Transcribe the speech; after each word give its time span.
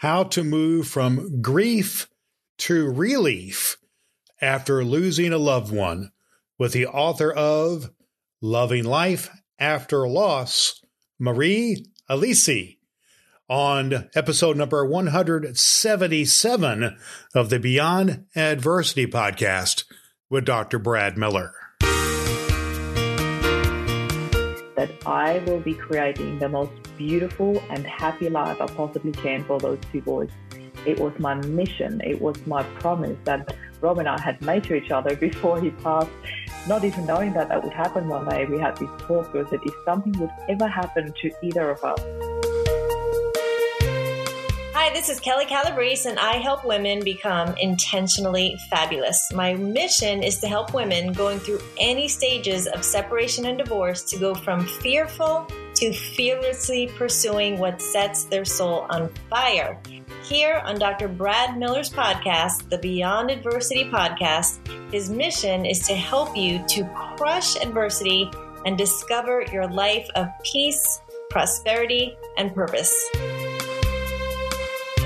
How 0.00 0.24
to 0.24 0.42
Move 0.42 0.88
from 0.88 1.40
Grief 1.42 2.08
to 2.56 2.90
Relief 2.90 3.76
After 4.40 4.82
Losing 4.82 5.34
a 5.34 5.36
Loved 5.36 5.70
One 5.70 6.12
with 6.58 6.72
the 6.72 6.86
author 6.86 7.30
of 7.30 7.90
Loving 8.40 8.84
Life 8.84 9.28
After 9.58 10.08
Loss, 10.08 10.80
Marie 11.18 11.84
Alessi, 12.08 12.78
on 13.46 14.08
episode 14.14 14.56
number 14.56 14.86
177 14.86 16.96
of 17.34 17.50
the 17.50 17.60
Beyond 17.60 18.24
Adversity 18.34 19.06
podcast 19.06 19.84
with 20.30 20.46
Dr. 20.46 20.78
Brad 20.78 21.18
Miller. 21.18 21.59
That 24.80 24.90
I 25.04 25.40
will 25.40 25.60
be 25.60 25.74
creating 25.74 26.38
the 26.38 26.48
most 26.48 26.72
beautiful 26.96 27.62
and 27.68 27.86
happy 27.86 28.30
life 28.30 28.62
I 28.62 28.66
possibly 28.66 29.12
can 29.12 29.44
for 29.44 29.60
those 29.60 29.78
two 29.92 30.00
boys. 30.00 30.30
It 30.86 30.98
was 30.98 31.12
my 31.18 31.34
mission, 31.34 32.00
it 32.02 32.18
was 32.18 32.36
my 32.46 32.62
promise 32.80 33.18
that 33.24 33.54
Rob 33.82 33.98
and 33.98 34.08
I 34.08 34.18
had 34.18 34.40
made 34.40 34.64
to 34.64 34.74
each 34.76 34.90
other 34.90 35.14
before 35.28 35.60
he 35.60 35.68
passed, 35.68 36.08
not 36.66 36.82
even 36.84 37.04
knowing 37.04 37.34
that 37.34 37.50
that 37.50 37.62
would 37.62 37.74
happen 37.74 38.08
one 38.08 38.26
day. 38.26 38.46
We 38.46 38.58
had 38.58 38.74
this 38.78 38.88
talk 39.00 39.34
was 39.34 39.50
that 39.50 39.60
if 39.62 39.74
something 39.84 40.18
would 40.18 40.30
ever 40.48 40.66
happen 40.66 41.12
to 41.12 41.30
either 41.42 41.68
of 41.68 41.84
us, 41.84 42.00
Hi, 44.82 44.90
this 44.94 45.10
is 45.10 45.20
Kelly 45.20 45.44
Calabrese, 45.44 46.08
and 46.08 46.18
I 46.18 46.36
help 46.36 46.64
women 46.64 47.04
become 47.04 47.54
intentionally 47.58 48.56
fabulous. 48.70 49.30
My 49.34 49.52
mission 49.52 50.22
is 50.22 50.38
to 50.38 50.48
help 50.48 50.72
women 50.72 51.12
going 51.12 51.38
through 51.38 51.60
any 51.78 52.08
stages 52.08 52.66
of 52.66 52.82
separation 52.82 53.44
and 53.44 53.58
divorce 53.58 54.02
to 54.04 54.18
go 54.18 54.34
from 54.34 54.64
fearful 54.64 55.46
to 55.74 55.92
fearlessly 55.92 56.90
pursuing 56.96 57.58
what 57.58 57.82
sets 57.82 58.24
their 58.24 58.46
soul 58.46 58.86
on 58.88 59.10
fire. 59.28 59.78
Here 60.24 60.62
on 60.64 60.78
Dr. 60.78 61.08
Brad 61.08 61.58
Miller's 61.58 61.90
podcast, 61.90 62.70
the 62.70 62.78
Beyond 62.78 63.30
Adversity 63.30 63.84
podcast, 63.84 64.66
his 64.90 65.10
mission 65.10 65.66
is 65.66 65.86
to 65.88 65.94
help 65.94 66.34
you 66.34 66.64
to 66.68 66.88
crush 67.18 67.54
adversity 67.56 68.30
and 68.64 68.78
discover 68.78 69.44
your 69.52 69.68
life 69.68 70.08
of 70.14 70.28
peace, 70.42 71.02
prosperity, 71.28 72.16
and 72.38 72.54
purpose. 72.54 73.10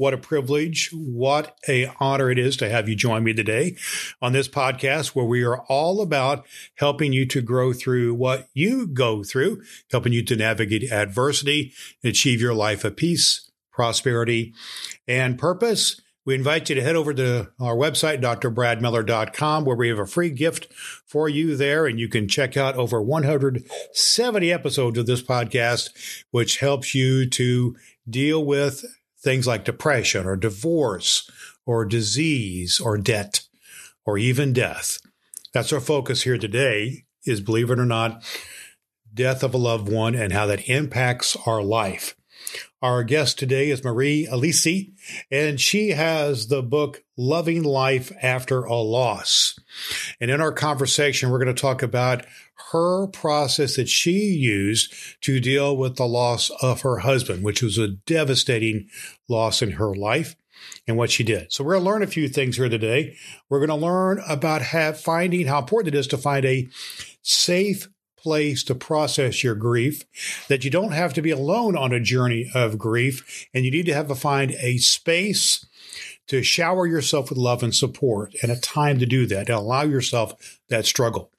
What 0.00 0.14
a 0.14 0.16
privilege. 0.16 0.88
What 0.94 1.58
a 1.68 1.92
honor 2.00 2.30
it 2.30 2.38
is 2.38 2.56
to 2.56 2.70
have 2.70 2.88
you 2.88 2.96
join 2.96 3.22
me 3.22 3.34
today 3.34 3.76
on 4.22 4.32
this 4.32 4.48
podcast 4.48 5.08
where 5.08 5.26
we 5.26 5.44
are 5.44 5.60
all 5.68 6.00
about 6.00 6.46
helping 6.76 7.12
you 7.12 7.26
to 7.26 7.42
grow 7.42 7.74
through 7.74 8.14
what 8.14 8.48
you 8.54 8.86
go 8.86 9.22
through, 9.22 9.60
helping 9.90 10.14
you 10.14 10.24
to 10.24 10.36
navigate 10.36 10.90
adversity, 10.90 11.74
achieve 12.02 12.40
your 12.40 12.54
life 12.54 12.82
of 12.82 12.96
peace, 12.96 13.50
prosperity, 13.72 14.54
and 15.06 15.38
purpose. 15.38 16.00
We 16.24 16.34
invite 16.34 16.70
you 16.70 16.76
to 16.76 16.82
head 16.82 16.96
over 16.96 17.12
to 17.12 17.50
our 17.60 17.76
website, 17.76 18.22
drbradmiller.com, 18.22 19.66
where 19.66 19.76
we 19.76 19.90
have 19.90 19.98
a 19.98 20.06
free 20.06 20.30
gift 20.30 20.72
for 21.04 21.28
you 21.28 21.56
there. 21.56 21.84
And 21.84 22.00
you 22.00 22.08
can 22.08 22.26
check 22.26 22.56
out 22.56 22.74
over 22.76 23.02
170 23.02 24.50
episodes 24.50 24.96
of 24.96 25.04
this 25.04 25.22
podcast, 25.22 26.24
which 26.30 26.60
helps 26.60 26.94
you 26.94 27.28
to 27.28 27.76
deal 28.08 28.42
with 28.42 28.82
things 29.22 29.46
like 29.46 29.64
depression 29.64 30.26
or 30.26 30.36
divorce 30.36 31.30
or 31.66 31.84
disease 31.84 32.80
or 32.80 32.98
debt 32.98 33.42
or 34.04 34.18
even 34.18 34.52
death. 34.52 34.98
That's 35.52 35.72
our 35.72 35.80
focus 35.80 36.22
here 36.22 36.38
today 36.38 37.04
is 37.26 37.40
believe 37.40 37.70
it 37.70 37.78
or 37.78 37.86
not, 37.86 38.24
death 39.12 39.42
of 39.42 39.54
a 39.54 39.58
loved 39.58 39.90
one 39.90 40.14
and 40.14 40.32
how 40.32 40.46
that 40.46 40.68
impacts 40.68 41.36
our 41.46 41.62
life. 41.62 42.14
Our 42.82 43.04
guest 43.04 43.38
today 43.38 43.70
is 43.70 43.84
Marie 43.84 44.26
Alessi, 44.30 44.92
and 45.30 45.60
she 45.60 45.90
has 45.90 46.48
the 46.48 46.62
book 46.62 47.04
Loving 47.16 47.62
Life 47.62 48.10
After 48.22 48.64
a 48.64 48.76
Loss. 48.76 49.58
And 50.20 50.30
in 50.30 50.40
our 50.40 50.52
conversation, 50.52 51.30
we're 51.30 51.44
going 51.44 51.54
to 51.54 51.60
talk 51.60 51.82
about 51.82 52.24
her 52.72 53.06
process 53.08 53.76
that 53.76 53.88
she 53.88 54.12
used 54.12 54.94
to 55.22 55.40
deal 55.40 55.76
with 55.76 55.96
the 55.96 56.06
loss 56.06 56.50
of 56.62 56.82
her 56.82 56.98
husband, 56.98 57.42
which 57.42 57.62
was 57.62 57.78
a 57.78 57.88
devastating 57.88 58.88
loss 59.28 59.60
in 59.60 59.72
her 59.72 59.94
life 59.94 60.36
and 60.86 60.96
what 60.96 61.10
she 61.10 61.24
did. 61.24 61.52
So 61.52 61.64
we're 61.64 61.74
going 61.74 61.84
to 61.84 61.90
learn 61.90 62.02
a 62.02 62.06
few 62.06 62.28
things 62.28 62.56
here 62.56 62.68
today. 62.68 63.16
We're 63.48 63.64
going 63.64 63.80
to 63.80 63.86
learn 63.86 64.22
about 64.28 64.62
have, 64.62 65.00
finding 65.00 65.46
how 65.46 65.58
important 65.58 65.94
it 65.94 65.98
is 65.98 66.06
to 66.08 66.18
find 66.18 66.44
a 66.44 66.68
safe 67.22 67.88
place 68.22 68.62
to 68.64 68.74
process 68.74 69.42
your 69.42 69.54
grief, 69.54 70.04
that 70.48 70.64
you 70.64 70.70
don't 70.70 70.92
have 70.92 71.12
to 71.14 71.22
be 71.22 71.30
alone 71.30 71.76
on 71.76 71.92
a 71.92 72.00
journey 72.00 72.50
of 72.54 72.78
grief, 72.78 73.48
and 73.54 73.64
you 73.64 73.70
need 73.70 73.86
to 73.86 73.94
have 73.94 74.08
to 74.08 74.14
find 74.14 74.52
a 74.52 74.78
space 74.78 75.66
to 76.28 76.42
shower 76.42 76.86
yourself 76.86 77.28
with 77.28 77.38
love 77.38 77.62
and 77.62 77.74
support 77.74 78.34
and 78.42 78.52
a 78.52 78.60
time 78.60 78.98
to 78.98 79.06
do 79.06 79.26
that, 79.26 79.48
to 79.48 79.56
allow 79.56 79.82
yourself 79.82 80.58
that 80.68 80.86
struggle. 80.86 81.32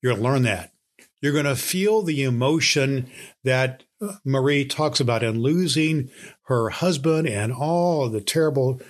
You're 0.00 0.12
going 0.12 0.22
to 0.22 0.28
learn 0.30 0.42
that. 0.42 0.72
You're 1.20 1.32
going 1.32 1.44
to 1.46 1.56
feel 1.56 2.02
the 2.02 2.22
emotion 2.22 3.10
that 3.44 3.84
uh, 4.00 4.14
Marie 4.24 4.64
talks 4.64 5.00
about 5.00 5.22
in 5.22 5.40
losing 5.40 6.10
her 6.42 6.70
husband 6.70 7.26
and 7.26 7.52
all 7.52 8.08
the 8.08 8.20
terrible 8.20 8.80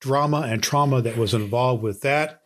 drama 0.00 0.42
and 0.42 0.62
trauma 0.62 1.02
that 1.02 1.16
was 1.16 1.34
involved 1.34 1.82
with 1.82 2.02
that. 2.02 2.42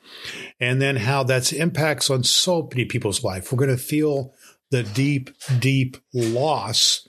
And 0.59 0.81
then 0.81 0.97
how 0.97 1.23
that's 1.23 1.53
impacts 1.53 2.11
on 2.11 2.25
so 2.25 2.69
many 2.71 2.85
people's 2.85 3.25
life. 3.25 3.53
We're 3.53 3.59
going 3.59 3.71
to 3.71 3.77
feel 3.77 4.35
the 4.71 4.83
deep, 4.83 5.31
deep 5.59 5.97
loss 6.13 7.09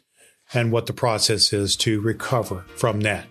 and 0.53 0.71
what 0.71 0.85
the 0.85 0.93
process 0.93 1.53
is 1.53 1.75
to 1.77 2.01
recover 2.01 2.65
from 2.75 3.01
that. 3.01 3.25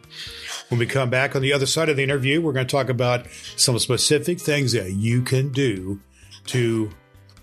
When 0.68 0.78
we 0.78 0.86
come 0.86 1.10
back 1.10 1.36
on 1.36 1.42
the 1.42 1.52
other 1.52 1.66
side 1.66 1.88
of 1.88 1.96
the 1.96 2.02
interview, 2.02 2.40
we're 2.40 2.52
going 2.52 2.66
to 2.66 2.70
talk 2.70 2.88
about 2.88 3.26
some 3.56 3.78
specific 3.78 4.40
things 4.40 4.72
that 4.72 4.92
you 4.92 5.22
can 5.22 5.50
do 5.50 6.00
to 6.46 6.90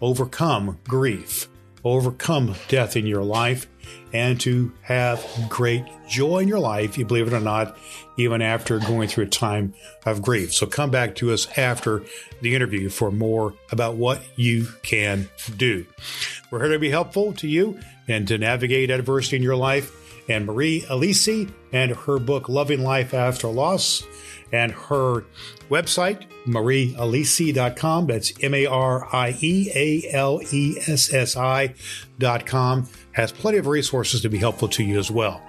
overcome 0.01 0.79
grief, 0.87 1.47
overcome 1.83 2.55
death 2.69 2.95
in 2.95 3.05
your 3.05 3.23
life, 3.23 3.67
and 4.13 4.39
to 4.41 4.71
have 4.81 5.25
great 5.49 5.83
joy 6.07 6.39
in 6.39 6.47
your 6.47 6.59
life, 6.59 6.97
you 6.97 7.05
believe 7.05 7.27
it 7.27 7.33
or 7.33 7.39
not, 7.39 7.77
even 8.17 8.41
after 8.41 8.79
going 8.79 9.07
through 9.07 9.25
a 9.25 9.29
time 9.29 9.73
of 10.05 10.21
grief. 10.21 10.53
So 10.53 10.65
come 10.65 10.91
back 10.91 11.15
to 11.15 11.31
us 11.31 11.47
after 11.57 12.03
the 12.41 12.55
interview 12.55 12.89
for 12.89 13.11
more 13.11 13.53
about 13.71 13.95
what 13.95 14.21
you 14.35 14.67
can 14.83 15.29
do. 15.55 15.85
We're 16.51 16.63
here 16.63 16.73
to 16.73 16.79
be 16.79 16.89
helpful 16.89 17.33
to 17.33 17.47
you 17.47 17.79
and 18.07 18.27
to 18.27 18.37
navigate 18.37 18.89
adversity 18.89 19.37
in 19.37 19.43
your 19.43 19.55
life. 19.55 19.91
And 20.29 20.45
Marie 20.45 20.81
Alessi 20.81 21.49
and 21.71 21.91
her 21.91 22.19
book, 22.19 22.49
Loving 22.49 22.83
Life 22.83 23.13
After 23.13 23.47
Loss, 23.47 24.03
and 24.51 24.71
her 24.71 25.25
website, 25.69 26.25
mariealessi.com. 26.45 28.07
That's 28.07 28.33
M 28.41 28.53
A 28.53 28.65
R 28.65 29.07
I 29.13 29.37
E 29.39 29.69
A 29.73 30.13
L 30.13 30.41
E 30.51 30.77
S 30.85 31.13
S 31.13 31.35
I.com 31.35 32.87
has 33.17 33.31
plenty 33.31 33.57
of 33.57 33.65
resources 33.65 34.21
to 34.21 34.29
be 34.29 34.37
helpful 34.37 34.67
to 34.67 34.83
you 34.83 34.99
as 34.99 35.09
well. 35.09 35.41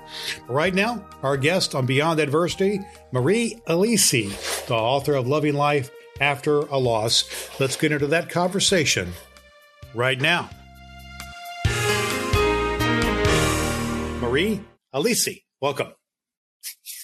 Right 0.48 0.74
now, 0.74 1.04
our 1.22 1.36
guest 1.36 1.74
on 1.74 1.84
Beyond 1.84 2.18
Adversity, 2.18 2.80
Marie 3.12 3.60
Alessi, 3.68 4.30
the 4.66 4.74
author 4.74 5.12
of 5.12 5.28
Loving 5.28 5.52
Life 5.52 5.90
After 6.18 6.60
a 6.60 6.78
Loss. 6.78 7.60
Let's 7.60 7.76
get 7.76 7.92
into 7.92 8.06
that 8.06 8.30
conversation 8.30 9.12
right 9.94 10.18
now. 10.18 10.48
Marie 14.22 14.62
Alessi, 14.94 15.42
welcome. 15.60 15.92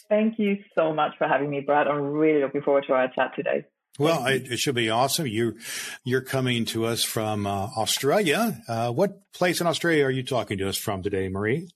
Thank 0.09 0.39
you 0.39 0.57
so 0.75 0.95
much 0.95 1.13
for 1.19 1.29
having 1.29 1.51
me, 1.51 1.61
Brad. 1.61 1.89
I'm 1.89 2.01
really 2.01 2.41
looking 2.41 2.63
forward 2.63 2.85
to 2.87 2.95
our 2.95 3.09
chat 3.15 3.33
today. 3.37 3.67
Well, 3.99 4.27
it, 4.27 4.51
it, 4.51 4.59
should 4.59 4.75
be 4.75 4.91
awesome. 4.91 5.27
You, 5.27 5.57
you're 6.03 6.21
coming 6.21 6.65
to 6.67 6.87
us 6.87 7.05
from 7.05 7.47
uh, 7.47 7.69
Australia. 7.77 8.61
Uh, 8.67 8.91
what 8.91 9.33
place 9.33 9.61
in 9.61 9.69
Australia 9.69 10.07
are 10.07 10.11
you 10.11 10.25
talking 10.25 10.59
to 10.59 10.69
us 10.69 10.77
from 10.77 11.03
today, 11.03 11.29
Marie? 11.29 11.69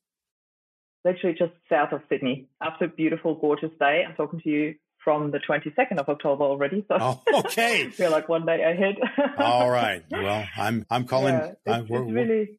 Literally 1.04 1.36
just 1.38 1.52
south 1.68 1.92
of 1.92 2.00
Sydney. 2.08 2.48
Absolute 2.60 2.96
beautiful, 2.96 3.36
gorgeous 3.36 3.70
day. 3.78 4.02
I'm 4.06 4.16
talking 4.16 4.40
to 4.40 4.50
you 4.50 4.74
from 5.04 5.30
the 5.30 5.38
22nd 5.38 5.98
of 5.98 6.08
October 6.08 6.42
already. 6.44 6.84
So 6.88 6.96
oh, 7.00 7.22
okay, 7.40 7.88
we're 7.98 8.10
like 8.10 8.28
one 8.28 8.44
day 8.44 8.62
ahead. 8.62 8.96
All 9.38 9.70
right. 9.70 10.02
Well, 10.10 10.44
I'm 10.56 10.84
I'm 10.90 11.04
calling. 11.04 11.34
Yeah, 11.34 11.46
it's, 11.46 11.58
I'm, 11.66 11.82
it's 11.82 11.90
really 12.12 12.58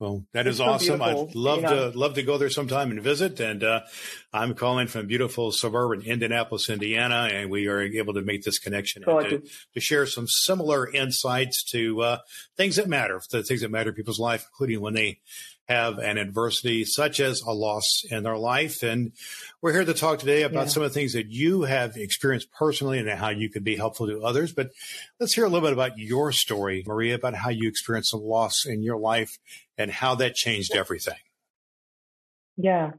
Well, 0.00 0.24
that 0.32 0.46
is 0.46 0.60
awesome. 0.60 1.02
I'd 1.02 1.34
love 1.34 1.58
you 1.58 1.62
know? 1.62 1.90
to 1.90 1.98
love 1.98 2.14
to 2.14 2.22
go 2.22 2.38
there 2.38 2.50
sometime 2.50 2.92
and 2.92 3.02
visit. 3.02 3.40
And 3.40 3.64
uh, 3.64 3.80
I'm 4.32 4.54
calling 4.54 4.86
from 4.86 5.08
beautiful 5.08 5.50
suburban 5.50 6.02
Indianapolis, 6.02 6.70
Indiana, 6.70 7.28
and 7.32 7.50
we 7.50 7.66
are 7.66 7.80
able 7.80 8.14
to 8.14 8.22
make 8.22 8.44
this 8.44 8.60
connection 8.60 9.02
to, 9.02 9.42
to, 9.74 9.80
share 9.80 10.06
some 10.06 10.28
similar 10.28 10.88
insights 10.88 11.64
to 11.72 12.00
uh, 12.02 12.18
things 12.56 12.76
that 12.76 12.86
matter, 12.88 13.20
the 13.30 13.42
things 13.42 13.62
that 13.62 13.72
matter 13.72 13.90
in 13.90 13.96
people's 13.96 14.20
life, 14.20 14.46
including 14.52 14.80
when 14.80 14.94
they 14.94 15.18
have 15.68 15.98
an 15.98 16.16
adversity 16.16 16.84
such 16.84 17.20
as 17.20 17.42
a 17.42 17.52
loss 17.52 18.02
in 18.10 18.22
their 18.22 18.38
life. 18.38 18.82
And 18.82 19.12
we're 19.60 19.72
here 19.72 19.84
to 19.84 19.94
talk 19.94 20.18
today 20.18 20.42
about 20.42 20.62
yeah. 20.62 20.68
some 20.68 20.82
of 20.82 20.90
the 20.90 20.94
things 20.94 21.12
that 21.12 21.28
you 21.28 21.62
have 21.62 21.96
experienced 21.96 22.50
personally 22.52 22.98
and 22.98 23.08
how 23.10 23.28
you 23.28 23.50
could 23.50 23.64
be 23.64 23.76
helpful 23.76 24.06
to 24.06 24.22
others. 24.22 24.52
But 24.52 24.70
let's 25.20 25.34
hear 25.34 25.44
a 25.44 25.48
little 25.48 25.68
bit 25.68 25.74
about 25.74 25.98
your 25.98 26.32
story, 26.32 26.84
Maria, 26.86 27.14
about 27.14 27.34
how 27.34 27.50
you 27.50 27.68
experienced 27.68 28.14
a 28.14 28.16
loss 28.16 28.64
in 28.64 28.82
your 28.82 28.98
life 28.98 29.38
and 29.76 29.90
how 29.90 30.14
that 30.16 30.34
changed 30.34 30.74
everything. 30.74 31.18
Yeah. 32.56 32.92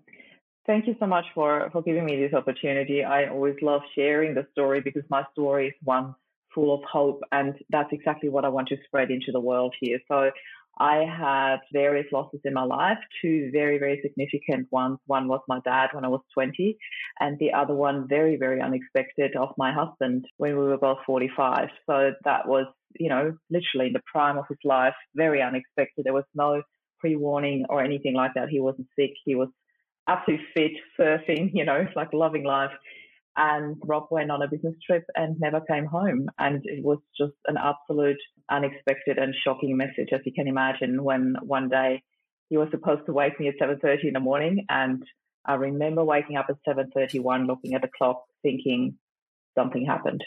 Thank 0.67 0.85
you 0.85 0.95
so 0.99 1.07
much 1.07 1.25
for, 1.33 1.69
for 1.71 1.81
giving 1.81 2.05
me 2.05 2.17
this 2.17 2.33
opportunity. 2.33 3.03
I 3.03 3.29
always 3.29 3.55
love 3.63 3.81
sharing 3.95 4.35
the 4.35 4.45
story 4.51 4.81
because 4.81 5.03
my 5.09 5.23
story 5.33 5.69
is 5.69 5.73
one 5.83 6.13
full 6.53 6.73
of 6.73 6.81
hope. 6.83 7.21
And 7.31 7.55
that's 7.71 7.89
exactly 7.91 8.29
what 8.29 8.45
I 8.45 8.49
want 8.49 8.67
to 8.67 8.77
spread 8.85 9.09
into 9.09 9.31
the 9.31 9.39
world 9.39 9.73
here. 9.79 9.99
So 10.07 10.29
I 10.79 11.03
had 11.05 11.57
various 11.73 12.07
losses 12.11 12.39
in 12.45 12.53
my 12.53 12.63
life, 12.63 12.97
two 13.21 13.49
very, 13.51 13.79
very 13.79 13.99
significant 14.01 14.67
ones. 14.71 14.97
One 15.07 15.27
was 15.27 15.41
my 15.47 15.59
dad 15.65 15.89
when 15.91 16.05
I 16.05 16.07
was 16.07 16.21
20, 16.33 16.77
and 17.19 17.37
the 17.37 17.51
other 17.53 17.73
one, 17.73 18.07
very, 18.07 18.37
very 18.37 18.61
unexpected, 18.61 19.35
of 19.35 19.49
my 19.57 19.73
husband 19.73 20.25
when 20.37 20.57
we 20.57 20.63
were 20.63 20.77
both 20.77 20.99
45. 21.05 21.67
So 21.89 22.11
that 22.23 22.47
was, 22.47 22.65
you 22.97 23.09
know, 23.09 23.35
literally 23.49 23.87
in 23.87 23.93
the 23.93 24.01
prime 24.11 24.37
of 24.37 24.45
his 24.47 24.59
life, 24.63 24.95
very 25.15 25.41
unexpected. 25.41 26.05
There 26.05 26.13
was 26.13 26.23
no 26.33 26.61
pre 26.99 27.15
warning 27.17 27.65
or 27.69 27.83
anything 27.83 28.15
like 28.15 28.31
that. 28.35 28.49
He 28.49 28.61
wasn't 28.61 28.87
sick. 28.97 29.11
He 29.25 29.35
was 29.35 29.49
absolutely 30.07 30.45
fit, 30.53 30.71
surfing, 30.99 31.51
you 31.53 31.65
know, 31.65 31.85
like 31.95 32.13
loving 32.13 32.45
life. 32.45 32.71
And 33.41 33.77
Rob 33.85 34.07
went 34.11 34.31
on 34.31 34.41
a 34.41 34.49
business 34.49 34.75
trip 34.85 35.05
and 35.15 35.39
never 35.39 35.61
came 35.61 35.85
home. 35.85 36.27
And 36.37 36.61
it 36.65 36.83
was 36.83 36.99
just 37.17 37.35
an 37.47 37.55
absolute 37.57 38.19
unexpected 38.51 39.17
and 39.17 39.33
shocking 39.45 39.77
message, 39.77 40.09
as 40.11 40.19
you 40.25 40.33
can 40.33 40.49
imagine, 40.49 41.01
when 41.01 41.37
one 41.41 41.69
day 41.69 42.03
he 42.49 42.57
was 42.57 42.67
supposed 42.69 43.05
to 43.05 43.13
wake 43.13 43.39
me 43.39 43.47
at 43.47 43.57
7.30 43.57 44.07
in 44.07 44.13
the 44.13 44.19
morning. 44.19 44.65
And 44.67 45.01
I 45.45 45.53
remember 45.53 46.03
waking 46.03 46.35
up 46.35 46.47
at 46.49 46.57
7.31, 46.67 47.47
looking 47.47 47.75
at 47.75 47.81
the 47.81 47.89
clock, 47.97 48.25
thinking 48.43 48.97
something 49.57 49.85
happened. 49.85 50.21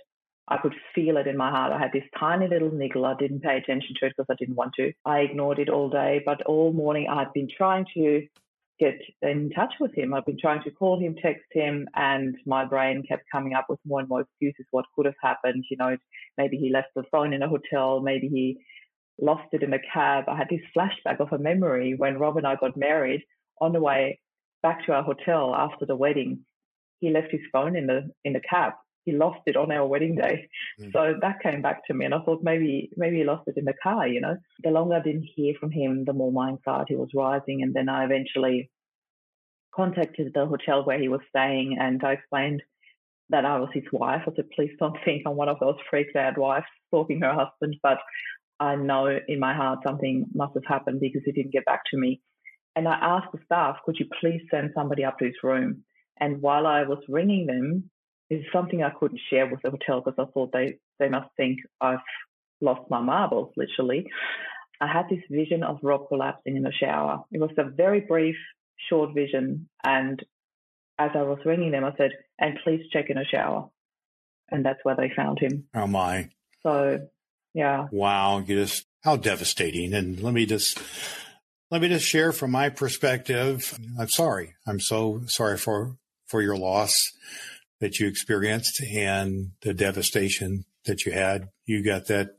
I 0.48 0.56
could 0.56 0.74
feel 0.94 1.18
it 1.18 1.26
in 1.26 1.36
my 1.36 1.50
heart. 1.50 1.72
I 1.72 1.78
had 1.78 1.92
this 1.92 2.08
tiny 2.18 2.48
little 2.48 2.72
niggle. 2.72 3.04
I 3.04 3.14
didn't 3.18 3.42
pay 3.42 3.58
attention 3.58 3.94
to 4.00 4.06
it 4.06 4.14
because 4.16 4.30
I 4.30 4.36
didn't 4.38 4.56
want 4.56 4.72
to. 4.76 4.90
I 5.04 5.18
ignored 5.18 5.58
it 5.58 5.68
all 5.68 5.90
day, 5.90 6.22
but 6.24 6.42
all 6.46 6.72
morning 6.72 7.08
I'd 7.10 7.32
been 7.34 7.48
trying 7.54 7.84
to 7.92 8.26
get 8.82 9.00
in 9.22 9.50
touch 9.50 9.74
with 9.78 9.94
him. 9.94 10.12
I've 10.12 10.26
been 10.26 10.38
trying 10.40 10.62
to 10.64 10.70
call 10.70 10.98
him, 10.98 11.14
text 11.14 11.46
him, 11.52 11.86
and 11.94 12.36
my 12.46 12.64
brain 12.64 13.04
kept 13.08 13.24
coming 13.30 13.54
up 13.54 13.66
with 13.68 13.78
more 13.86 14.00
and 14.00 14.08
more 14.08 14.22
excuses 14.22 14.66
what 14.72 14.86
could 14.94 15.06
have 15.06 15.20
happened. 15.22 15.64
You 15.70 15.76
know, 15.76 15.96
maybe 16.36 16.56
he 16.56 16.70
left 16.70 16.88
the 16.96 17.04
phone 17.10 17.32
in 17.32 17.42
a 17.42 17.48
hotel, 17.48 18.00
maybe 18.00 18.28
he 18.28 18.58
lost 19.20 19.48
it 19.52 19.62
in 19.62 19.72
a 19.72 19.78
cab. 19.92 20.24
I 20.28 20.36
had 20.36 20.48
this 20.50 20.66
flashback 20.76 21.20
of 21.20 21.32
a 21.32 21.38
memory 21.38 21.94
when 21.96 22.18
Rob 22.18 22.36
and 22.36 22.46
I 22.46 22.56
got 22.56 22.76
married 22.76 23.22
on 23.60 23.72
the 23.72 23.80
way 23.80 24.20
back 24.62 24.84
to 24.86 24.92
our 24.92 25.02
hotel 25.02 25.54
after 25.54 25.86
the 25.86 25.96
wedding. 25.96 26.40
He 27.00 27.10
left 27.10 27.30
his 27.30 27.40
phone 27.52 27.76
in 27.76 27.86
the 27.86 28.10
in 28.24 28.32
the 28.32 28.40
cab. 28.40 28.72
He 29.04 29.12
lost 29.12 29.40
it 29.46 29.56
on 29.56 29.72
our 29.72 29.86
wedding 29.86 30.16
day. 30.16 30.48
Mm. 30.80 30.92
So 30.92 31.14
that 31.20 31.42
came 31.42 31.62
back 31.62 31.86
to 31.86 31.94
me 31.94 32.04
and 32.04 32.14
I 32.14 32.20
thought 32.20 32.42
maybe 32.42 32.90
maybe 32.96 33.18
he 33.18 33.24
lost 33.24 33.48
it 33.48 33.56
in 33.56 33.64
the 33.64 33.74
car, 33.82 34.06
you 34.06 34.20
know. 34.20 34.36
The 34.62 34.70
longer 34.70 34.96
I 34.96 35.02
didn't 35.02 35.28
hear 35.34 35.54
from 35.58 35.70
him, 35.70 36.04
the 36.04 36.12
more 36.12 36.32
my 36.32 36.48
anxiety 36.50 36.94
was 36.94 37.10
rising 37.14 37.62
and 37.62 37.74
then 37.74 37.88
I 37.88 38.04
eventually 38.04 38.70
contacted 39.74 40.32
the 40.34 40.46
hotel 40.46 40.84
where 40.84 40.98
he 40.98 41.08
was 41.08 41.20
staying 41.30 41.78
and 41.80 42.02
I 42.04 42.12
explained 42.12 42.62
that 43.30 43.44
I 43.44 43.58
was 43.58 43.70
his 43.72 43.84
wife. 43.92 44.22
I 44.26 44.32
said, 44.36 44.50
please 44.54 44.72
don't 44.78 44.96
think 45.04 45.22
I'm 45.26 45.36
one 45.36 45.48
of 45.48 45.58
those 45.60 45.76
freaked 45.90 46.16
out 46.16 46.38
wives 46.38 46.66
stalking 46.88 47.20
her 47.22 47.34
husband, 47.34 47.76
but 47.82 47.98
I 48.60 48.76
know 48.76 49.18
in 49.26 49.40
my 49.40 49.54
heart 49.54 49.80
something 49.84 50.26
must 50.34 50.54
have 50.54 50.66
happened 50.66 51.00
because 51.00 51.22
he 51.24 51.32
didn't 51.32 51.52
get 51.52 51.64
back 51.64 51.82
to 51.90 51.98
me. 51.98 52.20
And 52.76 52.86
I 52.88 52.94
asked 53.00 53.32
the 53.32 53.40
staff, 53.44 53.76
could 53.84 53.96
you 53.98 54.06
please 54.20 54.40
send 54.50 54.70
somebody 54.74 55.04
up 55.04 55.18
to 55.18 55.26
his 55.26 55.34
room? 55.42 55.84
And 56.20 56.40
while 56.40 56.66
I 56.66 56.84
was 56.84 57.02
ringing 57.08 57.46
them, 57.46 57.90
it's 58.32 58.50
something 58.50 58.82
I 58.82 58.88
couldn't 58.88 59.20
share 59.28 59.46
with 59.46 59.60
the 59.60 59.70
hotel 59.70 60.00
because 60.00 60.18
I 60.18 60.30
thought 60.32 60.52
they, 60.52 60.78
they 60.98 61.10
must 61.10 61.28
think 61.36 61.58
I've 61.82 61.98
lost 62.62 62.90
my 62.90 63.00
marbles, 63.00 63.52
literally. 63.58 64.06
I 64.80 64.86
had 64.86 65.10
this 65.10 65.22
vision 65.30 65.62
of 65.62 65.80
Rob 65.82 66.08
collapsing 66.08 66.56
in 66.56 66.62
the 66.62 66.72
shower. 66.72 67.24
It 67.30 67.40
was 67.40 67.50
a 67.58 67.64
very 67.64 68.00
brief 68.00 68.36
short 68.88 69.14
vision. 69.14 69.68
And 69.84 70.18
as 70.98 71.10
I 71.14 71.22
was 71.22 71.40
ringing 71.44 71.72
them, 71.72 71.84
I 71.84 71.94
said, 71.98 72.12
and 72.38 72.58
please 72.64 72.80
check 72.90 73.10
in 73.10 73.18
a 73.18 73.24
shower. 73.24 73.68
And 74.50 74.64
that's 74.64 74.80
where 74.82 74.96
they 74.96 75.12
found 75.14 75.38
him. 75.38 75.64
Oh, 75.74 75.86
my. 75.86 76.30
So, 76.62 77.06
yeah. 77.52 77.88
Wow. 77.92 78.38
You 78.38 78.64
just, 78.64 78.86
how 79.02 79.16
devastating. 79.16 79.92
And 79.92 80.22
let 80.22 80.32
me 80.32 80.46
just, 80.46 80.80
let 81.70 81.82
me 81.82 81.88
just 81.88 82.06
share 82.06 82.32
from 82.32 82.50
my 82.50 82.70
perspective. 82.70 83.78
I'm 84.00 84.08
sorry. 84.08 84.54
I'm 84.66 84.80
so 84.80 85.20
sorry 85.26 85.58
for, 85.58 85.98
for 86.28 86.40
your 86.40 86.56
loss 86.56 86.94
that 87.82 87.98
you 87.98 88.06
experienced 88.06 88.80
and 88.80 89.50
the 89.62 89.74
devastation 89.74 90.64
that 90.84 91.04
you 91.04 91.10
had. 91.10 91.48
You 91.66 91.84
got 91.84 92.06
that 92.06 92.36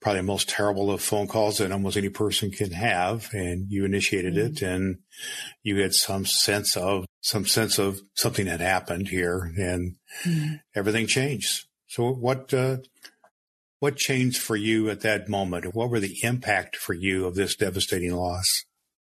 probably 0.00 0.18
the 0.18 0.26
most 0.26 0.48
terrible 0.48 0.90
of 0.90 1.00
phone 1.00 1.28
calls 1.28 1.58
that 1.58 1.70
almost 1.70 1.96
any 1.96 2.08
person 2.08 2.50
can 2.50 2.72
have. 2.72 3.28
And 3.32 3.70
you 3.70 3.84
initiated 3.84 4.34
mm-hmm. 4.34 4.56
it 4.56 4.62
and 4.62 4.98
you 5.62 5.80
had 5.80 5.94
some 5.94 6.26
sense 6.26 6.76
of, 6.76 7.06
some 7.20 7.46
sense 7.46 7.78
of 7.78 8.00
something 8.14 8.46
had 8.46 8.60
happened 8.60 9.06
here 9.06 9.52
and 9.56 9.94
mm-hmm. 10.24 10.54
everything 10.74 11.06
changed. 11.06 11.66
So 11.86 12.10
what, 12.12 12.52
uh, 12.52 12.78
what 13.78 13.96
changed 13.96 14.38
for 14.38 14.56
you 14.56 14.90
at 14.90 15.02
that 15.02 15.28
moment? 15.28 15.76
What 15.76 15.90
were 15.90 16.00
the 16.00 16.18
impact 16.24 16.74
for 16.74 16.92
you 16.92 17.24
of 17.24 17.36
this 17.36 17.54
devastating 17.54 18.16
loss? 18.16 18.64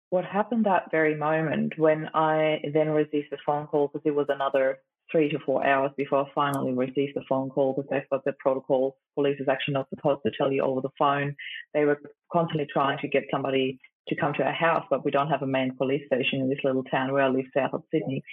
What 0.09 0.25
happened 0.25 0.65
that 0.65 0.91
very 0.91 1.15
moment 1.15 1.73
when 1.77 2.09
I 2.13 2.61
then 2.73 2.89
received 2.89 3.27
the 3.31 3.37
phone 3.45 3.67
call 3.67 3.87
because 3.87 4.05
it 4.05 4.15
was 4.15 4.27
another 4.29 4.79
three 5.11 5.29
to 5.29 5.39
four 5.45 5.65
hours 5.65 5.91
before 5.97 6.25
I 6.25 6.31
finally 6.33 6.73
received 6.73 7.13
the 7.15 7.23
phone 7.27 7.49
call 7.49 7.73
because 7.73 7.89
they've 7.89 8.09
got 8.09 8.23
the 8.25 8.33
protocol. 8.39 8.97
Police 9.15 9.39
is 9.39 9.47
actually 9.47 9.75
not 9.75 9.89
supposed 9.89 10.21
to 10.25 10.31
tell 10.37 10.51
you 10.51 10.61
over 10.63 10.81
the 10.81 10.89
phone. 10.97 11.35
They 11.73 11.85
were 11.85 11.99
constantly 12.31 12.67
trying 12.71 12.99
to 12.99 13.07
get 13.07 13.23
somebody 13.31 13.79
to 14.07 14.15
come 14.15 14.33
to 14.33 14.43
our 14.43 14.53
house, 14.53 14.85
but 14.89 15.03
we 15.03 15.11
don't 15.11 15.29
have 15.29 15.41
a 15.41 15.47
main 15.47 15.75
police 15.75 16.03
station 16.07 16.41
in 16.41 16.49
this 16.49 16.59
little 16.63 16.83
town 16.83 17.11
where 17.11 17.23
I 17.23 17.29
live 17.29 17.45
south 17.55 17.73
of 17.73 17.83
Sydney. 17.91 18.23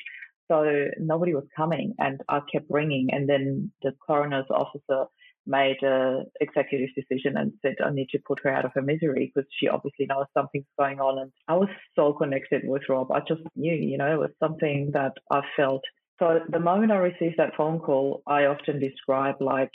So 0.48 0.88
nobody 0.98 1.34
was 1.34 1.46
coming 1.56 1.94
and 1.98 2.20
I 2.28 2.40
kept 2.52 2.66
ringing 2.68 3.08
and 3.12 3.28
then 3.28 3.72
the 3.82 3.92
coroner's 4.06 4.46
officer 4.50 5.06
made 5.46 5.82
a 5.82 6.22
executive 6.40 6.90
decision 6.94 7.36
and 7.36 7.52
said 7.62 7.74
I 7.84 7.90
need 7.90 8.08
to 8.10 8.18
put 8.24 8.40
her 8.44 8.50
out 8.50 8.64
of 8.64 8.72
her 8.74 8.82
misery 8.82 9.32
because 9.34 9.48
she 9.58 9.68
obviously 9.68 10.06
knows 10.06 10.26
something's 10.34 10.66
going 10.78 11.00
on 11.00 11.18
and 11.18 11.32
I 11.48 11.54
was 11.54 11.68
so 11.96 12.12
connected 12.12 12.62
with 12.64 12.82
Rob. 12.88 13.10
I 13.10 13.20
just 13.20 13.42
knew, 13.56 13.74
you 13.74 13.98
know, 13.98 14.12
it 14.12 14.18
was 14.18 14.30
something 14.40 14.90
that 14.94 15.14
I 15.30 15.42
felt 15.56 15.82
so 16.18 16.38
the 16.48 16.60
moment 16.60 16.92
I 16.92 16.96
received 16.96 17.36
that 17.38 17.56
phone 17.56 17.80
call, 17.80 18.22
I 18.26 18.44
often 18.44 18.78
describe 18.78 19.36
like 19.40 19.72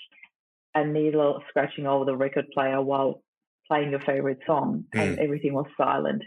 a 0.73 0.85
needle 0.85 1.43
scratching 1.49 1.85
over 1.85 2.05
the 2.05 2.15
record 2.15 2.45
player 2.53 2.81
while 2.81 3.21
playing 3.67 3.91
your 3.91 3.99
favorite 4.01 4.39
song, 4.47 4.85
mm. 4.95 4.99
and 4.99 5.19
everything 5.19 5.53
was 5.53 5.65
silent. 5.75 6.23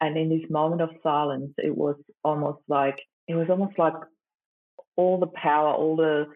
And 0.00 0.16
in 0.18 0.28
this 0.28 0.50
moment 0.50 0.82
of 0.82 0.90
silence, 1.02 1.52
it 1.56 1.74
was 1.74 1.96
almost 2.22 2.58
like 2.68 2.98
it 3.28 3.34
was 3.34 3.46
almost 3.48 3.78
like 3.78 3.94
all 4.96 5.18
the 5.18 5.28
power, 5.28 5.72
all 5.72 5.96
the 5.96 6.26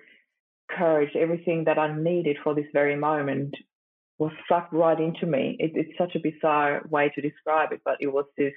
courage, 0.70 1.10
everything 1.14 1.64
that 1.64 1.78
I 1.78 1.96
needed 1.96 2.36
for 2.42 2.54
this 2.54 2.66
very 2.72 2.96
moment 2.96 3.54
was 4.18 4.32
sucked 4.48 4.72
right 4.72 4.98
into 4.98 5.26
me. 5.26 5.56
It, 5.58 5.72
it's 5.74 5.98
such 5.98 6.14
a 6.14 6.20
bizarre 6.20 6.82
way 6.88 7.12
to 7.14 7.20
describe 7.20 7.72
it, 7.72 7.82
but 7.84 7.96
it 8.00 8.08
was 8.08 8.24
this 8.36 8.54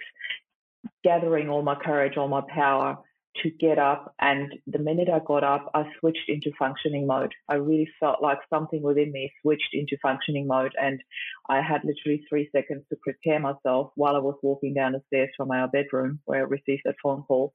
gathering 1.03 1.49
all 1.49 1.61
my 1.61 1.75
courage, 1.75 2.17
all 2.17 2.29
my 2.29 2.41
power, 2.53 2.97
to 3.43 3.49
get 3.51 3.77
up. 3.77 4.13
And 4.19 4.53
the 4.67 4.79
minute 4.79 5.09
I 5.09 5.19
got 5.25 5.43
up, 5.43 5.69
I 5.73 5.83
switched 5.99 6.29
into 6.29 6.51
functioning 6.57 7.07
mode. 7.07 7.33
I 7.47 7.55
really 7.55 7.89
felt 7.99 8.21
like 8.21 8.39
something 8.49 8.81
within 8.81 9.11
me 9.11 9.31
switched 9.41 9.73
into 9.73 9.97
functioning 10.01 10.47
mode. 10.47 10.73
And 10.81 11.01
I 11.49 11.61
had 11.61 11.81
literally 11.83 12.25
three 12.27 12.49
seconds 12.53 12.83
to 12.89 12.97
prepare 13.01 13.39
myself 13.39 13.91
while 13.95 14.15
I 14.15 14.19
was 14.19 14.37
walking 14.41 14.73
down 14.73 14.93
the 14.93 15.01
stairs 15.07 15.29
from 15.37 15.51
our 15.51 15.67
bedroom 15.67 16.19
where 16.25 16.39
I 16.39 16.43
received 16.43 16.81
that 16.85 16.95
phone 17.03 17.23
call. 17.23 17.53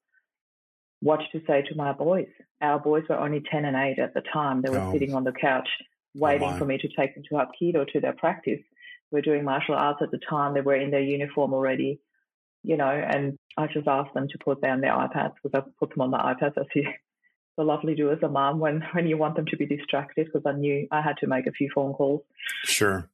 What 1.05 1.21
to 1.33 1.41
say 1.47 1.63
to 1.69 1.75
my 1.77 1.93
boys? 1.93 2.29
Our 2.61 2.81
boys 2.81 3.05
were 3.09 3.19
only 3.19 3.43
10 3.51 3.65
and 3.65 3.77
8 3.77 3.99
at 3.99 4.15
the 4.15 4.23
time. 4.33 4.63
They 4.63 4.71
were 4.71 4.79
oh. 4.79 4.93
sitting 4.93 5.15
on 5.15 5.25
the 5.25 5.33
couch 5.33 5.69
oh, 5.81 5.85
waiting 6.15 6.49
oh 6.49 6.57
for 6.57 6.65
me 6.65 6.79
to 6.79 6.89
take 6.89 7.15
them 7.15 7.25
to 7.29 7.35
Hapkido 7.35 7.87
to 7.93 8.01
their 8.01 8.15
practice. 8.15 8.61
We 9.11 9.19
we're 9.19 9.23
doing 9.23 9.45
martial 9.45 9.75
arts 9.75 10.01
at 10.03 10.11
the 10.11 10.21
time. 10.29 10.55
They 10.55 10.61
were 10.63 10.75
in 10.75 10.91
their 10.91 11.03
uniform 11.03 11.53
already 11.53 12.01
you 12.65 12.79
know, 12.79 12.89
and 12.89 13.39
I 13.57 13.67
just 13.67 13.87
asked 13.87 14.15
them 14.15 14.27
to 14.29 14.39
put 14.39 14.63
down 14.63 14.81
their 14.81 14.93
iPads 14.93 15.35
because 15.43 15.51
I 15.55 15.71
put 15.79 15.91
them 15.91 16.01
on 16.01 16.11
the 16.11 16.17
iPads 16.17 16.59
as 16.59 16.67
you 16.75 16.89
so 17.57 17.63
lovely 17.63 17.95
do 17.95 18.11
as 18.11 18.19
a 18.23 18.29
mom 18.29 18.59
when 18.59 18.83
when 18.95 19.07
you 19.07 19.17
want 19.17 19.37
them 19.37 19.47
to 19.47 19.57
be 19.57 19.67
distracted 19.67 20.27
because 20.27 20.43
I 20.45 20.59
knew 20.59 20.89
I 20.91 21.03
had 21.03 21.19
to 21.19 21.29
make 21.29 21.47
a 21.47 21.53
few 21.53 21.69
phone 21.73 21.93
calls. 21.93 22.23
Sure. 22.65 23.09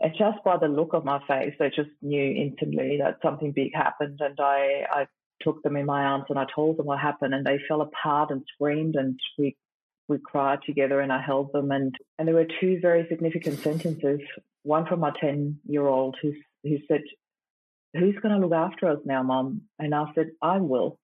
And 0.00 0.12
just 0.16 0.42
by 0.44 0.56
the 0.56 0.68
look 0.68 0.94
of 0.94 1.04
my 1.04 1.20
face, 1.26 1.54
they 1.58 1.68
just 1.68 1.90
knew 2.02 2.34
instantly 2.34 2.98
that 3.02 3.18
something 3.22 3.52
big 3.52 3.74
happened. 3.74 4.20
And 4.22 4.38
I, 4.40 4.84
I 4.90 5.06
took 5.44 5.62
them 5.62 5.76
in 5.76 5.86
my 5.86 6.04
arms 6.04 6.24
and 6.28 6.38
I 6.38 6.46
told 6.54 6.76
them 6.76 6.86
what 6.86 6.98
happened, 6.98 7.34
and 7.34 7.46
they 7.46 7.60
fell 7.68 7.82
apart 7.82 8.30
and 8.30 8.42
screamed, 8.54 8.96
and 8.96 9.18
we 9.38 9.56
we 10.08 10.18
cried 10.18 10.58
together, 10.66 11.00
and 11.00 11.12
I 11.12 11.22
held 11.22 11.52
them, 11.52 11.70
and 11.70 11.94
and 12.18 12.26
there 12.26 12.34
were 12.34 12.46
two 12.60 12.78
very 12.80 13.06
significant 13.08 13.60
sentences. 13.60 14.20
One 14.62 14.86
from 14.86 15.00
my 15.00 15.12
ten 15.20 15.60
year 15.66 15.86
old 15.86 16.16
who 16.20 16.32
who 16.62 16.78
said, 16.88 17.02
"Who's 17.94 18.16
going 18.16 18.34
to 18.34 18.46
look 18.46 18.56
after 18.56 18.88
us 18.88 19.00
now, 19.04 19.22
Mom?" 19.22 19.62
And 19.78 19.94
I 19.94 20.06
said, 20.14 20.32
"I 20.42 20.58
will." 20.58 20.98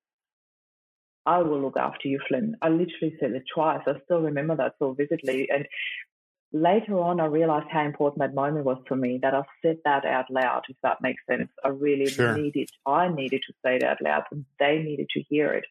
I 1.27 1.39
will 1.43 1.61
look 1.61 1.77
after 1.77 2.09
you, 2.09 2.19
Flynn. 2.27 2.57
I 2.63 2.71
literally 2.71 3.15
said 3.21 3.33
it 3.33 3.45
twice. 3.55 3.83
I 3.87 4.01
still 4.05 4.23
remember 4.23 4.57
that 4.57 4.75
so 4.79 4.95
vividly. 4.95 5.49
And 5.51 5.67
later 6.53 6.99
on, 6.99 7.21
I 7.21 7.27
realized 7.27 7.69
how 7.71 7.85
important 7.85 8.21
that 8.21 8.35
moment 8.35 8.65
was 8.65 8.79
for 8.87 8.97
me 8.97 9.19
that 9.23 9.35
I 9.35 9.43
said 9.63 9.79
that 9.85 10.05
out 10.05 10.31
loud, 10.31 10.63
if 10.69 10.77
that 10.83 11.01
makes 11.01 11.23
sense. 11.29 11.49
I 11.65 11.69
really 11.69 12.07
sure. 12.07 12.37
needed, 12.37 12.71
I 12.87 13.09
needed 13.09 13.43
to 13.47 13.53
say 13.65 13.77
it 13.77 13.83
out 13.83 14.03
loud 14.03 14.25
and 14.31 14.45
they 14.59 14.79
needed 14.79 15.09
to 15.11 15.23
hear 15.23 15.53
it. 15.53 15.65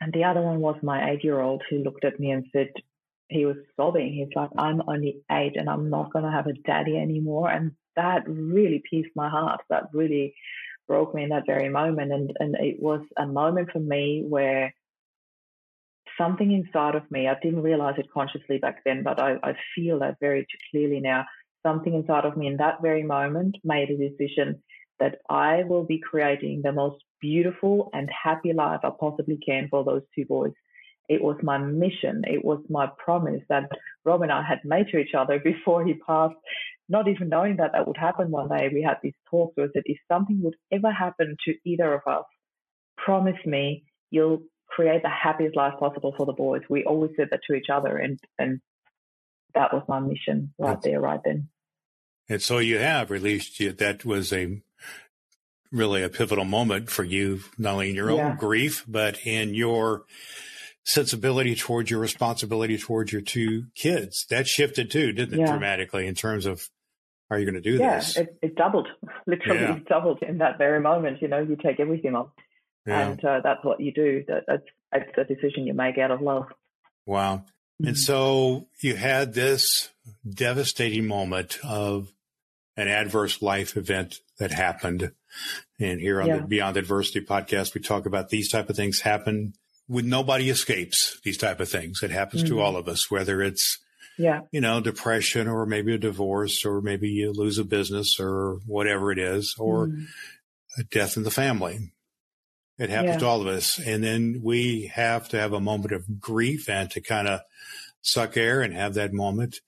And 0.00 0.12
the 0.12 0.24
other 0.24 0.42
one 0.42 0.60
was 0.60 0.76
my 0.82 1.10
eight 1.10 1.24
year 1.24 1.40
old 1.40 1.62
who 1.68 1.78
looked 1.78 2.04
at 2.04 2.20
me 2.20 2.30
and 2.30 2.46
said, 2.52 2.72
he 3.28 3.46
was 3.46 3.56
sobbing. 3.76 4.12
He's 4.12 4.34
like, 4.36 4.50
I'm 4.58 4.82
only 4.86 5.22
eight 5.30 5.56
and 5.56 5.70
I'm 5.70 5.88
not 5.88 6.12
going 6.12 6.24
to 6.24 6.30
have 6.30 6.46
a 6.46 6.52
daddy 6.52 6.96
anymore. 6.96 7.50
And 7.50 7.72
that 7.96 8.28
really 8.28 8.82
pierced 8.90 9.16
my 9.16 9.30
heart. 9.30 9.62
That 9.70 9.84
really 9.92 10.34
broke 10.86 11.14
me 11.14 11.22
in 11.22 11.30
that 11.30 11.46
very 11.46 11.70
moment. 11.70 12.12
And, 12.12 12.32
and 12.38 12.56
it 12.56 12.82
was 12.82 13.00
a 13.16 13.26
moment 13.26 13.70
for 13.72 13.80
me 13.80 14.24
where 14.28 14.74
something 16.18 16.52
inside 16.52 16.94
of 16.94 17.10
me, 17.10 17.28
I 17.28 17.36
didn't 17.42 17.62
realize 17.62 17.94
it 17.98 18.10
consciously 18.12 18.58
back 18.58 18.82
then, 18.84 19.02
but 19.02 19.20
I, 19.20 19.36
I 19.42 19.54
feel 19.74 19.98
that 20.00 20.16
very 20.20 20.46
clearly 20.70 21.00
now. 21.00 21.24
Something 21.64 21.94
inside 21.94 22.24
of 22.24 22.36
me 22.36 22.46
in 22.46 22.58
that 22.58 22.82
very 22.82 23.02
moment 23.02 23.56
made 23.64 23.90
a 23.90 23.96
decision 23.96 24.62
that 25.00 25.18
I 25.28 25.64
will 25.64 25.84
be 25.84 25.98
creating 25.98 26.60
the 26.62 26.72
most 26.72 27.02
beautiful 27.20 27.90
and 27.92 28.08
happy 28.10 28.52
life 28.52 28.80
I 28.84 28.90
possibly 28.98 29.38
can 29.44 29.68
for 29.70 29.82
those 29.84 30.02
two 30.14 30.24
boys. 30.26 30.52
It 31.08 31.22
was 31.22 31.36
my 31.42 31.58
mission. 31.58 32.22
It 32.26 32.44
was 32.44 32.60
my 32.68 32.88
promise 33.02 33.42
that 33.48 33.70
Rob 34.04 34.22
and 34.22 34.32
I 34.32 34.42
had 34.42 34.60
made 34.64 34.88
to 34.88 34.98
each 34.98 35.14
other 35.16 35.38
before 35.44 35.84
he 35.84 35.94
passed, 35.94 36.34
not 36.88 37.08
even 37.08 37.28
knowing 37.28 37.56
that 37.56 37.72
that 37.72 37.86
would 37.86 37.96
happen 37.96 38.30
one 38.30 38.48
day. 38.48 38.68
We 38.72 38.82
had 38.82 38.98
these 39.02 39.14
talks 39.30 39.56
where 39.56 39.66
I 39.66 39.70
said, 39.72 39.82
if 39.86 39.98
something 40.10 40.40
would 40.42 40.56
ever 40.72 40.92
happen 40.92 41.36
to 41.46 41.54
either 41.64 41.94
of 41.94 42.02
us, 42.06 42.24
promise 42.96 43.40
me 43.44 43.84
you'll 44.10 44.42
create 44.74 45.02
the 45.02 45.08
happiest 45.08 45.56
life 45.56 45.74
possible 45.78 46.14
for 46.16 46.26
the 46.26 46.32
boys. 46.32 46.62
We 46.68 46.84
always 46.84 47.12
said 47.16 47.28
that 47.30 47.40
to 47.48 47.54
each 47.54 47.66
other, 47.72 47.96
and 47.96 48.18
and 48.38 48.60
that 49.54 49.72
was 49.72 49.82
my 49.88 50.00
mission 50.00 50.52
right 50.58 50.80
there, 50.82 51.00
right 51.00 51.20
then. 51.24 51.48
And 52.28 52.42
so 52.42 52.58
you 52.58 52.78
have 52.78 53.10
released 53.10 53.60
you. 53.60 53.72
That 53.72 54.04
was 54.04 54.32
a 54.32 54.62
really 55.70 56.02
a 56.02 56.08
pivotal 56.08 56.44
moment 56.44 56.90
for 56.90 57.04
you, 57.04 57.40
not 57.58 57.74
only 57.74 57.90
in 57.90 57.96
your 57.96 58.10
yeah. 58.10 58.30
own 58.30 58.36
grief, 58.36 58.84
but 58.88 59.18
in 59.26 59.54
your 59.54 60.04
sensibility 60.84 61.54
towards 61.54 61.90
your 61.90 62.00
responsibility 62.00 62.78
towards 62.78 63.12
your 63.12 63.22
two 63.22 63.66
kids. 63.74 64.26
That 64.30 64.46
shifted 64.46 64.90
too, 64.90 65.12
didn't 65.12 65.34
it, 65.34 65.40
yeah. 65.40 65.50
dramatically 65.50 66.06
in 66.06 66.14
terms 66.14 66.46
of 66.46 66.68
are 67.30 67.38
you 67.38 67.46
going 67.50 67.60
to 67.60 67.60
do 67.60 67.78
yeah, 67.78 67.96
this? 67.96 68.16
Yeah, 68.16 68.22
it, 68.22 68.38
it, 68.42 68.54
doubled, 68.54 68.86
literally 69.26 69.60
yeah. 69.60 69.78
doubled 69.88 70.22
in 70.22 70.38
that 70.38 70.58
very 70.58 70.80
moment. 70.80 71.22
You 71.22 71.28
know, 71.28 71.40
you 71.40 71.56
take 71.56 71.80
everything 71.80 72.14
off. 72.14 72.28
Yeah. 72.86 73.08
And 73.08 73.24
uh, 73.24 73.40
that's 73.42 73.64
what 73.64 73.80
you 73.80 73.92
do. 73.92 74.24
That, 74.28 74.44
that's, 74.46 74.66
that's 74.92 75.18
a 75.18 75.24
decision 75.24 75.66
you 75.66 75.74
make 75.74 75.98
out 75.98 76.10
of 76.10 76.20
love. 76.20 76.46
Wow. 77.06 77.36
Mm-hmm. 77.36 77.88
And 77.88 77.98
so 77.98 78.66
you 78.80 78.94
had 78.94 79.34
this 79.34 79.90
devastating 80.28 81.06
moment 81.06 81.58
of 81.64 82.12
an 82.76 82.88
adverse 82.88 83.40
life 83.42 83.76
event 83.76 84.20
that 84.38 84.52
happened. 84.52 85.12
And 85.80 86.00
here 86.00 86.20
on 86.20 86.28
yeah. 86.28 86.36
the 86.38 86.42
Beyond 86.42 86.76
Adversity 86.76 87.20
podcast, 87.20 87.74
we 87.74 87.80
talk 87.80 88.06
about 88.06 88.28
these 88.28 88.50
type 88.50 88.68
of 88.70 88.76
things 88.76 89.00
happen 89.00 89.54
when 89.86 90.08
nobody 90.08 90.50
escapes 90.50 91.20
these 91.24 91.38
type 91.38 91.60
of 91.60 91.68
things. 91.68 92.02
It 92.02 92.10
happens 92.10 92.44
mm-hmm. 92.44 92.54
to 92.54 92.60
all 92.60 92.76
of 92.76 92.88
us, 92.88 93.10
whether 93.10 93.42
it's, 93.42 93.78
yeah, 94.16 94.42
you 94.52 94.60
know, 94.60 94.80
depression 94.80 95.48
or 95.48 95.66
maybe 95.66 95.94
a 95.94 95.98
divorce 95.98 96.64
or 96.64 96.80
maybe 96.80 97.08
you 97.08 97.32
lose 97.32 97.58
a 97.58 97.64
business 97.64 98.20
or 98.20 98.58
whatever 98.66 99.10
it 99.10 99.18
is, 99.18 99.56
or 99.58 99.88
mm-hmm. 99.88 100.04
a 100.78 100.84
death 100.84 101.16
in 101.16 101.24
the 101.24 101.32
family. 101.32 101.92
It 102.78 102.90
happens 102.90 103.14
yeah. 103.14 103.18
to 103.18 103.26
all 103.26 103.40
of 103.40 103.46
us. 103.46 103.78
And 103.78 104.02
then 104.02 104.40
we 104.42 104.90
have 104.94 105.28
to 105.28 105.38
have 105.38 105.52
a 105.52 105.60
moment 105.60 105.92
of 105.92 106.20
grief 106.20 106.68
and 106.68 106.90
to 106.90 107.00
kind 107.00 107.28
of 107.28 107.40
suck 108.02 108.36
air 108.36 108.62
and 108.62 108.74
have 108.74 108.94
that 108.94 109.12
moment. 109.12 109.60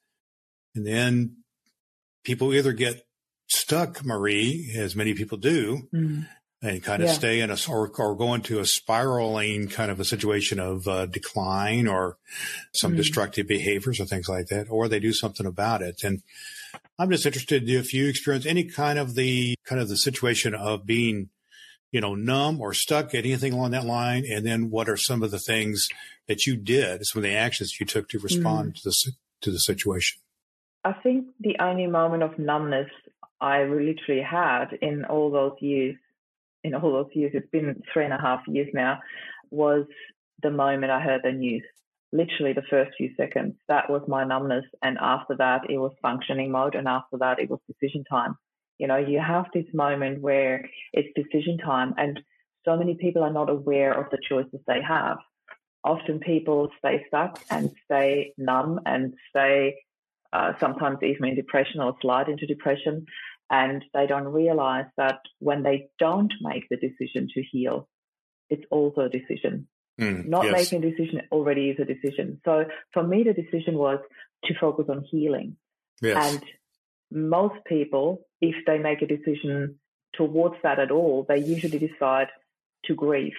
And 0.75 0.87
then 0.87 1.37
people 2.25 2.53
either 2.53 2.73
get 2.73 3.07
stuck, 3.49 4.05
Marie, 4.05 4.75
as 4.77 4.97
many 4.97 5.15
people 5.15 5.39
do, 5.39 5.89
mm. 5.95 6.27
and 6.61 6.83
kind 6.83 7.03
of 7.03 7.09
yeah. 7.09 7.15
stay 7.15 7.41
in 7.41 7.51
a, 7.51 7.57
or, 7.69 7.91
or 7.97 8.17
go 8.17 8.35
into 8.35 8.59
a 8.59 8.67
spiraling 8.67 9.69
kind 9.69 9.91
of 9.91 10.01
a 10.01 10.05
situation 10.05 10.59
of 10.59 10.89
uh, 10.89 11.07
decline 11.07 11.87
or 11.87 12.19
some 12.75 12.95
mm. 12.95 12.97
destructive 12.97 13.47
behaviors 13.47 14.01
or 14.01 14.05
things 14.05 14.29
like 14.29 14.49
that, 14.49 14.67
or 14.69 14.89
they 14.89 14.99
do 14.99 15.13
something 15.13 15.47
about 15.47 15.81
it. 15.81 16.03
And 16.03 16.23
I'm 16.99 17.11
just 17.11 17.25
interested 17.25 17.69
if 17.69 17.95
you 17.95 18.09
experience 18.09 18.47
any 18.47 18.65
kind 18.65 18.99
of 18.99 19.15
the, 19.15 19.55
kind 19.65 19.81
of 19.81 19.89
the 19.89 19.97
situation 19.97 20.55
of 20.55 20.85
being 20.85 21.31
you 21.97 22.03
know, 22.03 22.15
numb 22.15 22.61
or 22.61 22.75
stuck, 22.75 23.15
at 23.15 23.25
anything 23.25 23.55
along 23.55 23.71
that 23.71 23.87
line? 23.87 24.23
And 24.31 24.45
then 24.45 24.69
what 24.69 24.87
are 24.87 24.99
some 24.99 25.23
of 25.23 25.31
the 25.31 25.39
things 25.39 25.89
that 26.29 26.45
you 26.45 26.55
did, 26.55 27.01
some 27.07 27.21
of 27.21 27.23
the 27.23 27.35
actions 27.35 27.81
you 27.81 27.87
took 27.87 28.11
to 28.11 28.19
respond 28.19 28.75
mm. 28.75 28.83
to 28.83 28.91
the 28.91 29.13
to 29.41 29.51
the 29.51 29.59
situation? 29.59 30.21
I 30.85 30.93
think 30.93 31.29
the 31.41 31.57
only 31.59 31.87
moment 31.87 32.23
of 32.23 32.39
numbness 32.39 32.91
I 33.41 33.63
literally 33.63 34.21
had 34.21 34.67
in 34.83 35.07
all 35.07 35.31
those 35.31 35.57
years, 35.61 35.97
in 36.63 36.75
all 36.75 36.93
those 36.93 37.15
years, 37.15 37.33
it's 37.33 37.49
been 37.51 37.83
three 37.91 38.05
and 38.05 38.13
a 38.13 38.21
half 38.21 38.41
years 38.47 38.69
now, 38.75 39.01
was 39.51 39.87
the 40.43 40.51
moment 40.51 40.93
I 40.93 41.01
heard 41.01 41.23
the 41.25 41.33
news. 41.33 41.65
Literally 42.13 42.53
the 42.53 42.69
first 42.69 42.91
few 42.99 43.09
seconds. 43.17 43.55
That 43.69 43.89
was 43.89 44.03
my 44.07 44.25
numbness. 44.25 44.67
And 44.83 44.99
after 45.01 45.35
that, 45.39 45.63
it 45.71 45.79
was 45.79 45.93
functioning 46.03 46.51
mode. 46.51 46.75
And 46.75 46.87
after 46.87 47.17
that, 47.21 47.39
it 47.39 47.49
was 47.49 47.61
decision 47.67 48.05
time. 48.05 48.37
You 48.79 48.87
know, 48.87 48.97
you 48.97 49.21
have 49.21 49.47
this 49.55 49.67
moment 49.73 50.21
where 50.21 50.69
it's 50.93 51.09
decision 51.15 51.59
time, 51.59 51.95
and 51.97 52.21
so 52.65 52.77
many 52.77 52.97
people 52.97 53.23
are 53.23 53.33
not 53.33 53.49
aware 53.49 53.93
of 53.93 54.11
the 54.11 54.19
choices 54.29 54.61
they 54.67 54.83
have. 54.87 55.19
Often 55.85 56.21
people 56.21 56.69
stay 56.79 57.05
stuck 57.07 57.41
and 57.51 57.71
stay 57.85 58.33
numb 58.37 58.81
and 58.85 59.15
stay 59.31 59.77
uh, 60.33 60.53
sometimes 60.59 60.99
even 61.03 61.27
in 61.29 61.37
depression 61.37 61.81
or 61.81 61.95
slide 62.03 62.29
into 62.29 62.47
depression. 62.47 63.07
And 63.49 63.85
they 63.95 64.07
don't 64.09 64.27
realize 64.27 64.87
that 64.97 65.21
when 65.39 65.63
they 65.63 65.89
don't 66.01 66.33
make 66.41 66.65
the 66.69 66.77
decision 66.77 67.29
to 67.33 67.43
heal, 67.43 67.89
it's 68.51 68.65
also 68.71 69.03
a 69.03 69.09
decision. 69.09 69.69
Mm, 70.01 70.27
Not 70.27 70.45
yes. 70.45 70.53
making 70.53 70.85
a 70.85 70.91
decision 70.91 71.23
already 71.31 71.71
is 71.71 71.79
a 71.79 71.85
decision. 71.85 72.41
So 72.45 72.65
for 72.93 73.03
me, 73.03 73.23
the 73.23 73.33
decision 73.33 73.79
was 73.79 74.01
to 74.45 74.55
focus 74.61 74.87
on 74.89 75.05
healing. 75.11 75.57
Yes. 76.03 76.33
And 76.33 76.45
most 77.11 77.65
people, 77.67 78.26
if 78.41 78.55
they 78.67 78.79
make 78.79 79.03
a 79.03 79.07
decision 79.07 79.79
towards 80.15 80.57
that 80.63 80.79
at 80.79 80.91
all, 80.91 81.25
they 81.29 81.39
usually 81.39 81.79
decide 81.79 82.29
to 82.85 82.95
grieve. 82.95 83.37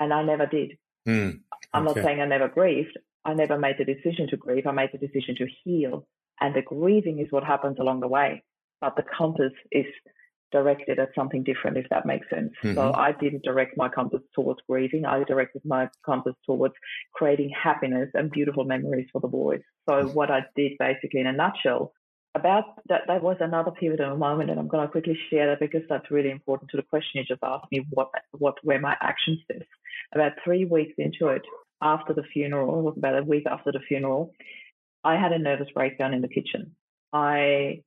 And 0.00 0.12
I 0.12 0.22
never 0.22 0.46
did. 0.46 0.72
Mm, 1.06 1.28
okay. 1.28 1.38
I'm 1.72 1.84
not 1.84 1.94
saying 1.94 2.20
I 2.20 2.26
never 2.26 2.48
grieved. 2.48 2.98
I 3.24 3.34
never 3.34 3.58
made 3.58 3.76
the 3.78 3.84
decision 3.84 4.28
to 4.30 4.36
grieve. 4.36 4.66
I 4.66 4.72
made 4.72 4.90
the 4.92 4.98
decision 4.98 5.34
to 5.36 5.46
heal. 5.62 6.06
And 6.40 6.54
the 6.54 6.62
grieving 6.62 7.20
is 7.20 7.28
what 7.30 7.44
happens 7.44 7.78
along 7.78 8.00
the 8.00 8.08
way. 8.08 8.42
But 8.80 8.96
the 8.96 9.04
compass 9.16 9.52
is 9.70 9.86
directed 10.52 10.98
at 10.98 11.08
something 11.14 11.42
different, 11.42 11.76
if 11.76 11.86
that 11.90 12.06
makes 12.06 12.28
sense. 12.30 12.52
Mm-hmm. 12.62 12.76
So 12.76 12.92
I 12.94 13.12
didn't 13.12 13.44
direct 13.44 13.76
my 13.76 13.88
compass 13.88 14.20
towards 14.34 14.60
grieving. 14.68 15.04
I 15.04 15.24
directed 15.24 15.62
my 15.64 15.88
compass 16.04 16.34
towards 16.46 16.74
creating 17.12 17.50
happiness 17.50 18.08
and 18.14 18.30
beautiful 18.30 18.64
memories 18.64 19.08
for 19.12 19.20
the 19.20 19.28
boys. 19.28 19.62
So 19.88 19.94
mm-hmm. 19.94 20.14
what 20.14 20.30
I 20.30 20.40
did 20.54 20.72
basically 20.78 21.20
in 21.20 21.26
a 21.26 21.32
nutshell 21.32 21.92
about 22.34 22.64
that, 22.88 23.02
that 23.06 23.22
was 23.22 23.36
another 23.40 23.70
pivotal 23.70 24.16
moment, 24.16 24.50
and 24.50 24.58
I'm 24.58 24.68
going 24.68 24.86
to 24.86 24.90
quickly 24.90 25.18
share 25.30 25.46
that 25.48 25.60
because 25.60 25.82
that's 25.88 26.10
really 26.10 26.30
important 26.30 26.70
to 26.70 26.76
the 26.76 26.82
question 26.82 27.20
you 27.20 27.24
just 27.24 27.42
asked 27.42 27.70
me. 27.70 27.86
What, 27.90 28.10
what 28.32 28.56
were 28.64 28.78
my 28.78 28.96
action 29.00 29.40
steps? 29.44 29.66
About 30.12 30.32
three 30.44 30.64
weeks 30.64 30.94
into 30.98 31.28
it, 31.28 31.42
after 31.80 32.12
the 32.12 32.22
funeral, 32.32 32.82
was 32.82 32.94
about 32.96 33.18
a 33.18 33.22
week 33.22 33.44
after 33.46 33.72
the 33.72 33.80
funeral, 33.86 34.32
I 35.04 35.16
had 35.16 35.32
a 35.32 35.38
nervous 35.38 35.68
breakdown 35.74 36.14
in 36.14 36.22
the 36.22 36.28
kitchen. 36.28 36.74
I 37.12 37.82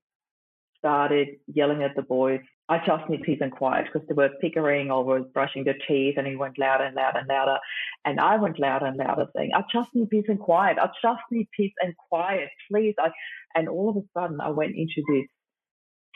started 0.87 1.27
yelling 1.53 1.83
at 1.83 1.95
the 1.95 2.01
boys. 2.01 2.39
I 2.69 2.77
just 2.85 3.09
need 3.09 3.23
peace 3.23 3.39
and 3.41 3.51
quiet 3.51 3.87
because 3.87 4.07
they 4.07 4.13
were 4.13 4.29
pickering 4.41 4.89
or 4.91 5.03
were 5.03 5.21
brushing 5.37 5.63
their 5.65 5.77
teeth, 5.87 6.15
and 6.17 6.27
he 6.27 6.35
went 6.35 6.57
louder 6.57 6.85
and 6.85 6.95
louder 6.95 7.19
and 7.19 7.27
louder. 7.27 7.57
And 8.05 8.19
I 8.19 8.37
went 8.37 8.59
louder 8.59 8.85
and 8.85 8.97
louder, 8.97 9.25
saying, 9.35 9.51
"I 9.53 9.63
just 9.71 9.93
need 9.93 10.09
peace 10.09 10.29
and 10.29 10.39
quiet. 10.39 10.77
I 10.77 10.89
just 11.01 11.23
need 11.31 11.47
peace 11.51 11.73
and 11.81 11.93
quiet, 12.09 12.49
please." 12.69 12.95
I 12.99 13.11
and 13.55 13.67
all 13.67 13.89
of 13.89 13.97
a 13.97 14.05
sudden, 14.13 14.39
I 14.39 14.49
went 14.49 14.75
into 14.75 15.01
this 15.11 15.27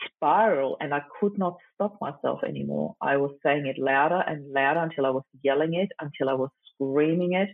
spiral 0.06 0.76
and 0.80 0.92
I 0.94 1.02
could 1.20 1.36
not 1.38 1.56
stop 1.74 1.96
myself 2.00 2.42
anymore. 2.44 2.94
I 3.00 3.16
was 3.18 3.32
saying 3.44 3.66
it 3.66 3.78
louder 3.78 4.22
and 4.26 4.52
louder 4.52 4.80
until 4.80 5.06
I 5.06 5.10
was 5.10 5.24
yelling 5.42 5.74
it, 5.74 5.90
until 6.00 6.28
I 6.28 6.34
was 6.34 6.50
screaming 6.74 7.34
it, 7.34 7.50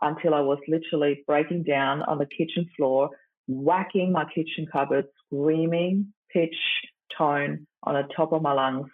until 0.00 0.34
I 0.34 0.40
was 0.40 0.58
literally 0.68 1.22
breaking 1.26 1.62
down 1.64 2.02
on 2.02 2.18
the 2.18 2.26
kitchen 2.38 2.64
floor, 2.76 3.10
whacking 3.46 4.12
my 4.12 4.24
kitchen 4.34 4.66
cupboard, 4.72 5.06
screaming 5.24 6.12
pitch 6.32 6.56
tone 7.16 7.66
on 7.82 7.94
the 7.94 8.08
top 8.14 8.32
of 8.32 8.42
my 8.42 8.52
lungs. 8.52 8.88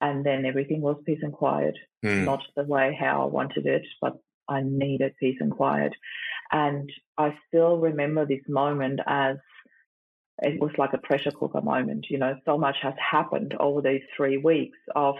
And 0.00 0.24
then 0.24 0.46
everything 0.46 0.80
was 0.80 0.96
peace 1.04 1.18
and 1.22 1.32
quiet. 1.32 1.74
Mm. 2.04 2.24
Not 2.24 2.42
the 2.56 2.64
way 2.64 2.96
how 2.98 3.22
I 3.22 3.26
wanted 3.26 3.66
it, 3.66 3.82
but 4.00 4.18
I 4.48 4.62
needed 4.62 5.14
peace 5.20 5.36
and 5.40 5.52
quiet. 5.52 5.92
And 6.50 6.90
I 7.18 7.36
still 7.48 7.76
remember 7.76 8.26
this 8.26 8.40
moment 8.48 9.00
as 9.06 9.36
it 10.42 10.58
was 10.58 10.70
like 10.78 10.94
a 10.94 10.98
pressure 10.98 11.30
cooker 11.30 11.60
moment. 11.60 12.06
You 12.08 12.18
know, 12.18 12.34
so 12.44 12.56
much 12.56 12.76
has 12.82 12.94
happened 12.98 13.54
over 13.60 13.82
these 13.82 14.02
three 14.16 14.38
weeks 14.38 14.78
of 14.96 15.16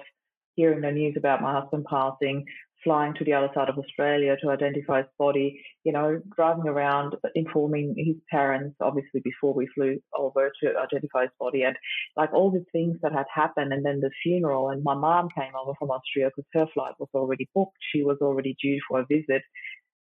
hearing 0.54 0.80
the 0.80 0.90
news 0.90 1.14
about 1.16 1.42
my 1.42 1.60
husband 1.60 1.86
passing, 1.88 2.46
flying 2.84 3.14
to 3.14 3.24
the 3.24 3.32
other 3.32 3.50
side 3.54 3.68
of 3.68 3.78
Australia 3.78 4.36
to 4.40 4.50
identify 4.50 4.98
his 4.98 5.10
body, 5.18 5.62
you 5.84 5.92
know, 5.92 6.20
driving 6.34 6.66
around, 6.66 7.14
informing 7.34 7.94
his 7.96 8.16
parents, 8.30 8.76
obviously 8.80 9.20
before 9.22 9.54
we 9.54 9.66
flew 9.74 9.98
over 10.16 10.50
to 10.62 10.68
identify 10.78 11.22
his 11.22 11.30
body, 11.38 11.62
and 11.62 11.76
like 12.16 12.32
all 12.32 12.50
the 12.50 12.64
things 12.72 12.96
that 13.02 13.12
had 13.12 13.26
happened, 13.32 13.72
and 13.72 13.84
then 13.84 14.00
the 14.00 14.10
funeral. 14.22 14.70
And 14.70 14.82
my 14.82 14.94
mom 14.94 15.28
came 15.36 15.52
over 15.60 15.72
from 15.78 15.90
Austria 15.90 16.30
because 16.34 16.48
her 16.54 16.66
flight 16.72 16.94
was 16.98 17.08
already 17.14 17.48
booked. 17.54 17.78
She 17.92 18.02
was 18.02 18.18
already 18.20 18.56
due 18.62 18.80
for 18.88 19.00
a 19.00 19.06
visit 19.06 19.42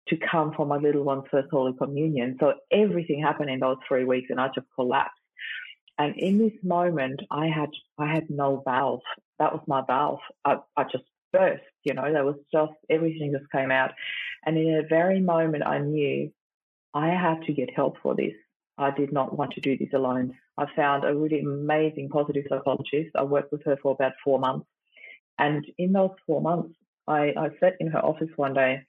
to 0.10 0.18
come 0.32 0.54
for 0.56 0.66
my 0.66 0.78
little 0.78 1.04
one's 1.04 1.26
first 1.32 1.50
Holy 1.52 1.74
Communion. 1.78 2.38
So 2.40 2.54
everything 2.72 3.22
happened 3.22 3.50
in 3.50 3.60
those 3.60 3.78
three 3.88 4.06
weeks, 4.06 4.28
and 4.30 4.40
I 4.40 4.48
just 4.48 4.68
collapsed. 4.76 5.14
And 5.98 6.16
in 6.18 6.38
this 6.38 6.54
moment, 6.64 7.20
I 7.30 7.48
had 7.48 7.70
I 7.98 8.12
had 8.12 8.30
no 8.30 8.62
valve. 8.66 9.02
That 9.38 9.52
was 9.54 9.62
my 9.68 9.84
valve. 9.86 10.20
I, 10.46 10.58
I 10.78 10.84
just 10.84 11.04
burst. 11.32 11.64
You 11.84 11.94
know, 11.94 12.12
there 12.12 12.26
was 12.26 12.36
just 12.52 12.74
everything 12.90 13.34
just 13.38 13.52
came 13.52 13.72
out. 13.72 13.92
And 14.46 14.58
in 14.58 14.76
a 14.76 14.88
very 14.88 15.20
moment, 15.20 15.66
I 15.66 15.80
knew 15.80 16.32
I 16.94 17.10
had 17.10 17.44
to 17.44 17.54
get 17.54 17.74
help 17.76 17.98
for 18.02 18.16
this. 18.16 18.34
I 18.78 18.92
did 18.92 19.12
not 19.12 19.38
want 19.38 19.52
to 19.54 19.62
do 19.62 19.78
this 19.78 19.94
alone. 19.94 20.36
I 20.58 20.66
found 20.76 21.04
a 21.04 21.16
really 21.16 21.42
amazing 21.42 22.10
positive 22.10 22.46
psychologist. 22.50 23.16
I 23.16 23.24
worked 23.24 23.52
with 23.52 23.64
her 23.66 23.78
for 23.82 23.92
about 23.94 24.14
four 24.24 24.40
months. 24.40 24.68
And 25.38 25.66
in 25.78 25.94
those 25.94 26.12
four 26.26 26.42
months, 26.42 26.76
I, 27.08 27.34
I 27.38 27.50
sat 27.60 27.74
in 27.80 27.88
her 27.88 28.00
office 28.00 28.30
one 28.36 28.54
day. 28.54 28.84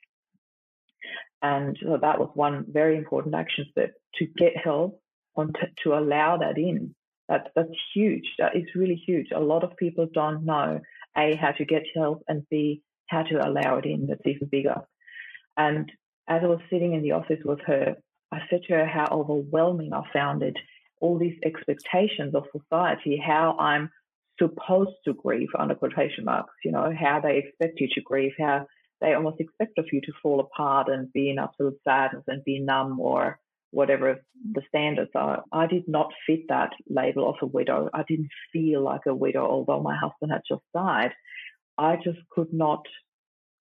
And 1.42 1.76
so 1.82 1.98
that 2.00 2.18
was 2.18 2.30
one 2.34 2.66
very 2.68 2.96
important 2.96 3.34
action 3.34 3.66
step 3.70 3.92
to 4.16 4.26
get 4.26 4.56
help 4.56 5.00
on 5.36 5.52
t- 5.52 5.74
to 5.84 5.94
allow 5.94 6.36
that 6.38 6.58
in. 6.58 6.94
That, 7.28 7.52
that's 7.54 7.70
huge. 7.94 8.34
That 8.38 8.56
is 8.56 8.64
really 8.74 8.96
huge. 9.06 9.28
A 9.34 9.40
lot 9.40 9.64
of 9.64 9.76
people 9.76 10.08
don't 10.12 10.44
know 10.44 10.80
a, 11.16 11.36
how 11.36 11.52
to 11.52 11.64
get 11.64 11.82
help, 11.94 12.22
and 12.28 12.46
B, 12.50 12.82
how 13.08 13.22
to 13.22 13.46
allow 13.46 13.76
it 13.76 13.86
in. 13.86 14.06
That's 14.06 14.26
even 14.26 14.48
bigger. 14.48 14.82
And 15.56 15.90
as 16.28 16.42
I 16.42 16.46
was 16.46 16.60
sitting 16.70 16.94
in 16.94 17.02
the 17.02 17.12
office 17.12 17.40
with 17.44 17.60
her, 17.66 17.96
I 18.32 18.38
said 18.48 18.60
to 18.68 18.74
her 18.74 18.86
how 18.86 19.06
overwhelming 19.10 19.92
I 19.92 20.02
found 20.12 20.42
it. 20.42 20.56
All 21.00 21.18
these 21.18 21.38
expectations 21.44 22.34
of 22.34 22.44
society, 22.56 23.20
how 23.24 23.56
I'm 23.58 23.90
supposed 24.38 24.96
to 25.04 25.14
grieve 25.14 25.48
under 25.58 25.74
quotation 25.74 26.24
marks, 26.24 26.54
you 26.64 26.72
know, 26.72 26.92
how 26.98 27.20
they 27.20 27.38
expect 27.38 27.80
you 27.80 27.88
to 27.94 28.00
grieve, 28.00 28.32
how 28.38 28.66
they 29.00 29.14
almost 29.14 29.40
expect 29.40 29.78
of 29.78 29.86
you 29.92 30.00
to 30.02 30.12
fall 30.22 30.40
apart 30.40 30.88
and 30.88 31.12
be 31.12 31.30
in 31.30 31.38
absolute 31.38 31.78
sadness 31.84 32.24
and 32.26 32.44
be 32.44 32.60
numb 32.60 33.00
or 33.00 33.38
whatever 33.70 34.22
the 34.52 34.62
standards 34.68 35.10
are. 35.14 35.44
I 35.52 35.66
did 35.66 35.86
not 35.86 36.12
fit 36.26 36.48
that 36.48 36.70
label 36.88 37.28
of 37.28 37.36
a 37.42 37.46
widow. 37.46 37.88
I 37.92 38.02
didn't 38.08 38.30
feel 38.52 38.82
like 38.82 39.02
a 39.06 39.14
widow, 39.14 39.44
although 39.44 39.80
my 39.80 39.96
husband 39.96 40.32
had 40.32 40.42
just 40.48 40.62
died. 40.74 41.12
I 41.78 41.96
just 41.96 42.18
could 42.30 42.52
not 42.52 42.84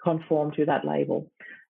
conform 0.03 0.51
to 0.53 0.65
that 0.65 0.85
label. 0.85 1.31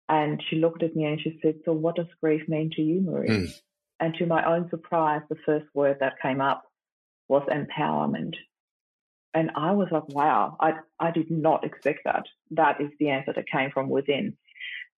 And 0.08 0.42
she 0.48 0.56
looked 0.56 0.82
at 0.82 0.96
me 0.96 1.04
and 1.04 1.20
she 1.20 1.38
said, 1.42 1.60
So 1.64 1.72
what 1.72 1.96
does 1.96 2.06
grief 2.20 2.42
mean 2.48 2.70
to 2.76 2.82
you, 2.82 3.00
Marie? 3.00 3.28
Mm. 3.28 3.60
And 4.00 4.14
to 4.16 4.26
my 4.26 4.44
own 4.44 4.68
surprise, 4.70 5.22
the 5.28 5.36
first 5.46 5.66
word 5.74 5.98
that 6.00 6.20
came 6.20 6.40
up 6.40 6.64
was 7.28 7.42
empowerment. 7.50 8.34
And 9.32 9.50
I 9.56 9.72
was 9.72 9.88
like, 9.90 10.08
wow, 10.08 10.56
I, 10.60 10.74
I 11.00 11.10
did 11.10 11.30
not 11.30 11.64
expect 11.64 12.00
that. 12.04 12.24
That 12.52 12.80
is 12.80 12.90
the 12.98 13.10
answer 13.10 13.32
that 13.34 13.48
came 13.48 13.70
from 13.70 13.88
within. 13.88 14.36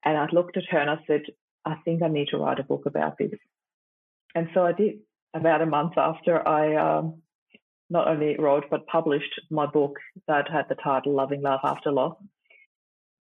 And 0.04 0.16
I 0.16 0.26
looked 0.30 0.56
at 0.56 0.64
her 0.70 0.78
and 0.78 0.90
I 0.90 0.98
said, 1.06 1.22
I 1.66 1.74
think 1.84 2.02
I 2.02 2.08
need 2.08 2.28
to 2.28 2.38
write 2.38 2.60
a 2.60 2.64
book 2.64 2.84
about 2.86 3.18
this. 3.18 3.38
And 4.34 4.48
so 4.54 4.64
I 4.64 4.72
did. 4.72 5.00
About 5.34 5.60
a 5.60 5.66
month 5.66 5.98
after 5.98 6.46
I 6.48 6.76
um, 6.76 7.20
not 7.90 8.08
only 8.08 8.36
wrote 8.38 8.64
but 8.70 8.86
published 8.86 9.38
my 9.50 9.66
book 9.66 9.96
that 10.26 10.50
had 10.50 10.66
the 10.70 10.76
title 10.76 11.14
Loving 11.14 11.42
Love 11.42 11.60
After 11.62 11.92
Loss, 11.92 12.16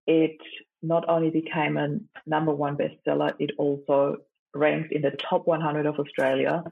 it 0.07 0.39
not 0.83 1.09
only 1.09 1.31
became 1.31 1.77
a 1.77 1.99
number 2.27 2.53
one 2.53 2.77
bestseller, 2.77 3.33
it 3.41 3.51
also 3.59 4.19
ranked 4.55 4.93
in 4.93 5.03
the 5.03 5.11
top 5.29 5.47
100 5.47 5.87
of 5.87 5.99
Australia. 5.99 6.63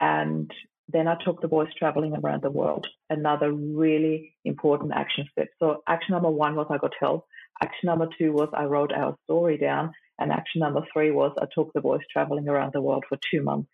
And 0.00 0.50
then 0.88 1.06
I 1.06 1.16
took 1.24 1.40
the 1.40 1.48
boys 1.48 1.68
traveling 1.78 2.14
around 2.14 2.42
the 2.42 2.50
world, 2.50 2.86
another 3.08 3.52
really 3.52 4.34
important 4.44 4.92
action 4.94 5.28
step. 5.30 5.48
So, 5.60 5.82
action 5.86 6.14
number 6.14 6.30
one 6.30 6.56
was 6.56 6.66
I 6.70 6.78
got 6.78 6.94
help. 6.98 7.26
Action 7.62 7.86
number 7.86 8.08
two 8.18 8.32
was 8.32 8.48
I 8.52 8.64
wrote 8.64 8.92
our 8.92 9.16
story 9.24 9.58
down. 9.58 9.92
And 10.18 10.30
action 10.30 10.60
number 10.60 10.82
three 10.92 11.10
was 11.10 11.32
I 11.40 11.46
took 11.52 11.72
the 11.72 11.80
boys 11.80 12.00
traveling 12.12 12.48
around 12.48 12.72
the 12.72 12.82
world 12.82 13.04
for 13.08 13.18
two 13.30 13.42
months. 13.42 13.70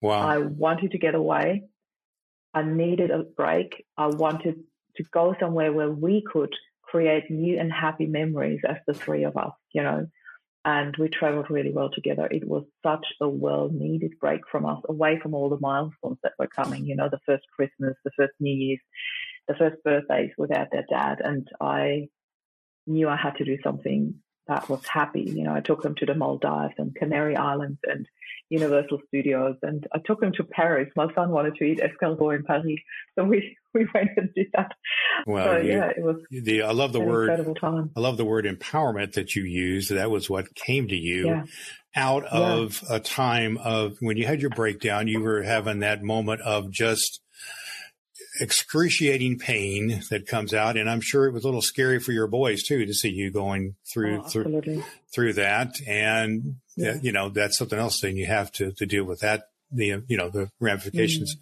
Wow. 0.00 0.26
I 0.26 0.38
wanted 0.38 0.92
to 0.92 0.98
get 0.98 1.14
away. 1.14 1.64
I 2.54 2.62
needed 2.62 3.10
a 3.10 3.22
break. 3.22 3.84
I 3.96 4.06
wanted 4.06 4.60
to 4.96 5.04
go 5.12 5.34
somewhere 5.38 5.72
where 5.72 5.90
we 5.90 6.22
could 6.30 6.52
create 6.82 7.30
new 7.30 7.58
and 7.58 7.72
happy 7.72 8.06
memories 8.06 8.60
as 8.68 8.76
the 8.86 8.94
three 8.94 9.24
of 9.24 9.36
us, 9.36 9.52
you 9.72 9.82
know. 9.82 10.06
And 10.64 10.94
we 10.98 11.08
traveled 11.08 11.46
really 11.48 11.72
well 11.72 11.90
together. 11.90 12.28
It 12.30 12.46
was 12.46 12.64
such 12.84 13.06
a 13.20 13.28
well 13.28 13.70
needed 13.72 14.12
break 14.20 14.42
from 14.50 14.66
us, 14.66 14.80
away 14.88 15.18
from 15.22 15.34
all 15.34 15.48
the 15.48 15.60
milestones 15.60 16.18
that 16.22 16.32
were 16.38 16.48
coming, 16.48 16.84
you 16.84 16.96
know, 16.96 17.08
the 17.10 17.20
first 17.24 17.44
Christmas, 17.54 17.96
the 18.04 18.10
first 18.16 18.34
New 18.40 18.54
Year's, 18.54 18.80
the 19.48 19.54
first 19.54 19.82
birthdays 19.84 20.32
without 20.36 20.68
their 20.70 20.84
dad. 20.90 21.20
And 21.24 21.48
I 21.60 22.08
knew 22.86 23.08
I 23.08 23.16
had 23.16 23.36
to 23.36 23.44
do 23.44 23.56
something 23.64 24.16
that 24.50 24.68
was 24.68 24.84
happy. 24.84 25.22
You 25.22 25.44
know, 25.44 25.54
I 25.54 25.60
took 25.60 25.82
them 25.82 25.94
to 25.96 26.06
the 26.06 26.14
Maldives 26.14 26.74
and 26.76 26.94
Canary 26.94 27.36
Islands 27.36 27.78
and 27.84 28.06
Universal 28.48 28.98
Studios, 29.06 29.56
and 29.62 29.86
I 29.94 29.98
took 30.04 30.20
them 30.20 30.32
to 30.32 30.44
Paris. 30.44 30.90
My 30.96 31.06
son 31.14 31.30
wanted 31.30 31.54
to 31.54 31.64
eat 31.64 31.80
escargot 31.80 32.36
in 32.36 32.42
Paris, 32.42 32.80
so 33.14 33.24
we 33.24 33.56
we 33.74 33.86
went 33.94 34.10
and 34.16 34.28
did 34.34 34.48
that. 34.54 34.72
Well, 35.24 35.54
so, 35.54 35.58
you, 35.58 35.72
yeah, 35.72 35.90
it 35.96 36.02
was. 36.02 36.16
The 36.30 36.62
I 36.62 36.72
love 36.72 36.92
the 36.92 37.00
word. 37.00 37.30
Time. 37.60 37.90
I 37.96 38.00
love 38.00 38.16
the 38.16 38.24
word 38.24 38.44
empowerment 38.44 39.12
that 39.12 39.36
you 39.36 39.44
used. 39.44 39.92
That 39.92 40.10
was 40.10 40.28
what 40.28 40.52
came 40.56 40.88
to 40.88 40.96
you. 40.96 41.26
Yeah. 41.26 41.44
Out 41.94 42.24
of 42.24 42.82
yeah. 42.88 42.96
a 42.96 43.00
time 43.00 43.56
of 43.58 43.96
when 44.00 44.16
you 44.16 44.26
had 44.26 44.40
your 44.40 44.50
breakdown, 44.50 45.06
you 45.06 45.20
were 45.20 45.42
having 45.42 45.80
that 45.80 46.02
moment 46.02 46.40
of 46.40 46.70
just 46.70 47.20
excruciating 48.40 49.38
pain 49.38 50.02
that 50.10 50.26
comes 50.26 50.54
out, 50.54 50.76
and 50.76 50.88
I'm 50.88 51.00
sure 51.00 51.26
it 51.26 51.32
was 51.32 51.44
a 51.44 51.46
little 51.46 51.62
scary 51.62 52.00
for 52.00 52.12
your 52.12 52.26
boys 52.26 52.62
too 52.62 52.86
to 52.86 52.94
see 52.94 53.10
you 53.10 53.30
going 53.30 53.76
through 53.84 54.22
oh, 54.24 54.28
through 54.28 54.82
through 55.12 55.32
that. 55.34 55.80
And 55.86 56.56
yeah. 56.76 56.96
you 57.00 57.12
know 57.12 57.28
that's 57.28 57.58
something 57.58 57.78
else. 57.78 58.00
Then 58.00 58.16
you 58.16 58.26
have 58.26 58.50
to 58.52 58.72
to 58.72 58.86
deal 58.86 59.04
with 59.04 59.20
that. 59.20 59.44
The 59.72 60.02
you 60.08 60.16
know 60.16 60.28
the 60.28 60.50
ramifications. 60.60 61.36
Mm. 61.36 61.40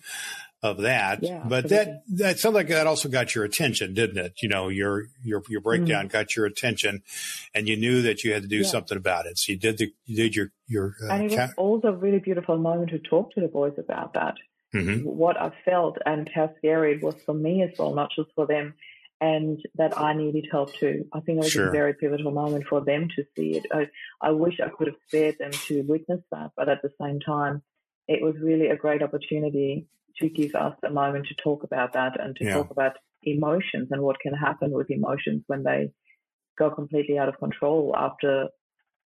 Of 0.61 0.79
that, 0.79 1.23
yeah, 1.23 1.45
but 1.47 1.67
absolutely. 1.67 1.93
that 1.93 2.03
that 2.09 2.39
sounds 2.41 2.57
like 2.57 2.67
that 2.67 2.89
also 2.89 3.09
got 3.09 3.33
your 3.33 3.45
attention, 3.45 3.95
didn't 3.95 4.19
it? 4.19 4.43
You 4.43 4.49
know, 4.49 4.67
your 4.67 5.05
your 5.23 5.41
your 5.49 5.61
breakdown 5.61 6.09
mm. 6.09 6.11
got 6.11 6.35
your 6.35 6.47
attention, 6.47 7.05
and 7.55 7.69
you 7.69 7.77
knew 7.77 8.03
that 8.03 8.25
you 8.25 8.33
had 8.33 8.43
to 8.43 8.49
do 8.49 8.63
yeah. 8.63 8.67
something 8.67 8.99
about 8.99 9.27
it. 9.27 9.39
So 9.39 9.53
you 9.53 9.59
did 9.61 9.79
the 9.79 9.93
you 10.05 10.17
did 10.17 10.35
your 10.35 10.51
your. 10.67 10.97
Uh, 11.01 11.13
and 11.13 11.31
it 11.31 11.39
was 11.39 11.51
also 11.57 11.87
a 11.87 11.93
really 11.93 12.19
beautiful 12.19 12.59
moment 12.59 12.91
to 12.91 12.99
talk 12.99 13.33
to 13.35 13.41
the 13.41 13.47
boys 13.47 13.75
about 13.79 14.15
that 14.15 14.35
mm-hmm. 14.75 15.05
what 15.05 15.41
I 15.41 15.53
felt 15.65 15.99
and 16.05 16.29
how 16.35 16.53
scary 16.59 16.95
it 16.95 17.03
was 17.03 17.17
for 17.25 17.35
me 17.35 17.63
as 17.63 17.71
well, 17.79 17.95
not 17.95 18.11
just 18.15 18.31
for 18.35 18.47
them, 18.47 18.75
and 19.21 19.59
that 19.75 19.99
I 19.99 20.15
needed 20.15 20.47
help 20.51 20.75
too. 20.75 21.07
I 21.13 21.21
think 21.21 21.39
it 21.39 21.45
was 21.45 21.53
sure. 21.53 21.69
a 21.69 21.73
very 21.73 21.95
pivotal 21.95 22.31
moment 22.31 22.67
for 22.69 22.85
them 22.85 23.09
to 23.17 23.25
see 23.37 23.57
it. 23.57 23.67
I, 23.73 23.89
I 24.21 24.31
wish 24.31 24.61
I 24.61 24.69
could 24.69 24.89
have 24.89 24.97
spared 25.09 25.37
them 25.39 25.51
to 25.51 25.83
witness 25.83 26.21
that, 26.31 26.53
but 26.57 26.69
at 26.69 26.83
the 26.83 26.93
same 27.01 27.21
time, 27.21 27.63
it 28.07 28.23
was 28.23 28.37
really 28.41 28.69
a 28.69 28.77
great 28.77 29.03
opportunity 29.03 29.87
to 30.19 30.29
give 30.29 30.55
us 30.55 30.75
a 30.85 30.91
moment 30.91 31.27
to 31.27 31.35
talk 31.35 31.63
about 31.65 31.93
that 31.95 32.19
and 32.21 32.37
to 32.37 32.45
yeah. 32.45 32.55
talk 32.55 32.71
about 32.71 32.97
emotions 33.23 33.89
and 33.91 34.03
what 34.03 34.21
can 34.21 34.35
happen 34.35 34.71
with 34.71 34.91
emotions 34.91 35.43
when 35.47 35.63
they 35.63 35.91
go 36.59 36.71
completely 36.71 37.19
out 37.19 37.29
of 37.29 37.39
control 37.39 37.95
after 37.97 38.49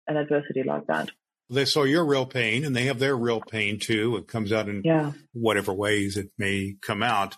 an 0.08 0.16
adversity 0.16 0.62
like 0.62 0.86
that 0.86 1.10
they 1.48 1.64
saw 1.64 1.84
your 1.84 2.04
real 2.04 2.26
pain 2.26 2.64
and 2.64 2.74
they 2.74 2.86
have 2.86 2.98
their 2.98 3.16
real 3.16 3.40
pain 3.40 3.78
too. 3.78 4.16
It 4.16 4.26
comes 4.26 4.52
out 4.52 4.68
in 4.68 4.82
yeah. 4.84 5.12
whatever 5.32 5.72
ways 5.72 6.16
it 6.16 6.30
may 6.38 6.76
come 6.80 7.02
out. 7.02 7.36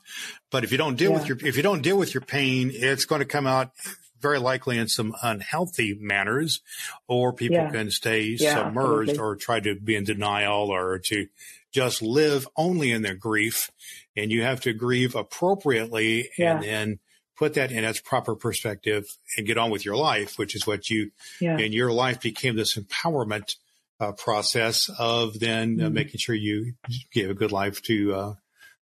But 0.50 0.64
if 0.64 0.72
you 0.72 0.78
don't 0.78 0.96
deal 0.96 1.10
yeah. 1.10 1.18
with 1.18 1.28
your, 1.28 1.38
if 1.42 1.56
you 1.56 1.62
don't 1.62 1.82
deal 1.82 1.98
with 1.98 2.14
your 2.14 2.22
pain, 2.22 2.70
it's 2.72 3.04
going 3.04 3.20
to 3.20 3.26
come 3.26 3.46
out 3.46 3.72
very 4.20 4.38
likely 4.38 4.78
in 4.78 4.88
some 4.88 5.14
unhealthy 5.22 5.96
manners 6.00 6.60
or 7.06 7.32
people 7.32 7.56
yeah. 7.56 7.70
can 7.70 7.90
stay 7.90 8.36
submerged 8.36 9.10
absolutely. 9.10 9.18
or 9.18 9.36
try 9.36 9.60
to 9.60 9.74
be 9.76 9.94
in 9.94 10.04
denial 10.04 10.70
or 10.70 10.98
to 10.98 11.28
just 11.70 12.02
live 12.02 12.48
only 12.56 12.90
in 12.90 13.02
their 13.02 13.14
grief. 13.14 13.70
And 14.16 14.32
you 14.32 14.42
have 14.42 14.62
to 14.62 14.72
grieve 14.72 15.14
appropriately 15.14 16.30
and 16.38 16.62
then 16.62 16.98
put 17.36 17.54
that 17.54 17.70
in 17.70 17.84
its 17.84 18.00
proper 18.00 18.34
perspective 18.34 19.04
and 19.36 19.46
get 19.46 19.58
on 19.58 19.70
with 19.70 19.84
your 19.84 19.96
life, 19.96 20.38
which 20.38 20.56
is 20.56 20.66
what 20.66 20.90
you, 20.90 21.12
in 21.40 21.72
your 21.72 21.92
life 21.92 22.20
became 22.20 22.56
this 22.56 22.76
empowerment 22.76 23.54
uh, 24.00 24.12
process 24.12 24.88
of 24.98 25.38
then 25.38 25.76
mm-hmm. 25.76 25.92
making 25.92 26.18
sure 26.18 26.34
you 26.34 26.74
give 27.12 27.30
a 27.30 27.34
good 27.34 27.52
life 27.52 27.82
to 27.82 28.14
uh, 28.14 28.34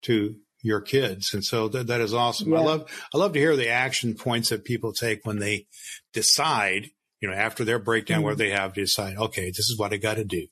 to 0.03 0.35
your 0.61 0.81
kids. 0.81 1.33
And 1.33 1.45
so 1.45 1.67
that, 1.67 1.87
that 1.87 2.01
is 2.01 2.13
awesome. 2.13 2.51
Yeah. 2.51 2.59
I 2.59 2.63
love, 2.63 2.89
I 3.13 3.17
love 3.19 3.33
to 3.33 3.39
hear 3.39 3.55
the 3.55 3.69
action 3.69 4.15
points 4.15 4.49
that 4.49 4.65
people 4.65 4.93
take 4.93 5.23
when 5.23 5.37
they 5.37 5.67
decide, 6.11 6.89
you 7.21 7.29
know, 7.29 7.35
after 7.35 7.63
their 7.63 7.77
breakdown 7.77 8.17
mm-hmm. 8.17 8.25
where 8.25 8.35
they 8.35 8.49
have 8.49 8.73
to 8.73 8.81
decide, 8.81 9.15
okay, 9.15 9.51
this 9.51 9.69
is 9.69 9.77
what 9.77 9.93
I 9.93 9.97
got 9.97 10.15
to 10.15 10.25
do. 10.25 10.47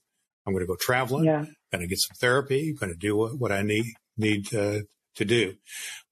I'm 0.45 0.53
going 0.53 0.63
to 0.63 0.67
go 0.67 0.77
traveling. 0.79 1.25
Yeah. 1.25 1.45
Going 1.71 1.81
to 1.81 1.87
get 1.87 1.97
some 1.99 2.15
therapy. 2.19 2.73
Going 2.73 2.91
to 2.91 2.97
do 2.97 3.17
what, 3.17 3.39
what 3.39 3.51
I 3.51 3.63
need, 3.63 3.85
need, 4.15 4.53
uh, 4.53 4.81
to 5.15 5.25
do. 5.25 5.55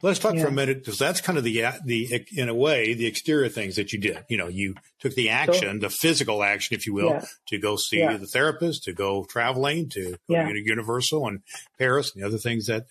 Let's 0.04 0.20
talk 0.20 0.36
yeah. 0.36 0.44
for 0.44 0.48
a 0.48 0.52
minute 0.52 0.80
because 0.80 0.98
that's 0.98 1.22
kind 1.22 1.38
of 1.38 1.44
the 1.44 1.64
the 1.86 2.26
in 2.36 2.50
a 2.50 2.56
way 2.56 2.94
the 2.94 3.06
exterior 3.06 3.50
things 3.50 3.76
that 3.76 3.94
you 3.94 4.00
did. 4.00 4.24
You 4.30 4.38
know, 4.38 4.48
you 4.48 4.76
took 5.00 5.14
the 5.14 5.30
action, 5.30 5.80
the 5.80 5.90
physical 5.90 6.44
action, 6.44 6.76
if 6.76 6.88
you 6.88 6.94
will, 6.94 7.10
yeah. 7.10 7.26
to 7.50 7.60
go 7.60 7.76
see 7.76 8.00
yeah. 8.00 8.18
the 8.18 8.26
therapist, 8.26 8.84
to 8.86 8.94
go 8.94 9.26
traveling, 9.30 9.90
to 9.90 10.18
go 10.30 10.48
to 10.48 10.60
Universal 10.60 11.28
and 11.28 11.42
Paris, 11.78 12.14
and 12.14 12.24
the 12.24 12.28
other 12.28 12.40
things 12.40 12.66
that 12.66 12.86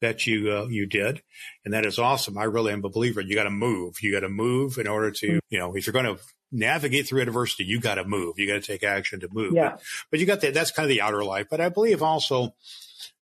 that 0.00 0.26
you 0.26 0.50
uh, 0.50 0.66
you 0.66 0.86
did, 0.86 1.22
and 1.64 1.72
that 1.72 1.86
is 1.86 1.98
awesome. 1.98 2.36
I 2.36 2.44
really 2.44 2.72
am 2.72 2.84
a 2.84 2.88
believer. 2.88 3.20
You 3.20 3.34
got 3.34 3.44
to 3.44 3.50
move. 3.50 3.96
You 4.02 4.12
got 4.12 4.20
to 4.20 4.28
move 4.28 4.78
in 4.78 4.86
order 4.86 5.10
to, 5.10 5.26
mm-hmm. 5.26 5.38
you 5.50 5.58
know, 5.58 5.74
if 5.74 5.86
you're 5.86 5.92
going 5.92 6.16
to 6.16 6.22
navigate 6.52 7.08
through 7.08 7.22
adversity, 7.22 7.64
you 7.64 7.80
got 7.80 7.96
to 7.96 8.04
move. 8.04 8.38
You 8.38 8.46
got 8.46 8.62
to 8.62 8.66
take 8.66 8.84
action 8.84 9.20
to 9.20 9.28
move. 9.30 9.54
Yeah. 9.54 9.70
But, 9.70 9.82
but 10.10 10.20
you 10.20 10.26
got 10.26 10.40
that. 10.42 10.54
That's 10.54 10.70
kind 10.70 10.84
of 10.84 10.90
the 10.90 11.00
outer 11.00 11.24
life. 11.24 11.46
But 11.50 11.60
I 11.60 11.68
believe 11.68 12.02
also, 12.02 12.54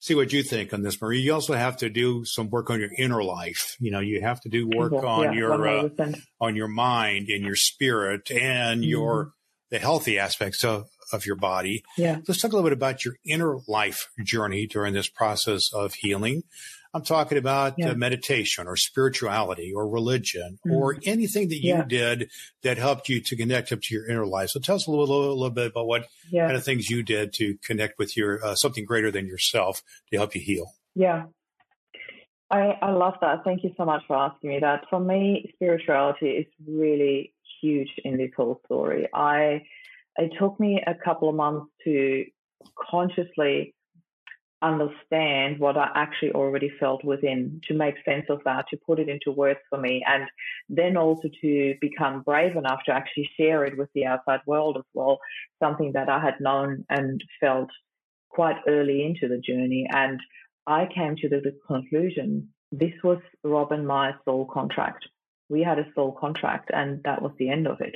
see 0.07 0.15
what 0.15 0.33
you 0.33 0.43
think 0.43 0.73
on 0.73 0.83
this, 0.83 1.01
Marie. 1.03 1.21
You 1.21 1.35
also 1.35 1.55
have 1.55 1.79
to 1.79 1.91
do 1.91 2.25
some 2.25 2.49
work 2.49 2.71
on 2.71 2.79
your 2.79 2.91
inner 2.97 3.23
life. 3.25 3.77
You 3.81 3.91
know, 3.91 4.01
you 4.01 4.21
have 4.21 4.41
to 4.43 4.49
do 4.49 4.69
work 4.69 4.93
on 4.93 5.25
yeah, 5.25 5.33
your 5.33 5.69
uh, 5.69 5.89
on 6.41 6.55
your 6.55 6.69
mind 6.69 7.29
and 7.29 7.45
your 7.45 7.57
spirit 7.57 8.31
and 8.31 8.81
mm-hmm. 8.81 8.89
your 8.89 9.33
the 9.71 9.79
healthy 9.79 10.19
aspects 10.19 10.65
of 10.65 10.87
of 11.13 11.27
your 11.27 11.37
body. 11.37 11.83
Yeah. 11.97 12.19
Let's 12.27 12.41
talk 12.41 12.53
a 12.53 12.57
little 12.57 12.69
bit 12.69 12.77
about 12.77 13.05
your 13.05 13.15
inner 13.25 13.59
life 13.67 14.09
journey 14.23 14.67
during 14.67 14.95
this 14.95 15.09
process 15.09 15.73
of 15.73 15.95
healing. 15.95 16.43
I'm 16.95 17.03
talking 17.03 17.37
about 17.37 17.75
yeah. 17.77 17.91
uh, 17.91 17.95
meditation 17.95 18.67
or 18.67 18.77
spirituality 18.77 19.73
or 19.75 19.87
religion 19.87 20.59
mm-hmm. 20.67 20.77
or 20.77 20.97
anything 21.05 21.49
that 21.49 21.63
you 21.63 21.75
yeah. 21.75 21.85
did 21.87 22.31
that 22.63 22.79
helped 22.79 23.11
you 23.11 23.21
to 23.21 23.37
connect 23.37 23.71
up 23.71 23.83
to 23.83 23.95
your 23.95 24.09
inner 24.09 24.27
life. 24.27 24.49
So 24.49 24.61
tell 24.61 24.77
us 24.77 24.87
a 24.87 24.91
little, 24.91 25.27
a 25.27 25.35
little 25.35 25.51
bit 25.51 25.73
about 25.73 25.87
what 25.87 26.07
yeah. 26.31 26.47
kind 26.47 26.57
of 26.57 26.65
things 26.65 26.89
you 26.89 27.03
did 27.03 27.35
to 27.35 27.59
connect 27.63 27.99
with 27.99 28.17
your 28.17 28.43
uh, 28.43 28.55
something 28.55 28.87
greater 28.87 29.11
than 29.11 29.27
yourself 29.27 29.83
to 30.11 30.17
help 30.17 30.35
you 30.35 30.41
heal. 30.41 30.73
Yeah. 30.95 31.25
I, 32.51 32.79
I 32.81 32.93
love 32.93 33.15
that. 33.21 33.45
Thank 33.45 33.65
you 33.65 33.73
so 33.77 33.85
much 33.85 34.03
for 34.07 34.17
asking 34.17 34.51
me 34.51 34.61
that. 34.61 34.85
For 34.89 35.01
me, 35.01 35.51
spirituality 35.57 36.27
is 36.29 36.47
really 36.67 37.35
huge 37.61 37.91
in 38.05 38.17
this 38.17 38.31
whole 38.37 38.61
story. 38.65 39.09
I 39.13 39.65
it 40.19 40.33
took 40.39 40.59
me 40.59 40.83
a 40.87 40.95
couple 40.95 41.29
of 41.29 41.35
months 41.35 41.67
to 41.85 42.25
consciously 42.91 43.75
understand 44.63 45.59
what 45.59 45.77
I 45.77 45.91
actually 45.95 46.33
already 46.33 46.71
felt 46.81 47.05
within, 47.05 47.61
to 47.69 47.75
make 47.75 47.95
sense 48.05 48.27
of 48.31 48.41
that, 48.45 48.67
to 48.71 48.79
put 48.87 48.99
it 48.99 49.09
into 49.09 49.31
words 49.31 49.61
for 49.69 49.79
me, 49.79 50.03
and 50.07 50.25
then 50.69 50.97
also 50.97 51.29
to 51.43 51.75
become 51.81 52.23
brave 52.23 52.57
enough 52.57 52.81
to 52.87 52.93
actually 52.93 53.29
share 53.39 53.65
it 53.65 53.77
with 53.77 53.91
the 53.95 54.07
outside 54.07 54.41
world 54.47 54.77
as 54.79 54.85
well, 54.95 55.19
something 55.63 55.93
that 55.93 56.09
I 56.09 56.21
had 56.21 56.41
known 56.41 56.85
and 56.89 57.23
felt 57.39 57.71
quite 58.31 58.57
early 58.67 59.05
into 59.05 59.29
the 59.29 59.39
journey. 59.41 59.87
And 59.91 60.21
I 60.67 60.89
came 60.93 61.17
to 61.17 61.29
the, 61.29 61.53
conclusion 61.67 62.49
this 62.73 62.95
was 63.05 63.19
Rob 63.45 63.73
and 63.73 63.87
my 63.87 64.13
soul 64.25 64.47
contract. 64.53 65.07
We 65.49 65.63
had 65.63 65.79
a 65.79 65.87
soul 65.95 66.13
contract, 66.13 66.71
and 66.73 67.03
that 67.05 67.23
was 67.23 67.33
the 67.39 67.51
end 67.51 67.69
of 67.69 67.81
it. 67.81 67.95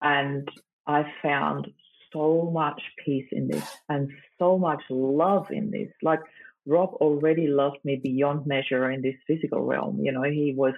And 0.00 0.48
I 0.86 1.12
found 1.22 1.68
so 2.12 2.50
much 2.52 2.80
peace 3.04 3.28
in 3.32 3.48
this 3.48 3.76
and 3.88 4.10
so 4.38 4.58
much 4.58 4.82
love 4.90 5.50
in 5.50 5.70
this. 5.70 5.90
Like 6.02 6.20
Rob 6.66 6.94
already 6.94 7.46
loved 7.46 7.78
me 7.84 8.00
beyond 8.02 8.46
measure 8.46 8.90
in 8.90 9.02
this 9.02 9.16
physical 9.26 9.62
realm. 9.62 10.00
You 10.00 10.12
know, 10.12 10.22
he 10.22 10.54
was 10.56 10.74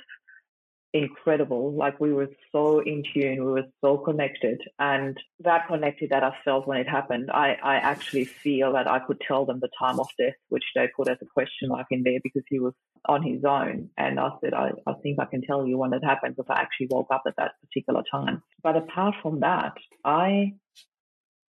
incredible. 0.99 1.73
Like 1.73 2.01
we 2.01 2.13
were 2.13 2.31
so 2.53 2.81
in 2.81 3.03
tune, 3.13 3.45
we 3.45 3.53
were 3.53 3.69
so 3.81 3.99
connected, 3.99 4.61
and 4.79 5.17
that 5.41 5.67
connected 5.69 6.11
that 6.11 6.25
I 6.25 6.33
felt 6.45 6.67
when 6.67 6.79
it 6.79 6.89
happened. 6.89 7.31
I 7.31 7.57
I 7.63 7.77
actually 7.77 8.25
feel 8.25 8.73
that 8.73 8.91
I 8.91 8.99
could 8.99 9.21
tell 9.27 9.45
them 9.47 9.61
the 9.61 9.71
time 9.79 10.01
of 10.01 10.09
death, 10.19 10.35
which 10.49 10.65
they 10.75 10.89
put 10.97 11.09
as 11.09 11.19
a 11.23 11.27
question 11.27 11.69
mark 11.69 11.87
in 11.91 12.03
there 12.03 12.21
because 12.23 12.45
he 12.49 12.59
was 12.59 12.75
on 13.07 13.23
his 13.23 13.45
own. 13.45 13.91
And 13.97 14.19
I 14.19 14.31
said, 14.41 14.55
I, 14.55 14.73
I 14.87 14.95
think 15.03 15.19
I 15.19 15.25
can 15.25 15.43
tell 15.43 15.67
you 15.67 15.79
when 15.79 15.93
it 15.93 16.05
happened 16.05 16.37
because 16.37 16.51
I 16.55 16.61
actually 16.61 16.89
woke 16.91 17.09
up 17.11 17.23
at 17.27 17.37
that 17.37 17.53
particular 17.63 18.03
time. 18.11 18.43
But 18.63 18.77
apart 18.77 19.15
from 19.23 19.41
that, 19.41 19.75
I 20.05 20.55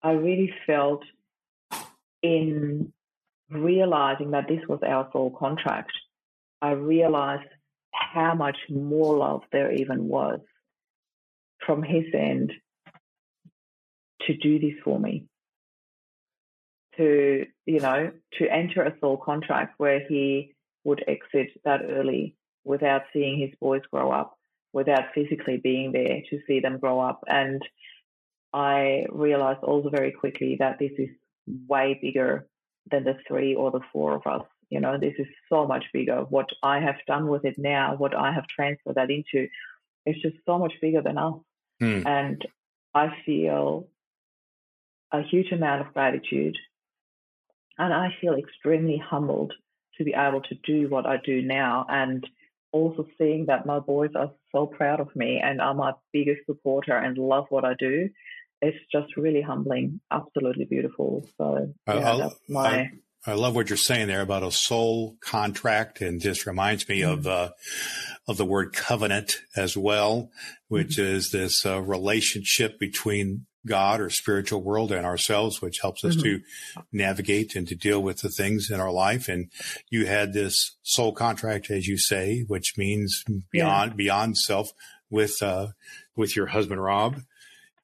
I 0.02 0.12
really 0.12 0.52
felt 0.66 1.02
in 2.22 2.92
realizing 3.50 4.30
that 4.30 4.48
this 4.48 4.62
was 4.68 4.80
our 4.86 5.08
soul 5.12 5.36
contract. 5.38 5.92
I 6.62 6.72
realized 6.72 7.48
how 8.12 8.34
much 8.34 8.56
more 8.68 9.16
love 9.16 9.42
there 9.52 9.72
even 9.72 10.08
was 10.08 10.40
from 11.64 11.82
his 11.82 12.04
end 12.14 12.52
to 14.26 14.36
do 14.36 14.58
this 14.58 14.78
for 14.84 14.98
me. 14.98 15.26
To, 16.96 17.46
you 17.66 17.80
know, 17.80 18.10
to 18.38 18.52
enter 18.52 18.82
a 18.82 18.98
soul 19.00 19.16
contract 19.16 19.74
where 19.78 20.00
he 20.08 20.54
would 20.84 21.04
exit 21.06 21.50
that 21.64 21.82
early 21.88 22.34
without 22.64 23.02
seeing 23.12 23.38
his 23.38 23.50
boys 23.60 23.82
grow 23.92 24.10
up, 24.10 24.36
without 24.72 25.14
physically 25.14 25.58
being 25.58 25.92
there 25.92 26.22
to 26.30 26.40
see 26.46 26.60
them 26.60 26.78
grow 26.78 27.00
up. 27.00 27.20
And 27.26 27.62
I 28.52 29.06
realized 29.10 29.62
also 29.62 29.88
very 29.88 30.12
quickly 30.12 30.56
that 30.58 30.78
this 30.78 30.92
is 30.98 31.08
way 31.68 31.98
bigger 32.00 32.46
than 32.90 33.04
the 33.04 33.16
three 33.26 33.54
or 33.54 33.70
the 33.70 33.80
four 33.92 34.14
of 34.14 34.26
us 34.26 34.46
you 34.70 34.80
know, 34.80 34.98
this 34.98 35.14
is 35.18 35.26
so 35.48 35.66
much 35.66 35.84
bigger. 35.92 36.24
What 36.28 36.48
I 36.62 36.80
have 36.80 36.96
done 37.06 37.26
with 37.26 37.44
it 37.44 37.56
now, 37.58 37.96
what 37.96 38.16
I 38.16 38.32
have 38.32 38.46
transferred 38.46 38.94
that 38.94 39.10
into, 39.10 39.48
it's 40.06 40.22
just 40.22 40.36
so 40.46 40.58
much 40.58 40.74
bigger 40.80 41.02
than 41.02 41.18
us. 41.18 41.34
Mm. 41.82 42.06
And 42.06 42.46
I 42.94 43.08
feel 43.26 43.88
a 45.12 45.22
huge 45.22 45.50
amount 45.52 45.86
of 45.86 45.92
gratitude. 45.92 46.56
And 47.78 47.92
I 47.92 48.14
feel 48.20 48.34
extremely 48.34 49.02
humbled 49.04 49.52
to 49.98 50.04
be 50.04 50.14
able 50.14 50.42
to 50.42 50.54
do 50.64 50.88
what 50.88 51.04
I 51.04 51.16
do 51.24 51.42
now 51.42 51.86
and 51.88 52.24
also 52.72 53.06
seeing 53.18 53.46
that 53.46 53.66
my 53.66 53.80
boys 53.80 54.10
are 54.14 54.30
so 54.52 54.66
proud 54.66 55.00
of 55.00 55.14
me 55.16 55.40
and 55.42 55.60
are 55.60 55.74
my 55.74 55.92
biggest 56.12 56.46
supporter 56.46 56.96
and 56.96 57.18
love 57.18 57.46
what 57.48 57.64
I 57.64 57.74
do. 57.78 58.08
It's 58.62 58.78
just 58.92 59.16
really 59.16 59.42
humbling, 59.42 60.00
absolutely 60.10 60.66
beautiful. 60.66 61.26
So 61.38 61.74
yeah, 61.88 62.16
that's 62.16 62.36
my 62.48 62.68
I, 62.68 62.90
I 63.26 63.34
love 63.34 63.54
what 63.54 63.68
you're 63.68 63.76
saying 63.76 64.06
there 64.06 64.22
about 64.22 64.42
a 64.42 64.50
soul 64.50 65.16
contract, 65.20 66.00
and 66.00 66.20
just 66.20 66.46
reminds 66.46 66.88
me 66.88 67.00
mm-hmm. 67.00 67.12
of 67.12 67.26
uh, 67.26 67.50
of 68.26 68.36
the 68.38 68.46
word 68.46 68.72
covenant 68.72 69.42
as 69.56 69.76
well, 69.76 70.30
which 70.68 70.96
mm-hmm. 70.96 71.16
is 71.16 71.30
this 71.30 71.66
uh, 71.66 71.82
relationship 71.82 72.78
between 72.78 73.46
God 73.66 74.00
or 74.00 74.08
spiritual 74.08 74.62
world 74.62 74.90
and 74.90 75.04
ourselves, 75.04 75.60
which 75.60 75.80
helps 75.80 76.02
us 76.02 76.16
mm-hmm. 76.16 76.38
to 76.38 76.82
navigate 76.92 77.54
and 77.54 77.68
to 77.68 77.74
deal 77.74 78.02
with 78.02 78.20
the 78.20 78.30
things 78.30 78.70
in 78.70 78.80
our 78.80 78.90
life. 78.90 79.28
And 79.28 79.50
you 79.90 80.06
had 80.06 80.32
this 80.32 80.76
soul 80.82 81.12
contract, 81.12 81.70
as 81.70 81.86
you 81.86 81.98
say, 81.98 82.44
which 82.46 82.78
means 82.78 83.22
beyond 83.52 83.92
yeah. 83.92 83.96
beyond 83.96 84.38
self 84.38 84.70
with 85.10 85.42
uh, 85.42 85.68
with 86.16 86.36
your 86.36 86.46
husband 86.46 86.82
Rob, 86.82 87.20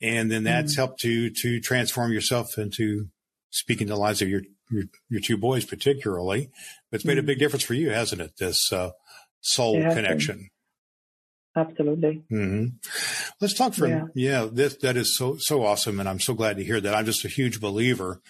and 0.00 0.30
then 0.30 0.44
that's 0.44 0.72
mm-hmm. 0.72 0.80
helped 0.80 1.00
to 1.00 1.28
to 1.28 1.60
transform 1.60 2.10
yourself 2.12 2.56
into 2.56 3.08
speaking 3.56 3.86
the 3.86 3.96
lives 3.96 4.22
of 4.22 4.28
your 4.28 4.42
your, 4.70 4.84
your 5.08 5.20
two 5.20 5.36
boys 5.36 5.64
particularly. 5.64 6.50
But 6.90 6.96
it's 6.96 7.04
made 7.04 7.14
mm-hmm. 7.14 7.20
a 7.20 7.26
big 7.26 7.38
difference 7.38 7.64
for 7.64 7.74
you, 7.74 7.90
hasn't 7.90 8.20
it? 8.20 8.32
This 8.38 8.72
uh, 8.72 8.90
soul 9.40 9.80
connection. 9.80 10.36
Been. 10.36 10.50
Absolutely. 11.56 12.22
Mm-hmm. 12.30 12.66
Let's 13.40 13.54
talk 13.54 13.72
for 13.72 13.88
yeah. 13.88 14.04
yeah. 14.14 14.46
This 14.50 14.76
that 14.82 14.98
is 14.98 15.16
so 15.16 15.38
so 15.38 15.64
awesome, 15.64 15.98
and 15.98 16.06
I'm 16.06 16.20
so 16.20 16.34
glad 16.34 16.58
to 16.58 16.64
hear 16.64 16.82
that. 16.82 16.94
I'm 16.94 17.06
just 17.06 17.24
a 17.24 17.28
huge 17.28 17.62
believer, 17.62 18.20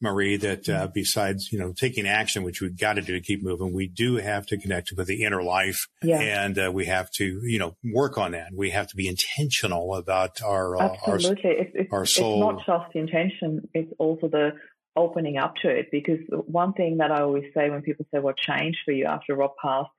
Marie, 0.00 0.36
that 0.38 0.68
uh, 0.68 0.72
mm-hmm. 0.72 0.92
besides 0.92 1.52
you 1.52 1.60
know 1.60 1.72
taking 1.72 2.08
action, 2.08 2.42
which 2.42 2.60
we've 2.60 2.76
got 2.76 2.94
to 2.94 3.00
do 3.00 3.12
to 3.12 3.20
keep 3.20 3.40
moving, 3.40 3.72
we 3.72 3.86
do 3.86 4.16
have 4.16 4.46
to 4.46 4.58
connect 4.58 4.90
with 4.96 5.06
the 5.06 5.22
inner 5.22 5.44
life, 5.44 5.86
yeah. 6.02 6.18
and 6.18 6.58
uh, 6.58 6.72
we 6.74 6.86
have 6.86 7.08
to 7.12 7.40
you 7.44 7.60
know 7.60 7.76
work 7.84 8.18
on 8.18 8.32
that. 8.32 8.48
We 8.52 8.70
have 8.70 8.88
to 8.88 8.96
be 8.96 9.06
intentional 9.06 9.94
about 9.94 10.42
our 10.42 10.76
uh, 10.76 10.96
absolutely. 11.06 11.44
Our, 11.44 11.52
it's, 11.52 11.70
it's, 11.74 11.92
our 11.92 12.04
soul. 12.04 12.50
It's 12.50 12.66
not 12.66 12.80
just 12.80 12.92
the 12.94 12.98
intention; 12.98 13.68
it's 13.74 13.92
also 13.98 14.26
the 14.26 14.54
opening 14.96 15.38
up 15.38 15.56
to 15.56 15.68
it 15.68 15.90
because 15.90 16.18
one 16.28 16.72
thing 16.74 16.98
that 16.98 17.10
I 17.10 17.22
always 17.22 17.44
say 17.54 17.70
when 17.70 17.82
people 17.82 18.06
say 18.12 18.20
what 18.20 18.36
changed 18.36 18.78
for 18.84 18.92
you 18.92 19.06
after 19.06 19.34
Rob 19.34 19.52
passed, 19.60 19.90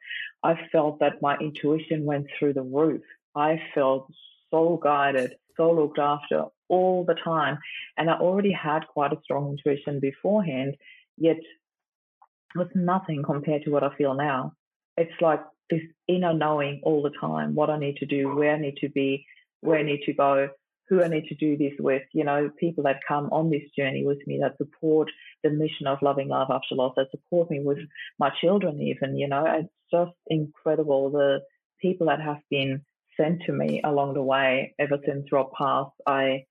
I 0.43 0.56
felt 0.71 0.99
that 0.99 1.21
my 1.21 1.36
intuition 1.38 2.06
went 2.06 2.27
through 2.38 2.53
the 2.53 2.62
roof. 2.62 3.01
I 3.36 3.62
felt 3.73 4.12
so 4.51 4.79
guided, 4.82 5.36
so 5.58 5.71
looked 5.71 5.99
after 5.99 6.45
all 6.69 7.06
the 7.06 7.15
time. 7.15 7.58
And 7.97 8.10
I 8.10 8.13
already 8.13 8.51
had 8.51 8.88
quite 8.88 9.13
a 9.13 9.21
strong 9.23 9.49
intuition 9.49 9.99
beforehand, 9.99 10.75
yet 11.17 11.38
it 11.38 12.58
was 12.58 12.67
nothing 12.75 13.23
compared 13.23 13.63
to 13.63 13.71
what 13.71 13.84
I 13.84 13.95
feel 13.95 14.13
now. 14.13 14.53
It's 14.97 15.21
like 15.21 15.41
this 15.69 15.82
inner 16.08 16.34
knowing 16.34 16.82
all 16.84 17.01
the 17.01 17.17
time 17.19 17.56
what 17.56 17.69
I 17.71 17.79
need 17.79 17.97
to 17.97 18.06
do, 18.06 18.36
where 18.36 18.53
I 18.53 18.60
need 18.60 18.77
to 18.77 18.89
be, 18.89 19.25
where 19.62 19.79
I 19.79 19.84
need 19.84 20.01
to 20.06 20.13
go, 20.13 20.49
who 20.93 21.03
I 21.03 21.08
need 21.08 21.25
to 21.25 21.36
do 21.36 21.58
this 21.58 21.73
with, 21.79 22.03
you 22.13 22.23
know, 22.23 22.49
people 22.60 22.84
that 22.84 22.99
come 23.08 23.29
on 23.32 23.49
this 23.49 23.63
journey 23.77 24.06
with 24.06 24.19
me 24.27 24.39
that 24.41 24.58
support 24.58 25.10
the 25.43 25.49
mission 25.49 25.88
of 25.88 26.01
loving 26.01 26.27
life 26.29 26.49
after 26.49 26.75
loss, 26.75 26.93
that 26.97 27.12
support 27.12 27.49
me 27.49 27.60
with 27.62 27.79
my 28.19 28.29
children 28.41 28.82
even, 28.82 29.17
you 29.17 29.27
know, 29.27 29.45
it's 29.45 29.73
just 29.91 30.15
incredible 30.27 31.12
the 31.12 31.39
people 31.82 32.08
that 32.08 32.21
have 32.21 32.39
been 32.49 32.82
sent 33.17 33.41
to 33.45 33.51
me 33.51 33.82
along 33.84 34.13
the 34.13 34.21
way 34.21 34.73
ever 34.79 34.97
since 35.06 35.32
Rob 35.32 35.51
passed. 35.58 35.95
I 36.08 36.45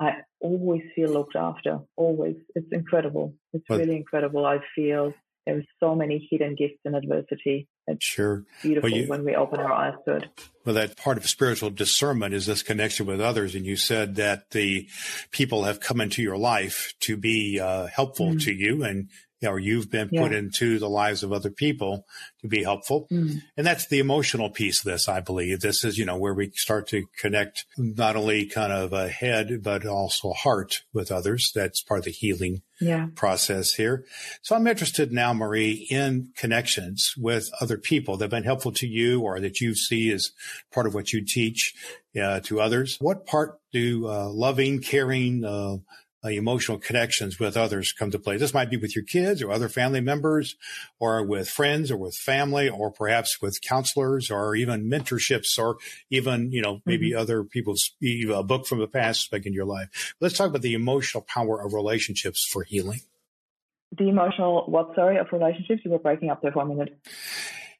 I 0.00 0.18
always 0.40 0.82
feel 0.94 1.10
looked 1.10 1.34
after, 1.34 1.80
always. 1.96 2.36
It's 2.54 2.68
incredible. 2.70 3.34
It's 3.52 3.64
but, 3.68 3.78
really 3.78 3.96
incredible. 3.96 4.46
I 4.46 4.58
feel 4.76 5.12
there's 5.44 5.66
so 5.80 5.96
many 5.96 6.28
hidden 6.30 6.54
gifts 6.54 6.78
in 6.84 6.94
adversity. 6.94 7.66
It's 7.88 8.04
sure. 8.04 8.44
beautiful 8.62 8.90
well, 8.90 9.00
you, 9.00 9.08
when 9.08 9.24
we 9.24 9.34
open 9.34 9.60
our 9.60 9.72
eyes 9.72 9.94
to 10.04 10.16
it. 10.16 10.24
Well, 10.64 10.74
that 10.74 10.96
part 10.96 11.16
of 11.16 11.28
spiritual 11.28 11.70
discernment 11.70 12.34
is 12.34 12.46
this 12.46 12.62
connection 12.62 13.06
with 13.06 13.20
others. 13.20 13.54
And 13.54 13.64
you 13.64 13.76
said 13.76 14.16
that 14.16 14.50
the 14.50 14.88
people 15.30 15.64
have 15.64 15.80
come 15.80 16.00
into 16.00 16.22
your 16.22 16.36
life 16.36 16.92
to 17.00 17.16
be 17.16 17.58
uh, 17.60 17.86
helpful 17.86 18.32
mm. 18.32 18.44
to 18.44 18.52
you 18.52 18.84
and 18.84 19.08
or 19.46 19.58
you've 19.58 19.90
been 19.90 20.08
yeah. 20.10 20.22
put 20.22 20.32
into 20.32 20.78
the 20.78 20.88
lives 20.88 21.22
of 21.22 21.32
other 21.32 21.50
people 21.50 22.04
to 22.40 22.48
be 22.48 22.64
helpful. 22.64 23.06
Mm. 23.12 23.40
And 23.56 23.66
that's 23.66 23.86
the 23.86 24.00
emotional 24.00 24.50
piece 24.50 24.80
of 24.80 24.90
this, 24.90 25.08
I 25.08 25.20
believe. 25.20 25.60
This 25.60 25.84
is, 25.84 25.96
you 25.96 26.04
know, 26.04 26.16
where 26.16 26.34
we 26.34 26.50
start 26.54 26.88
to 26.88 27.06
connect 27.18 27.64
not 27.76 28.16
only 28.16 28.46
kind 28.46 28.72
of 28.72 28.92
a 28.92 29.08
head, 29.08 29.62
but 29.62 29.86
also 29.86 30.32
heart 30.32 30.82
with 30.92 31.12
others. 31.12 31.52
That's 31.54 31.82
part 31.82 31.98
of 31.98 32.04
the 32.04 32.10
healing 32.10 32.62
yeah. 32.80 33.08
process 33.14 33.72
here. 33.72 34.04
So 34.42 34.54
I'm 34.54 34.66
interested 34.66 35.12
now, 35.12 35.32
Marie, 35.32 35.86
in 35.90 36.30
connections 36.36 37.14
with 37.16 37.50
other 37.60 37.78
people 37.78 38.16
that 38.16 38.24
have 38.24 38.30
been 38.30 38.44
helpful 38.44 38.72
to 38.72 38.86
you 38.86 39.20
or 39.20 39.40
that 39.40 39.60
you 39.60 39.74
see 39.74 40.10
as 40.12 40.32
part 40.72 40.86
of 40.86 40.94
what 40.94 41.12
you 41.12 41.24
teach 41.24 41.74
uh, 42.20 42.40
to 42.40 42.60
others. 42.60 42.96
What 43.00 43.26
part 43.26 43.60
do 43.72 44.08
uh, 44.08 44.28
loving, 44.28 44.80
caring, 44.80 45.44
uh, 45.44 45.78
uh, 46.24 46.28
emotional 46.28 46.78
connections 46.78 47.38
with 47.38 47.56
others 47.56 47.92
come 47.92 48.10
to 48.10 48.18
play. 48.18 48.36
This 48.36 48.54
might 48.54 48.70
be 48.70 48.76
with 48.76 48.96
your 48.96 49.04
kids 49.04 49.42
or 49.42 49.52
other 49.52 49.68
family 49.68 50.00
members 50.00 50.56
or 50.98 51.24
with 51.24 51.48
friends 51.48 51.90
or 51.90 51.96
with 51.96 52.14
family 52.14 52.68
or 52.68 52.90
perhaps 52.90 53.40
with 53.40 53.60
counselors 53.62 54.30
or 54.30 54.56
even 54.56 54.90
mentorships 54.90 55.58
or 55.58 55.76
even, 56.10 56.50
you 56.50 56.60
know, 56.60 56.80
maybe 56.84 57.10
mm-hmm. 57.10 57.20
other 57.20 57.44
people's 57.44 57.92
a 58.02 58.42
book 58.42 58.66
from 58.66 58.80
the 58.80 58.88
past 58.88 59.30
back 59.30 59.46
in 59.46 59.52
your 59.52 59.64
life. 59.64 60.14
Let's 60.20 60.36
talk 60.36 60.48
about 60.48 60.62
the 60.62 60.74
emotional 60.74 61.24
power 61.26 61.64
of 61.64 61.72
relationships 61.72 62.46
for 62.52 62.64
healing. 62.64 63.00
The 63.96 64.08
emotional, 64.08 64.64
what, 64.66 64.94
sorry, 64.94 65.18
of 65.18 65.28
relationships? 65.32 65.82
You 65.84 65.92
were 65.92 65.98
breaking 65.98 66.30
up 66.30 66.42
there 66.42 66.52
for 66.52 66.62
a 66.62 66.66
minute. 66.66 66.98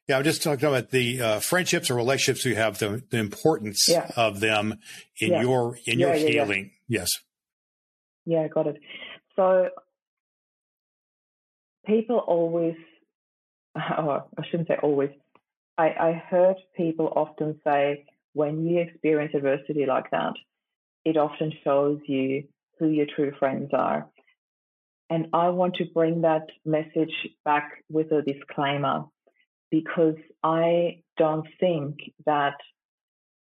Yeah, 0.07 0.17
I'm 0.17 0.23
just 0.23 0.41
talking 0.41 0.67
about 0.67 0.89
the 0.89 1.21
uh, 1.21 1.39
friendships 1.39 1.91
or 1.91 1.95
relationships 1.95 2.43
you 2.43 2.55
have, 2.55 2.79
the, 2.79 3.03
the 3.11 3.19
importance 3.19 3.87
yeah. 3.87 4.09
of 4.15 4.39
them 4.39 4.79
in 5.19 5.31
yeah. 5.31 5.41
your 5.41 5.77
in 5.85 5.99
yeah, 5.99 6.15
your 6.15 6.29
healing. 6.29 6.71
Yes. 6.87 7.11
Yeah, 8.25 8.41
I 8.41 8.47
got 8.47 8.67
it. 8.67 8.77
So 9.35 9.69
people 11.85 12.17
always, 12.17 12.75
oh, 13.75 14.23
I 14.37 14.45
shouldn't 14.49 14.67
say 14.67 14.77
always, 14.81 15.11
I, 15.77 15.93
I 15.99 16.23
heard 16.29 16.57
people 16.75 17.11
often 17.15 17.59
say 17.63 18.05
when 18.33 18.65
you 18.65 18.79
experience 18.81 19.33
adversity 19.33 19.85
like 19.85 20.11
that, 20.11 20.33
it 21.05 21.17
often 21.17 21.53
shows 21.63 21.99
you 22.05 22.43
who 22.77 22.89
your 22.89 23.07
true 23.15 23.31
friends 23.39 23.69
are. 23.73 24.09
And 25.09 25.27
I 25.33 25.49
want 25.49 25.75
to 25.75 25.85
bring 25.85 26.21
that 26.21 26.47
message 26.65 27.13
back 27.43 27.83
with 27.89 28.11
a 28.11 28.21
disclaimer 28.21 29.05
because 29.71 30.15
I 30.43 31.01
don't 31.17 31.47
think 31.59 31.97
that 32.25 32.55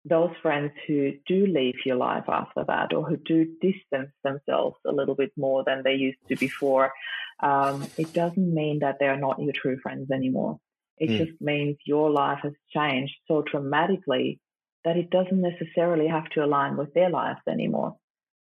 those 0.05 0.31
friends 0.43 0.73
who 0.87 1.13
do 1.27 1.47
leave 1.47 1.77
your 1.85 1.97
life 1.97 2.25
after 2.29 2.65
that 2.67 2.93
or 2.93 3.05
who 3.05 3.17
do 3.17 3.45
distance 3.61 4.11
themselves 4.25 4.77
a 4.87 4.93
little 4.93 5.15
bit 5.15 5.31
more 5.37 5.63
than 5.65 5.83
they 5.85 5.95
used 5.95 6.19
to 6.29 6.37
before, 6.37 6.93
um, 7.41 7.87
it 7.97 8.13
doesn't 8.13 8.55
mean 8.55 8.81
that 8.81 8.97
they're 8.99 9.19
not 9.19 9.41
your 9.41 9.53
true 9.53 9.79
friends 9.81 10.11
anymore. 10.11 10.59
It 10.99 11.11
mm. 11.11 11.19
just 11.19 11.41
means 11.41 11.77
your 11.87 12.11
life 12.11 12.41
has 12.43 12.53
changed 12.75 13.15
so 13.29 13.43
dramatically 13.43 14.41
that 14.85 14.97
it 14.97 15.11
doesn't 15.11 15.41
necessarily 15.41 16.09
have 16.09 16.29
to 16.31 16.45
align 16.45 16.77
with 16.77 16.93
their 16.95 17.11
lives 17.11 17.41
anymore. 17.49 17.97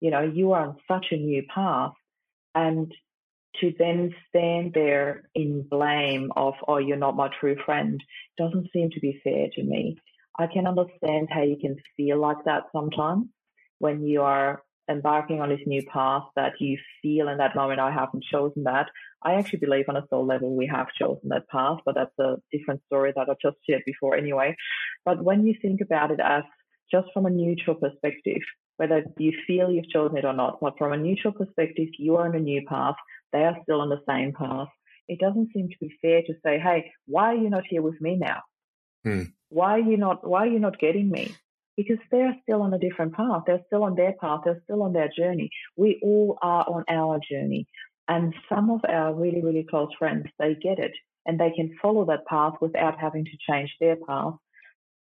You 0.02 0.12
know, 0.12 0.22
you 0.22 0.54
are 0.54 0.68
on 0.68 0.78
such 0.88 1.08
a 1.12 1.18
new 1.18 1.44
path 1.54 1.94
and 2.56 2.92
to 3.62 3.74
then 3.78 4.14
stand 4.30 4.74
there 4.74 5.30
in 5.36 5.68
blame 5.70 6.32
of, 6.36 6.56
oh, 6.68 6.78
you're 6.78 6.98
not 6.98 7.16
my 7.16 7.30
true 7.40 7.56
friend 7.66 8.02
doesn't 8.38 8.70
seem 8.74 8.90
to 8.92 9.00
be 9.00 9.22
fair 9.24 9.48
to 9.54 9.64
me. 9.64 9.98
I 10.40 10.48
can 10.48 10.66
understand 10.66 11.30
how 11.30 11.44
you 11.44 11.58
can 11.60 11.76
feel 11.96 12.20
like 12.20 12.44
that 12.46 12.64
sometimes 12.72 13.26
when 13.80 14.04
you 14.04 14.22
are 14.22 14.64
embarking 14.90 15.40
on 15.40 15.50
this 15.50 15.62
new 15.66 15.82
path 15.84 16.24
that 16.36 16.54
you 16.60 16.78
feel 17.02 17.28
in 17.30 17.38
that 17.38 17.56
moment, 17.56 17.80
I 17.80 17.92
haven't 17.92 18.24
chosen 18.32 18.64
that. 18.64 18.88
I 19.24 19.36
actually 19.36 19.60
believe 19.60 19.86
on 19.88 19.96
a 19.96 20.06
soul 20.10 20.26
level 20.26 20.56
we 20.56 20.68
have 20.68 20.88
chosen 21.00 21.30
that 21.30 21.48
path, 21.50 21.80
but 21.86 21.96
that's 21.96 22.18
a 22.20 22.36
different 22.52 22.82
story 22.88 23.14
that 23.16 23.30
I 23.30 23.34
just 23.42 23.58
shared 23.68 23.84
before 23.86 24.16
anyway. 24.16 24.56
But 25.06 25.24
when 25.24 25.46
you 25.46 25.56
think 25.62 25.82
about 25.82 26.12
it 26.12 26.20
as 26.20 26.44
just 26.92 27.08
from 27.14 27.26
a 27.26 27.30
neutral 27.30 27.76
perspective, 27.76 28.42
whether 28.78 29.06
you 29.18 29.32
feel 29.48 29.72
you've 29.72 29.90
chosen 29.90 30.18
it 30.18 30.26
or 30.26 30.34
not, 30.34 30.60
but 30.60 30.78
from 30.78 30.94
a 30.94 30.98
neutral 30.98 31.34
perspective, 31.34 31.90
you 31.98 32.18
are 32.18 32.28
on 32.28 32.36
a 32.36 32.40
new 32.40 32.66
path, 32.68 32.96
they 33.32 33.44
are 33.46 33.58
still 33.64 33.82
on 33.82 33.90
the 33.90 34.02
same 34.10 34.34
path. 34.34 34.68
It 35.08 35.20
doesn't 35.20 35.52
seem 35.54 35.70
to 35.70 35.76
be 35.80 35.96
fair 36.02 36.22
to 36.24 36.34
say, 36.44 36.60
hey, 36.60 36.92
why 37.06 37.34
are 37.34 37.36
you 37.36 37.50
not 37.50 37.64
here 37.70 37.82
with 37.82 38.00
me 38.02 38.18
now? 38.18 38.42
Hmm 39.04 39.24
why 39.54 39.76
are 39.76 39.80
you 39.80 39.98
not 39.98 40.28
why 40.28 40.44
are 40.44 40.52
you 40.52 40.60
not 40.60 40.80
getting 40.80 41.10
me? 41.10 41.36
Because 41.78 41.98
they're 42.12 42.36
still 42.44 42.62
on 42.62 42.74
a 42.74 42.80
different 42.80 43.14
path. 43.14 43.44
They're 43.48 43.64
still 43.68 43.84
on 43.84 43.96
their 43.96 44.14
path. 44.14 44.42
They're 44.46 44.62
still 44.64 44.84
on 44.84 44.94
their 44.94 45.10
journey. 45.10 45.50
We 45.76 46.00
all 46.04 46.38
are 46.42 46.66
on 46.68 46.84
our 46.90 47.20
journey. 47.20 47.68
And 48.08 48.34
some 48.50 48.70
of 48.70 48.82
our 48.88 49.14
really 49.14 49.42
really 49.42 49.66
close 49.70 49.90
friends 49.98 50.26
they 50.40 50.56
get 50.56 50.80
it. 50.80 50.94
And 51.26 51.40
they 51.40 51.52
can 51.52 51.76
follow 51.82 52.06
that 52.06 52.26
path 52.26 52.56
without 52.60 53.00
having 53.00 53.26
to 53.26 53.38
change 53.50 53.74
their 53.80 53.96
path. 53.96 54.34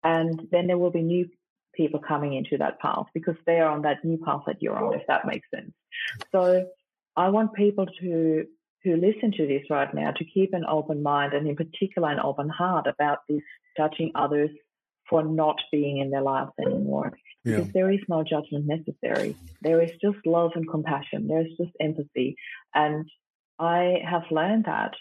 And 0.04 0.48
then 0.50 0.66
there 0.66 0.78
will 0.78 0.90
be 0.90 1.02
new 1.02 1.28
people 1.74 2.00
coming 2.00 2.34
into 2.34 2.58
that 2.58 2.78
path 2.80 3.06
because 3.14 3.36
they 3.46 3.58
are 3.58 3.70
on 3.70 3.82
that 3.82 4.04
new 4.04 4.18
path 4.18 4.42
that 4.46 4.60
you're 4.60 4.76
on 4.76 4.94
if 4.94 5.06
that 5.08 5.26
makes 5.26 5.48
sense. 5.54 5.72
So 6.30 6.66
i 7.16 7.28
want 7.28 7.52
people 7.54 7.86
to 8.00 8.46
who 8.84 8.96
listen 8.96 9.30
to 9.32 9.46
this 9.46 9.62
right 9.70 9.92
now 9.94 10.10
to 10.10 10.24
keep 10.24 10.52
an 10.54 10.64
open 10.68 11.02
mind 11.02 11.32
and 11.34 11.46
in 11.46 11.56
particular 11.56 12.10
an 12.10 12.18
open 12.20 12.48
heart 12.48 12.86
about 12.86 13.18
this 13.28 13.42
judging 13.76 14.12
others 14.14 14.50
for 15.08 15.22
not 15.22 15.56
being 15.70 15.98
in 15.98 16.10
their 16.10 16.22
lives 16.22 16.52
anymore. 16.64 17.12
Yeah. 17.44 17.56
Because 17.56 17.72
there 17.72 17.90
is 17.90 18.00
no 18.08 18.22
judgment 18.22 18.66
necessary. 18.66 19.36
There 19.60 19.82
is 19.82 19.90
just 20.00 20.18
love 20.24 20.52
and 20.54 20.68
compassion. 20.68 21.28
There's 21.28 21.50
just 21.58 21.72
empathy. 21.80 22.36
And 22.74 23.08
I 23.58 23.98
have 24.08 24.22
learned 24.30 24.64
that 24.64 24.92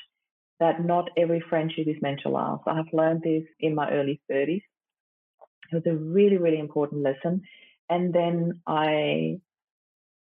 that 0.60 0.86
not 0.86 1.10
every 1.18 1.44
friendship 1.50 1.88
is 1.88 2.02
meant 2.02 2.20
to 2.22 2.30
last. 2.30 2.62
I 2.68 2.76
have 2.76 2.94
learned 2.94 3.24
this 3.24 3.44
in 3.60 3.74
my 3.74 3.90
early 3.90 4.22
30s. 4.32 4.62
It 5.72 5.74
was 5.74 5.84
a 5.88 5.96
really, 5.96 6.38
really 6.38 6.60
important 6.60 7.02
lesson. 7.02 7.42
And 7.90 8.14
then 8.14 8.62
I 8.68 9.40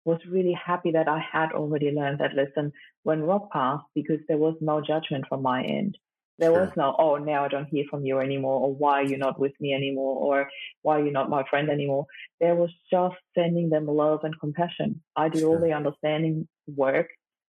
was 0.03 0.19
really 0.29 0.53
happy 0.53 0.91
that 0.91 1.07
I 1.07 1.19
had 1.31 1.51
already 1.53 1.91
learned 1.91 2.19
that 2.19 2.35
lesson 2.35 2.71
when 3.03 3.23
Rob 3.23 3.49
passed 3.51 3.85
because 3.95 4.19
there 4.27 4.37
was 4.37 4.55
no 4.59 4.81
judgment 4.81 5.25
from 5.29 5.41
my 5.41 5.63
end. 5.63 5.97
There 6.39 6.51
sure. 6.51 6.65
was 6.65 6.71
no, 6.77 6.95
oh, 6.97 7.17
now 7.17 7.45
I 7.45 7.47
don't 7.47 7.67
hear 7.67 7.85
from 7.89 8.05
you 8.05 8.19
anymore, 8.19 8.59
or 8.59 8.75
why 8.75 9.01
you're 9.01 9.11
you 9.11 9.17
not 9.17 9.39
with 9.39 9.53
me 9.59 9.73
anymore, 9.73 10.15
or 10.15 10.49
why 10.83 10.97
you're 10.97 11.07
you 11.07 11.11
not 11.11 11.29
my 11.29 11.43
friend 11.49 11.69
anymore. 11.69 12.05
There 12.39 12.55
was 12.55 12.69
just 12.91 13.15
sending 13.35 13.69
them 13.69 13.87
love 13.87 14.23
and 14.23 14.39
compassion. 14.39 15.01
I 15.15 15.29
did 15.29 15.41
sure. 15.41 15.55
all 15.55 15.59
the 15.59 15.73
understanding 15.73 16.47
work 16.67 17.07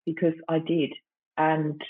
because 0.06 0.34
I 0.48 0.60
did. 0.60 0.94
And, 1.38 1.82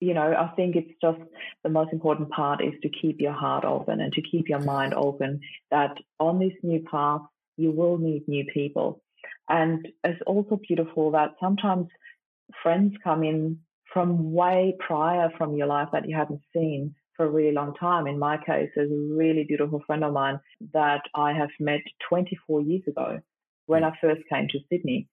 you 0.00 0.12
know, 0.12 0.34
I 0.34 0.48
think 0.56 0.76
it's 0.76 0.92
just 1.00 1.20
the 1.62 1.70
most 1.70 1.92
important 1.92 2.30
part 2.30 2.62
is 2.62 2.74
to 2.82 2.88
keep 2.88 3.20
your 3.20 3.32
heart 3.32 3.64
open 3.64 4.00
and 4.00 4.12
to 4.12 4.22
keep 4.22 4.48
your 4.48 4.60
mind 4.60 4.92
open 4.94 5.40
that 5.70 5.96
on 6.18 6.38
this 6.38 6.54
new 6.62 6.82
path, 6.90 7.22
you 7.56 7.70
will 7.70 7.96
meet 7.96 8.28
new 8.28 8.44
people. 8.52 9.02
And 9.48 9.86
it's 10.02 10.20
also 10.26 10.60
beautiful 10.66 11.12
that 11.12 11.34
sometimes 11.40 11.86
friends 12.62 12.94
come 13.02 13.22
in 13.22 13.60
from 13.96 14.30
way 14.30 14.76
prior 14.78 15.30
from 15.38 15.56
your 15.56 15.66
life 15.66 15.88
that 15.90 16.06
you 16.06 16.14
haven't 16.14 16.42
seen 16.54 16.94
for 17.16 17.24
a 17.24 17.30
really 17.30 17.54
long 17.54 17.72
time. 17.80 18.06
In 18.06 18.18
my 18.18 18.36
case, 18.36 18.68
there's 18.76 18.90
a 18.90 19.14
really 19.14 19.44
beautiful 19.48 19.82
friend 19.86 20.04
of 20.04 20.12
mine 20.12 20.38
that 20.74 21.00
I 21.14 21.32
have 21.32 21.48
met 21.58 21.80
24 22.10 22.60
years 22.60 22.82
ago 22.86 23.20
when 23.64 23.84
I 23.84 23.96
first 23.98 24.20
came 24.30 24.48
to 24.48 24.58
Sydney. 24.68 25.08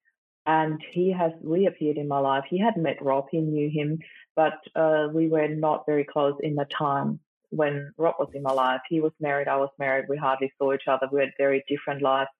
And 0.45 0.81
he 0.91 1.13
has 1.17 1.31
reappeared 1.41 1.95
in 1.95 2.09
my 2.09 2.19
life. 2.19 2.43
He 2.49 2.59
had 2.59 2.75
met 2.75 3.01
Rob, 3.01 3.27
he 3.31 3.39
knew 3.39 3.69
him, 3.73 3.99
but 4.35 4.59
uh, 4.75 5.07
we 5.13 5.29
were 5.29 5.47
not 5.47 5.85
very 5.85 6.03
close 6.03 6.35
in 6.41 6.55
the 6.55 6.65
time 6.65 7.21
when 7.51 7.93
Rob 7.97 8.15
was 8.19 8.31
in 8.33 8.43
my 8.43 8.51
life. 8.51 8.81
He 8.89 8.99
was 8.99 9.13
married, 9.21 9.47
I 9.47 9.55
was 9.55 9.69
married. 9.79 10.07
We 10.09 10.17
hardly 10.17 10.51
saw 10.57 10.73
each 10.73 10.89
other. 10.89 11.07
We 11.09 11.21
had 11.21 11.31
very 11.37 11.63
different 11.69 12.01
lives. 12.01 12.31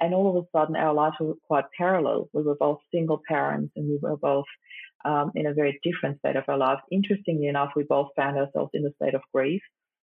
And 0.00 0.12
all 0.12 0.36
of 0.36 0.42
a 0.42 0.58
sudden, 0.58 0.74
our 0.74 0.92
lives 0.92 1.14
were 1.20 1.34
quite 1.46 1.66
parallel. 1.78 2.28
We 2.32 2.42
were 2.42 2.56
both 2.56 2.80
single 2.92 3.22
parents 3.28 3.72
and 3.76 3.88
we 3.88 3.98
were 4.02 4.16
both 4.16 4.46
um, 5.04 5.32
in 5.34 5.46
a 5.46 5.54
very 5.54 5.80
different 5.82 6.18
state 6.18 6.36
of 6.36 6.44
our 6.48 6.58
lives. 6.58 6.80
Interestingly 6.90 7.46
enough, 7.46 7.70
we 7.76 7.84
both 7.84 8.08
found 8.16 8.36
ourselves 8.38 8.70
in 8.74 8.86
a 8.86 8.92
state 8.94 9.14
of 9.14 9.22
grief. 9.32 9.62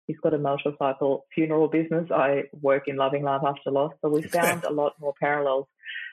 He's 0.07 0.19
got 0.23 0.33
a 0.33 0.39
motorcycle 0.39 1.27
funeral 1.35 1.69
business. 1.69 2.09
I 2.11 2.45
work 2.63 2.85
in 2.87 2.97
Loving 2.97 3.25
Life 3.25 3.43
After 3.47 3.71
Loss. 3.71 3.93
So 4.01 4.09
we 4.09 4.23
found 4.41 4.65
a 4.65 4.73
lot 4.73 4.95
more 4.99 5.13
parallels. 5.21 5.67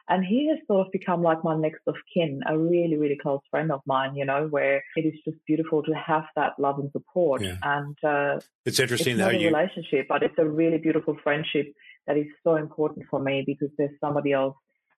And 0.07 0.23
he 0.23 0.49
has 0.49 0.59
sort 0.67 0.85
of 0.85 0.91
become 0.91 1.23
like 1.23 1.43
my 1.43 1.55
next 1.55 1.81
of 1.87 1.95
kin, 2.13 2.41
a 2.47 2.55
really, 2.57 2.95
really 2.95 3.17
close 3.19 3.39
friend 3.49 3.71
of 3.71 3.81
mine, 3.87 4.15
you 4.15 4.25
know, 4.25 4.47
where 4.49 4.83
it 4.95 5.01
is 5.01 5.13
just 5.23 5.37
beautiful 5.47 5.81
to 5.83 5.93
have 5.93 6.25
that 6.35 6.53
love 6.59 6.77
and 6.77 6.91
support. 6.91 7.41
Yeah. 7.41 7.55
And 7.63 7.97
uh, 8.03 8.39
it's 8.65 8.79
interesting 8.79 9.13
it's 9.13 9.21
how 9.21 9.31
not 9.31 9.39
you... 9.39 9.47
relationship, 9.47 10.07
but 10.07 10.21
it's 10.21 10.37
a 10.37 10.45
really 10.45 10.77
beautiful 10.77 11.17
friendship 11.23 11.73
that 12.05 12.17
is 12.17 12.27
so 12.43 12.55
important 12.55 13.07
for 13.09 13.19
me 13.19 13.43
because 13.47 13.69
there's 13.77 13.97
somebody 13.99 14.33
else 14.33 14.55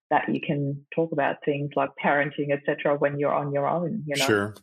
that 0.09 0.33
you 0.33 0.39
can 0.39 0.85
talk 0.95 1.11
about 1.11 1.37
things 1.43 1.71
like 1.75 1.89
parenting, 2.03 2.51
etc., 2.51 2.95
when 2.97 3.19
you're 3.19 3.33
on 3.33 3.51
your 3.51 3.67
own, 3.67 4.03
you 4.05 4.15
know. 4.15 4.25
Sure. 4.25 4.55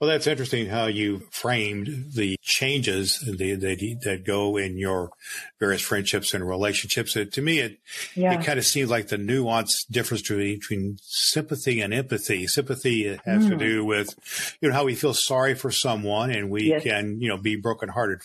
Well, 0.00 0.08
that's 0.08 0.26
interesting 0.26 0.66
how 0.66 0.86
you 0.86 1.22
framed 1.30 2.12
the 2.14 2.36
changes 2.42 3.18
that, 3.20 3.98
that 4.04 4.24
go 4.24 4.56
in 4.56 4.78
your 4.78 5.10
various 5.58 5.82
friendships 5.82 6.34
and 6.34 6.46
relationships. 6.46 7.14
To 7.14 7.42
me, 7.42 7.58
it 7.58 7.78
yeah. 8.14 8.38
it 8.38 8.44
kind 8.44 8.58
of 8.58 8.64
seems 8.64 8.90
like 8.90 9.08
the 9.08 9.16
nuanced 9.16 9.90
difference 9.90 10.22
between 10.22 10.98
sympathy 11.02 11.80
and 11.80 11.92
empathy. 11.92 12.46
Sympathy 12.46 13.18
has 13.24 13.44
mm. 13.44 13.50
to 13.50 13.56
do 13.56 13.84
with 13.84 14.14
you 14.60 14.68
know 14.68 14.74
how 14.74 14.84
we 14.84 14.94
feel 14.94 15.14
sorry 15.14 15.54
for 15.54 15.70
someone 15.70 16.30
and 16.30 16.50
we 16.50 16.64
yes. 16.64 16.82
can 16.82 17.20
you 17.20 17.28
know 17.28 17.36
be 17.36 17.56
brokenhearted 17.56 18.20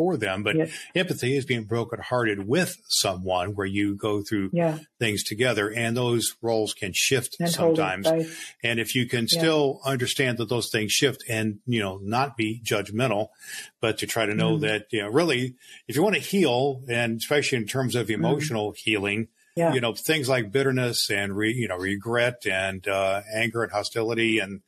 for 0.00 0.16
them, 0.16 0.42
but 0.42 0.56
yes. 0.56 0.72
empathy 0.94 1.36
is 1.36 1.44
being 1.44 1.64
brokenhearted 1.64 2.48
with 2.48 2.74
someone 2.88 3.54
where 3.54 3.66
you 3.66 3.94
go 3.94 4.22
through 4.22 4.48
yeah. 4.52 4.78
things 4.98 5.22
together, 5.22 5.70
and 5.70 5.94
those 5.94 6.36
roles 6.40 6.72
can 6.72 6.92
shift 6.94 7.36
and 7.38 7.50
sometimes. 7.50 8.08
And 8.62 8.80
if 8.80 8.94
you 8.94 9.06
can 9.06 9.26
yeah. 9.30 9.38
still 9.38 9.80
understand 9.84 10.38
that 10.38 10.48
those 10.48 10.69
things 10.70 10.92
shift 10.92 11.24
and, 11.28 11.58
you 11.66 11.80
know, 11.80 11.98
not 12.02 12.36
be 12.36 12.60
judgmental, 12.64 13.28
but 13.80 13.98
to 13.98 14.06
try 14.06 14.26
to 14.26 14.34
know 14.34 14.56
mm. 14.56 14.60
that, 14.62 14.86
you 14.90 15.02
know, 15.02 15.08
really, 15.08 15.56
if 15.88 15.96
you 15.96 16.02
want 16.02 16.14
to 16.14 16.20
heal, 16.20 16.82
and 16.88 17.18
especially 17.18 17.58
in 17.58 17.66
terms 17.66 17.96
of 17.96 18.06
mm. 18.06 18.14
emotional 18.14 18.72
mm. 18.72 18.76
healing, 18.76 19.28
yeah. 19.56 19.72
you 19.74 19.80
know, 19.80 19.94
things 19.94 20.28
like 20.28 20.52
bitterness 20.52 21.10
and, 21.10 21.36
re, 21.36 21.52
you 21.52 21.68
know, 21.68 21.76
regret 21.76 22.46
and 22.46 22.86
uh, 22.86 23.22
anger 23.34 23.62
and 23.62 23.72
hostility 23.72 24.38
and 24.38 24.62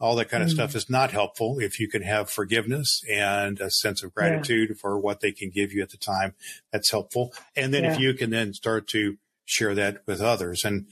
all 0.00 0.16
that 0.16 0.28
kind 0.28 0.42
of 0.42 0.48
mm. 0.48 0.52
stuff 0.52 0.74
is 0.74 0.90
not 0.90 1.12
helpful. 1.12 1.58
If 1.58 1.78
you 1.80 1.88
can 1.88 2.02
have 2.02 2.28
forgiveness 2.28 3.02
and 3.10 3.60
a 3.60 3.70
sense 3.70 4.02
of 4.02 4.12
gratitude 4.12 4.70
yeah. 4.70 4.76
for 4.80 4.98
what 4.98 5.20
they 5.20 5.32
can 5.32 5.50
give 5.50 5.72
you 5.72 5.82
at 5.82 5.90
the 5.90 5.96
time, 5.96 6.34
that's 6.72 6.90
helpful. 6.90 7.32
And 7.56 7.72
then 7.72 7.84
yeah. 7.84 7.92
if 7.94 8.00
you 8.00 8.14
can 8.14 8.30
then 8.30 8.52
start 8.54 8.88
to 8.88 9.16
share 9.46 9.74
that 9.74 10.02
with 10.06 10.20
others. 10.20 10.64
And 10.64 10.86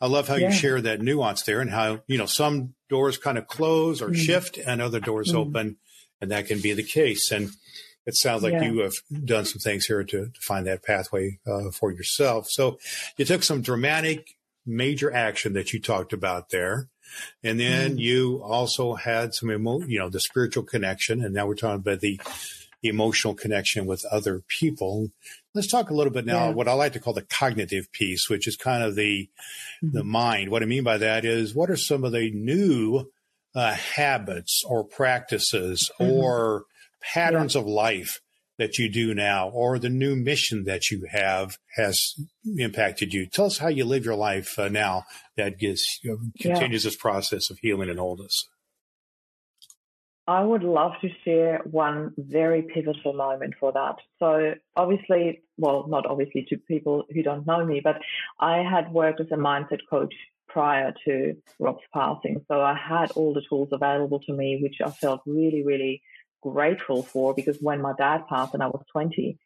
I 0.00 0.06
love 0.06 0.28
how 0.28 0.36
yeah. 0.36 0.48
you 0.48 0.54
share 0.54 0.80
that 0.80 1.00
nuance 1.00 1.42
there 1.42 1.60
and 1.60 1.70
how, 1.70 2.02
you 2.06 2.18
know, 2.18 2.26
some 2.26 2.74
doors 2.88 3.16
kind 3.16 3.38
of 3.38 3.46
close 3.46 4.02
or 4.02 4.10
mm. 4.10 4.16
shift 4.16 4.58
and 4.58 4.82
other 4.82 5.00
doors 5.00 5.32
mm. 5.32 5.36
open. 5.36 5.76
And 6.20 6.30
that 6.30 6.46
can 6.46 6.60
be 6.60 6.72
the 6.72 6.82
case. 6.82 7.30
And 7.30 7.50
it 8.04 8.14
sounds 8.16 8.42
like 8.42 8.52
yeah. 8.52 8.64
you 8.64 8.78
have 8.80 8.94
done 9.24 9.44
some 9.44 9.58
things 9.58 9.86
here 9.86 10.04
to, 10.04 10.26
to 10.26 10.40
find 10.40 10.66
that 10.66 10.84
pathway 10.84 11.38
uh, 11.46 11.70
for 11.70 11.90
yourself. 11.90 12.46
So 12.48 12.78
you 13.16 13.24
took 13.24 13.42
some 13.42 13.62
dramatic 13.62 14.36
major 14.64 15.12
action 15.12 15.54
that 15.54 15.72
you 15.72 15.80
talked 15.80 16.12
about 16.12 16.50
there. 16.50 16.88
And 17.42 17.58
then 17.58 17.96
mm. 17.96 18.00
you 18.00 18.42
also 18.42 18.94
had 18.94 19.34
some, 19.34 19.50
emo- 19.50 19.82
you 19.86 19.98
know, 19.98 20.08
the 20.08 20.20
spiritual 20.20 20.64
connection. 20.64 21.24
And 21.24 21.34
now 21.34 21.46
we're 21.46 21.54
talking 21.54 21.76
about 21.76 22.00
the 22.00 22.20
emotional 22.82 23.34
connection 23.34 23.86
with 23.86 24.04
other 24.10 24.42
people. 24.48 25.10
Let's 25.56 25.68
talk 25.68 25.88
a 25.88 25.94
little 25.94 26.12
bit 26.12 26.26
now 26.26 26.48
yeah. 26.48 26.50
what 26.50 26.68
I 26.68 26.74
like 26.74 26.92
to 26.92 27.00
call 27.00 27.14
the 27.14 27.22
cognitive 27.22 27.90
piece, 27.90 28.28
which 28.28 28.46
is 28.46 28.56
kind 28.56 28.82
of 28.82 28.94
the 28.94 29.28
mm-hmm. 29.82 29.96
the 29.96 30.04
mind. 30.04 30.50
What 30.50 30.62
I 30.62 30.66
mean 30.66 30.84
by 30.84 30.98
that 30.98 31.24
is 31.24 31.54
what 31.54 31.70
are 31.70 31.76
some 31.76 32.04
of 32.04 32.12
the 32.12 32.30
new 32.30 33.10
uh, 33.54 33.72
habits 33.72 34.62
or 34.68 34.84
practices 34.84 35.90
mm-hmm. 35.98 36.12
or 36.12 36.64
patterns 37.00 37.54
yeah. 37.54 37.62
of 37.62 37.66
life 37.66 38.20
that 38.58 38.78
you 38.78 38.90
do 38.90 39.14
now 39.14 39.48
or 39.48 39.78
the 39.78 39.88
new 39.88 40.14
mission 40.14 40.64
that 40.64 40.90
you 40.90 41.06
have 41.10 41.58
has 41.76 42.14
impacted 42.58 43.14
you. 43.14 43.26
Tell 43.26 43.46
us 43.46 43.58
how 43.58 43.68
you 43.68 43.86
live 43.86 44.04
your 44.04 44.14
life 44.14 44.58
uh, 44.58 44.68
now 44.68 45.04
that 45.36 45.60
you 45.60 45.74
know, 46.04 46.18
continues 46.38 46.84
yeah. 46.84 46.88
this 46.88 46.96
process 46.96 47.50
of 47.50 47.58
healing 47.58 47.88
and 47.88 47.98
wholeness. 47.98 48.46
I 50.28 50.42
would 50.42 50.64
love 50.64 50.92
to 51.02 51.08
share 51.24 51.60
one 51.64 52.12
very 52.18 52.62
pivotal 52.62 53.12
moment 53.12 53.54
for 53.60 53.72
that. 53.72 53.96
So, 54.18 54.54
obviously, 54.74 55.42
well, 55.56 55.86
not 55.88 56.06
obviously 56.06 56.44
to 56.48 56.56
people 56.56 57.04
who 57.12 57.22
don't 57.22 57.46
know 57.46 57.64
me, 57.64 57.80
but 57.82 58.00
I 58.40 58.58
had 58.58 58.92
worked 58.92 59.20
as 59.20 59.28
a 59.30 59.36
mindset 59.36 59.80
coach 59.88 60.14
prior 60.48 60.92
to 61.04 61.36
Rob's 61.60 61.84
passing. 61.94 62.44
So, 62.48 62.60
I 62.60 62.74
had 62.74 63.12
all 63.12 63.34
the 63.34 63.44
tools 63.48 63.68
available 63.70 64.18
to 64.20 64.32
me, 64.32 64.58
which 64.60 64.76
I 64.84 64.90
felt 64.90 65.20
really, 65.26 65.62
really 65.64 66.02
grateful 66.42 67.02
for 67.02 67.34
because 67.34 67.58
when 67.60 67.80
my 67.80 67.92
dad 67.96 68.26
passed 68.28 68.54
and 68.54 68.62
I 68.62 68.66
was 68.66 68.84
20, 68.92 69.38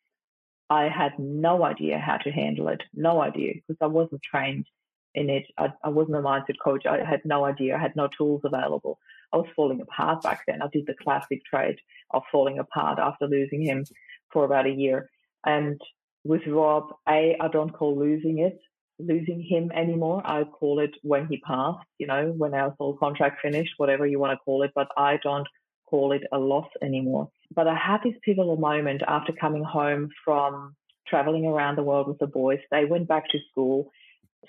I 0.70 0.88
had 0.88 1.18
no 1.18 1.64
idea 1.64 1.98
how 1.98 2.18
to 2.18 2.30
handle 2.30 2.68
it. 2.68 2.82
No 2.94 3.20
idea 3.20 3.54
because 3.54 3.76
I 3.80 3.86
wasn't 3.86 4.22
trained 4.22 4.66
in 5.14 5.28
it. 5.28 5.46
I, 5.58 5.72
I 5.82 5.88
wasn't 5.88 6.16
a 6.16 6.20
mindset 6.20 6.56
coach. 6.62 6.86
I 6.86 7.04
had 7.04 7.22
no 7.24 7.44
idea. 7.44 7.76
I 7.76 7.80
had 7.80 7.96
no 7.96 8.08
tools 8.16 8.42
available. 8.44 8.98
I 9.32 9.36
was 9.38 9.46
falling 9.54 9.80
apart 9.80 10.22
back 10.22 10.42
then. 10.46 10.62
I 10.62 10.68
did 10.72 10.86
the 10.86 10.94
classic 11.02 11.44
trade 11.44 11.76
of 12.10 12.22
falling 12.30 12.58
apart 12.58 12.98
after 12.98 13.26
losing 13.26 13.62
him 13.62 13.84
for 14.32 14.44
about 14.44 14.66
a 14.66 14.70
year. 14.70 15.08
And 15.44 15.80
with 16.24 16.46
Rob, 16.46 16.88
A, 17.08 17.36
I 17.40 17.48
don't 17.48 17.72
call 17.72 17.98
losing 17.98 18.38
it, 18.38 18.58
losing 18.98 19.42
him 19.42 19.70
anymore. 19.72 20.22
I 20.24 20.44
call 20.44 20.80
it 20.80 20.94
when 21.02 21.26
he 21.26 21.38
passed, 21.40 21.86
you 21.98 22.06
know, 22.06 22.34
when 22.36 22.54
our 22.54 22.74
soul 22.76 22.96
contract 22.96 23.40
finished, 23.42 23.74
whatever 23.76 24.06
you 24.06 24.18
want 24.18 24.32
to 24.32 24.44
call 24.44 24.62
it, 24.62 24.72
but 24.74 24.88
I 24.96 25.18
don't 25.22 25.46
call 25.86 26.12
it 26.12 26.22
a 26.32 26.38
loss 26.38 26.68
anymore. 26.82 27.28
But 27.54 27.66
I 27.66 27.74
had 27.74 27.98
this 28.04 28.14
pivotal 28.22 28.56
moment 28.56 29.02
after 29.06 29.32
coming 29.32 29.64
home 29.64 30.10
from 30.24 30.76
traveling 31.08 31.46
around 31.46 31.76
the 31.76 31.82
world 31.82 32.06
with 32.06 32.18
the 32.18 32.26
boys. 32.26 32.60
They 32.70 32.84
went 32.84 33.08
back 33.08 33.28
to 33.30 33.38
school. 33.50 33.90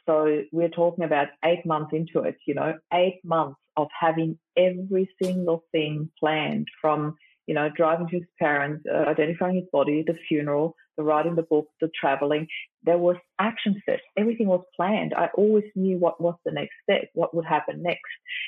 So 0.05 0.43
we're 0.51 0.69
talking 0.69 1.03
about 1.03 1.27
eight 1.45 1.65
months 1.65 1.91
into 1.93 2.27
it, 2.27 2.37
you 2.47 2.53
know, 2.53 2.73
eight 2.93 3.19
months 3.23 3.59
of 3.77 3.87
having 3.97 4.37
every 4.57 5.09
single 5.21 5.63
thing 5.71 6.09
planned 6.19 6.67
from, 6.81 7.15
you 7.47 7.55
know, 7.55 7.69
driving 7.75 8.07
to 8.07 8.17
his 8.17 8.27
parents, 8.39 8.85
uh, 8.91 9.09
identifying 9.09 9.55
his 9.55 9.69
body, 9.71 10.03
the 10.05 10.17
funeral, 10.27 10.75
the 10.97 11.03
writing 11.03 11.35
the 11.35 11.43
book, 11.43 11.67
the 11.79 11.89
traveling. 11.99 12.47
There 12.83 12.97
was 12.97 13.17
action 13.39 13.79
steps. 13.83 14.03
Everything 14.17 14.47
was 14.47 14.63
planned. 14.75 15.13
I 15.13 15.29
always 15.35 15.65
knew 15.75 15.97
what 15.97 16.21
was 16.21 16.35
the 16.45 16.51
next 16.51 16.73
step, 16.83 17.09
what 17.13 17.35
would 17.35 17.45
happen 17.45 17.83
next. 17.83 18.01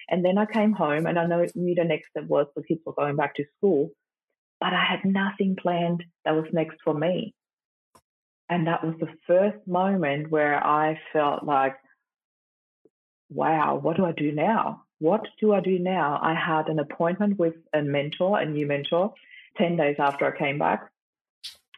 And 0.09 0.23
then 0.23 0.37
I 0.37 0.45
came 0.45 0.73
home 0.73 1.05
and 1.05 1.17
I 1.17 1.25
know, 1.25 1.45
knew 1.55 1.75
the 1.75 1.83
next 1.83 2.09
step 2.09 2.27
was 2.27 2.47
the 2.55 2.63
kids 2.63 2.81
were 2.85 2.93
going 2.93 3.15
back 3.15 3.35
to 3.35 3.45
school, 3.57 3.89
but 4.59 4.73
I 4.73 4.83
had 4.83 5.05
nothing 5.05 5.55
planned 5.55 6.03
that 6.25 6.35
was 6.35 6.45
next 6.51 6.77
for 6.83 6.93
me. 6.93 7.33
And 8.53 8.67
that 8.67 8.85
was 8.85 8.93
the 8.99 9.09
first 9.25 9.57
moment 9.65 10.29
where 10.29 10.63
I 10.63 10.99
felt 11.11 11.43
like, 11.43 11.75
wow, 13.31 13.79
what 13.81 13.97
do 13.97 14.05
I 14.05 14.11
do 14.11 14.31
now? 14.31 14.83
what 15.03 15.27
do 15.41 15.51
I 15.51 15.59
do 15.59 15.79
now? 15.79 16.17
I 16.21 16.33
had 16.33 16.69
an 16.69 16.79
appointment 16.79 17.37
with 17.37 17.55
a 17.73 17.81
mentor, 17.81 18.39
a 18.39 18.45
new 18.45 18.65
mentor, 18.65 19.13
10 19.57 19.75
days 19.75 19.97
after 19.99 20.25
I 20.25 20.37
came 20.37 20.57
back. 20.57 20.89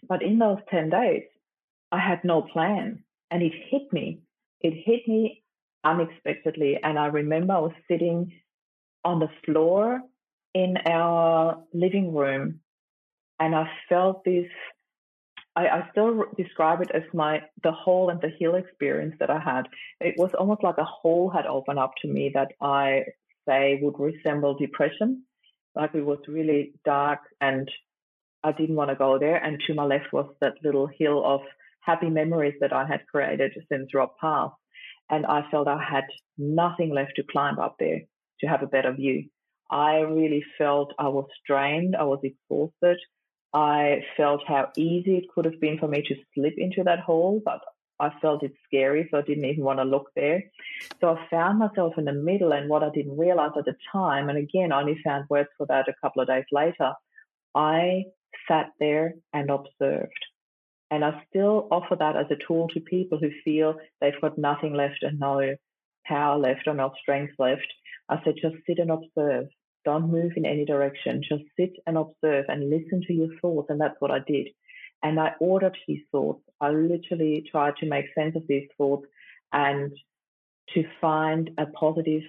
But 0.08 0.22
in 0.22 0.38
those 0.38 0.60
10 0.70 0.92
days, 0.92 1.24
I 1.92 1.98
had 1.98 2.24
no 2.24 2.44
plan. 2.44 3.04
And 3.32 3.42
it 3.42 3.54
hit 3.72 3.92
me. 3.92 4.20
It 4.62 4.76
hit 4.76 5.08
me 5.08 5.42
unexpectedly. 5.84 6.78
And 6.84 7.00
I 7.00 7.08
remember 7.08 7.54
I 7.54 7.60
was 7.60 7.74
sitting 7.88 8.32
on 9.04 9.20
the 9.20 9.30
floor 9.44 10.02
in 10.54 10.78
our 10.86 11.64
living 11.74 12.14
room 12.14 12.60
and 13.40 13.56
I 13.56 13.68
felt 13.90 14.24
this 14.24 14.52
I, 15.56 15.68
I, 15.68 15.88
still 15.92 16.26
describe 16.38 16.82
it 16.82 16.92
as 16.94 17.04
my 17.14 17.42
the 17.64 17.72
hole 17.72 18.10
and 18.10 18.20
the 18.22 18.30
heal 18.38 18.56
experience 18.56 19.16
that 19.20 19.30
I 19.30 19.40
had. 19.40 19.64
It 20.02 20.16
was 20.18 20.32
almost 20.38 20.64
like 20.64 20.78
a 20.78 20.84
hole 20.84 21.30
had 21.30 21.46
opened 21.46 21.80
up 21.80 21.94
to 22.02 22.08
me 22.08 22.32
that 22.34 22.52
I 22.62 23.04
say 23.48 23.80
would 23.82 24.00
resemble 24.00 24.58
depression. 24.58 25.24
Like 25.76 25.94
it 25.94 26.06
was 26.06 26.20
really 26.28 26.74
dark 26.84 27.20
and 27.42 27.70
I 28.44 28.52
didn't 28.52 28.76
want 28.76 28.90
to 28.90 28.96
go 28.96 29.18
there. 29.18 29.38
And 29.38 29.62
to 29.66 29.74
my 29.74 29.86
left 29.86 30.14
was 30.14 30.30
that 30.42 30.56
little 30.64 30.88
hill 30.88 31.24
of 31.26 31.42
happy 31.82 32.10
memories 32.10 32.56
that 32.62 32.74
I 32.74 32.86
had 32.86 33.08
created 33.08 33.54
since 33.72 33.94
Rob 33.94 34.12
passed. 34.20 34.56
And 35.10 35.26
I 35.26 35.50
felt 35.52 35.68
I 35.68 35.82
had 35.84 36.06
nothing 36.38 36.94
left 36.94 37.14
to 37.18 37.24
climb 37.24 37.60
up 37.60 37.76
there 37.80 38.02
to 38.42 38.48
have 38.48 38.64
a 38.64 38.68
better 38.68 38.94
view. 38.94 39.26
I 39.70 39.98
really 40.00 40.44
felt 40.58 40.94
I 41.00 41.08
was 41.08 41.28
drained. 41.48 41.96
I 41.96 42.04
was 42.04 42.20
exhausted. 42.24 42.98
I 43.56 44.04
felt 44.18 44.42
how 44.46 44.68
easy 44.76 45.16
it 45.16 45.30
could 45.34 45.46
have 45.46 45.62
been 45.62 45.80
for 45.80 45.88
me 45.88 46.02
to 46.02 46.16
slip 46.34 46.56
into 46.58 46.84
that 46.84 47.00
hole, 47.00 47.42
but 47.44 47.62
I 48.02 48.10
felt 48.22 48.44
it 48.44 48.52
scary, 48.66 49.08
so 49.10 49.20
I 49.20 49.22
didn't 49.22 49.46
even 49.46 49.64
want 49.64 49.80
to 49.80 49.86
look 49.86 50.10
there. 50.14 50.44
So 51.00 51.16
I 51.16 51.28
found 51.30 51.60
myself 51.60 51.94
in 51.98 52.04
the 52.04 52.12
middle, 52.12 52.52
and 52.52 52.70
what 52.70 52.84
I 52.84 52.90
didn't 52.90 53.18
realize 53.18 53.52
at 53.58 53.64
the 53.64 53.76
time, 53.94 54.28
and 54.28 54.38
again, 54.38 54.74
I 54.74 54.82
only 54.82 55.00
found 55.02 55.30
words 55.30 55.48
for 55.58 55.66
that 55.68 55.88
a 55.88 55.94
couple 56.02 56.22
of 56.22 56.28
days 56.28 56.44
later, 56.52 56.92
I 57.56 58.04
sat 58.46 58.72
there 58.82 59.14
and 59.32 59.50
observed. 59.50 60.12
And 60.92 61.06
I 61.06 61.24
still 61.30 61.70
offer 61.72 61.96
that 61.96 62.18
as 62.18 62.28
a 62.30 62.46
tool 62.46 62.68
to 62.74 62.82
people 62.82 63.20
who 63.20 63.30
feel 63.46 63.76
they've 64.02 64.20
got 64.20 64.38
nothing 64.38 64.74
left 64.74 65.02
and 65.02 65.18
no 65.18 65.56
power 66.06 66.38
left 66.38 66.68
or 66.68 66.74
no 66.74 66.92
strength 67.02 67.34
left. 67.40 67.66
I 68.10 68.22
said, 68.24 68.36
just 68.42 68.58
sit 68.68 68.80
and 68.80 68.92
observe. 68.92 69.48
Don't 69.86 70.12
move 70.12 70.34
in 70.36 70.46
any 70.46 70.66
direction. 70.66 71.22
Just 71.28 71.44
sit 71.58 71.74
and 71.88 71.98
observe 71.98 72.46
and 72.48 72.70
listen 72.70 73.02
to 73.08 73.14
your 73.14 73.30
thoughts. 73.42 73.68
And 73.70 73.80
that's 73.80 73.96
what 74.00 74.12
I 74.12 74.20
did. 74.20 74.48
And 75.04 75.20
I 75.20 75.34
ordered 75.40 75.78
these 75.88 76.02
thoughts. 76.12 76.42
I 76.60 76.70
literally 76.70 77.46
tried 77.50 77.76
to 77.78 77.86
make 77.86 78.06
sense 78.16 78.36
of 78.36 78.44
these 78.48 78.68
thoughts 78.78 79.06
and 79.54 79.92
to 80.74 80.84
find 81.00 81.52
a 81.58 81.68
positive 81.68 82.24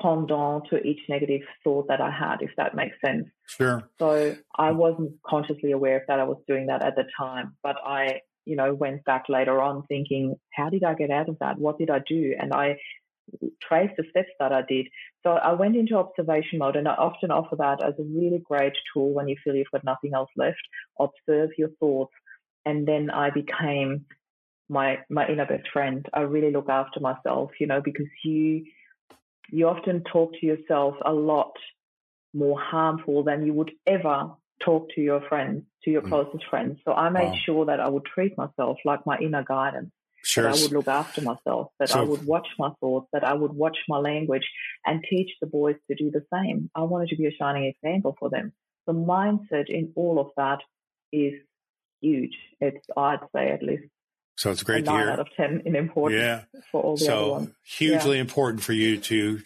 pendant 0.00 0.64
to 0.68 0.78
each 0.82 1.00
negative 1.08 1.42
thought 1.64 1.88
that 1.88 2.00
I 2.00 2.10
had, 2.10 2.38
if 2.40 2.50
that 2.56 2.74
makes 2.74 2.96
sense. 3.04 3.26
Sure. 3.46 3.88
So 3.98 4.36
I 4.56 4.72
wasn't 4.72 5.12
consciously 5.26 5.72
aware 5.72 5.96
of 5.96 6.02
that 6.08 6.20
I 6.20 6.24
was 6.24 6.38
doing 6.46 6.66
that 6.66 6.82
at 6.82 6.96
the 6.96 7.04
time, 7.18 7.56
but 7.62 7.76
I, 7.84 8.20
you 8.44 8.56
know, 8.56 8.74
went 8.74 9.04
back 9.04 9.24
later 9.28 9.62
on 9.62 9.84
thinking, 9.86 10.34
how 10.52 10.68
did 10.68 10.84
I 10.84 10.94
get 10.94 11.10
out 11.10 11.28
of 11.28 11.38
that? 11.38 11.58
What 11.58 11.78
did 11.78 11.90
I 11.90 12.00
do? 12.06 12.34
And 12.38 12.52
I 12.52 12.76
traced 13.62 13.94
the 13.96 14.04
steps 14.10 14.30
that 14.38 14.52
I 14.52 14.62
did. 14.62 14.88
So 15.22 15.30
I 15.30 15.52
went 15.52 15.76
into 15.76 15.96
observation 15.96 16.58
mode 16.58 16.76
and 16.76 16.88
I 16.88 16.94
often 16.94 17.30
offer 17.30 17.56
that 17.56 17.82
as 17.82 17.94
a 17.98 18.02
really 18.02 18.42
great 18.44 18.74
tool 18.92 19.12
when 19.12 19.28
you 19.28 19.36
feel 19.42 19.54
you've 19.54 19.70
got 19.72 19.84
nothing 19.84 20.12
else 20.14 20.30
left. 20.36 20.56
Observe 21.00 21.50
your 21.58 21.70
thoughts. 21.80 22.12
And 22.64 22.86
then 22.86 23.10
I 23.10 23.30
became 23.30 24.06
my 24.68 24.98
my 25.08 25.28
inner 25.28 25.46
best 25.46 25.68
friend. 25.72 26.06
I 26.12 26.20
really 26.22 26.50
look 26.52 26.68
after 26.68 27.00
myself, 27.00 27.50
you 27.60 27.66
know, 27.66 27.80
because 27.80 28.08
you 28.24 28.64
you 29.50 29.68
often 29.68 30.02
talk 30.12 30.32
to 30.40 30.46
yourself 30.46 30.94
a 31.04 31.12
lot 31.12 31.52
more 32.34 32.60
harmful 32.60 33.22
than 33.22 33.46
you 33.46 33.54
would 33.54 33.70
ever 33.86 34.32
talk 34.64 34.88
to 34.94 35.00
your 35.00 35.20
friends, 35.28 35.62
to 35.84 35.90
your 35.90 36.02
mm. 36.02 36.08
closest 36.08 36.44
friends. 36.50 36.78
So 36.84 36.92
I 36.92 37.08
made 37.10 37.28
wow. 37.28 37.38
sure 37.44 37.66
that 37.66 37.80
I 37.80 37.88
would 37.88 38.04
treat 38.04 38.36
myself 38.36 38.78
like 38.84 39.06
my 39.06 39.18
inner 39.18 39.44
guidance. 39.44 39.90
Sure. 40.26 40.42
That 40.42 40.58
I 40.58 40.62
would 40.62 40.72
look 40.72 40.88
after 40.88 41.22
myself, 41.22 41.68
that 41.78 41.90
so, 41.90 42.00
I 42.00 42.02
would 42.02 42.26
watch 42.26 42.48
my 42.58 42.70
thoughts, 42.80 43.06
that 43.12 43.22
I 43.22 43.32
would 43.32 43.52
watch 43.52 43.76
my 43.88 43.98
language 43.98 44.42
and 44.84 45.04
teach 45.08 45.30
the 45.40 45.46
boys 45.46 45.76
to 45.88 45.94
do 45.94 46.10
the 46.10 46.24
same. 46.34 46.68
I 46.74 46.82
wanted 46.82 47.10
to 47.10 47.16
be 47.16 47.26
a 47.26 47.30
shining 47.30 47.64
example 47.64 48.16
for 48.18 48.28
them. 48.28 48.52
The 48.88 48.92
mindset 48.92 49.68
in 49.68 49.92
all 49.94 50.18
of 50.18 50.30
that 50.36 50.58
is 51.12 51.34
huge. 52.00 52.34
It's, 52.60 52.84
I'd 52.96 53.20
say, 53.32 53.50
at 53.50 53.62
least 53.62 53.84
so 54.36 54.50
it's 54.50 54.64
great 54.64 54.84
to 54.84 54.90
hear. 54.90 55.10
out 55.10 55.20
of 55.20 55.28
10 55.36 55.62
in 55.64 55.76
importance 55.76 56.20
yeah. 56.20 56.60
for 56.72 56.82
all 56.82 56.96
the 56.96 57.04
so 57.04 57.18
other 57.18 57.30
ones. 57.30 57.50
hugely 57.62 58.16
yeah. 58.16 58.22
important 58.22 58.64
for 58.64 58.72
you 58.72 58.98
to 58.98 59.40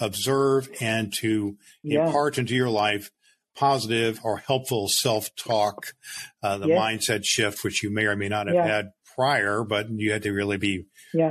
observe 0.00 0.68
and 0.80 1.12
to 1.20 1.56
yeah. 1.84 2.06
impart 2.06 2.38
into 2.38 2.56
your 2.56 2.70
life 2.70 3.08
positive 3.56 4.18
or 4.24 4.38
helpful 4.38 4.88
self-talk, 4.88 5.94
uh, 6.42 6.58
the 6.58 6.66
yes. 6.66 6.78
mindset 6.78 7.24
shift, 7.24 7.62
which 7.62 7.84
you 7.84 7.90
may 7.90 8.04
or 8.04 8.16
may 8.16 8.28
not 8.28 8.48
have 8.48 8.66
had 8.66 8.90
prior, 9.14 9.62
but 9.64 9.90
you 9.90 10.12
had 10.12 10.22
to 10.22 10.32
really 10.32 10.56
be 10.56 10.86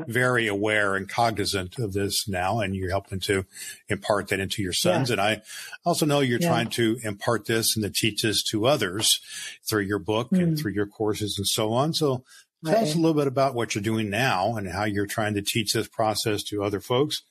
very 0.07 0.47
aware 0.47 0.95
and 0.95 1.09
cognizant 1.09 1.77
of 1.79 1.93
this 1.93 2.27
now, 2.27 2.59
and 2.59 2.75
you're 2.75 2.89
helping 2.89 3.19
to 3.21 3.45
impart 3.89 4.29
that 4.29 4.39
into 4.39 4.61
your 4.61 4.73
sons. 4.73 5.09
And 5.09 5.19
I 5.19 5.41
also 5.86 6.05
know 6.05 6.19
you're 6.21 6.39
trying 6.39 6.69
to 6.71 6.97
impart 7.03 7.45
this 7.45 7.75
and 7.75 7.84
to 7.84 7.89
teach 7.89 8.21
this 8.21 8.43
to 8.43 8.65
others 8.65 9.19
through 9.63 9.84
your 9.84 9.99
book 9.99 10.29
mm. 10.31 10.41
and 10.41 10.57
through 10.57 10.73
your 10.73 10.88
courses 10.88 11.38
and 11.38 11.47
so 11.47 11.73
on. 11.73 11.93
So 11.93 12.23
Tell 12.65 12.81
us 12.81 12.95
a 12.95 12.97
little 12.97 13.13
bit 13.13 13.27
about 13.27 13.55
what 13.55 13.75
you're 13.75 13.84
doing 13.84 14.09
now 14.09 14.55
and 14.55 14.69
how 14.69 14.86
you're 14.86 15.05
trying 15.05 15.34
to 15.34 15.41
teach 15.41 15.73
this 15.73 15.89
process 15.89 16.43
to 16.43 16.63
other 16.63 16.79
folks. 16.79 17.23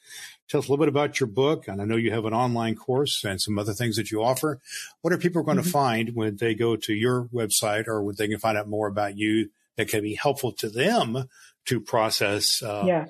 Tell 0.48 0.58
us 0.58 0.68
a 0.68 0.70
little 0.70 0.84
bit 0.84 0.90
about 0.90 1.20
your 1.20 1.26
book. 1.26 1.68
And 1.68 1.80
I 1.80 1.86
know 1.86 1.96
you 1.96 2.10
have 2.10 2.26
an 2.26 2.34
online 2.34 2.74
course 2.74 3.24
and 3.24 3.40
some 3.40 3.58
other 3.58 3.72
things 3.72 3.96
that 3.96 4.10
you 4.10 4.22
offer. 4.22 4.60
What 5.00 5.12
are 5.14 5.18
people 5.18 5.42
going 5.42 5.56
mm-hmm. 5.56 5.64
to 5.64 5.70
find 5.70 6.14
when 6.14 6.36
they 6.36 6.54
go 6.54 6.76
to 6.76 6.92
your 6.92 7.24
website 7.32 7.88
or 7.88 8.02
when 8.02 8.16
they 8.16 8.28
can 8.28 8.38
find 8.38 8.58
out 8.58 8.68
more 8.68 8.88
about 8.88 9.16
you 9.16 9.48
that 9.76 9.88
can 9.88 10.02
be 10.02 10.14
helpful 10.14 10.52
to 10.52 10.68
them 10.68 11.28
to 11.66 11.80
process 11.80 12.62
uh, 12.62 12.84
yeah. 12.86 13.06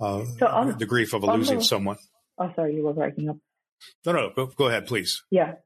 Uh, 0.00 0.24
so 0.38 0.46
on, 0.46 0.78
the 0.78 0.86
grief 0.86 1.12
of 1.12 1.22
losing 1.24 1.58
the, 1.58 1.64
someone? 1.64 1.98
Oh, 2.38 2.50
sorry, 2.56 2.74
you 2.74 2.84
were 2.84 2.94
breaking 2.94 3.28
up. 3.28 3.36
No, 4.06 4.12
no, 4.12 4.30
go, 4.34 4.46
go 4.46 4.68
ahead, 4.68 4.86
please. 4.86 5.22
Yeah. 5.30 5.56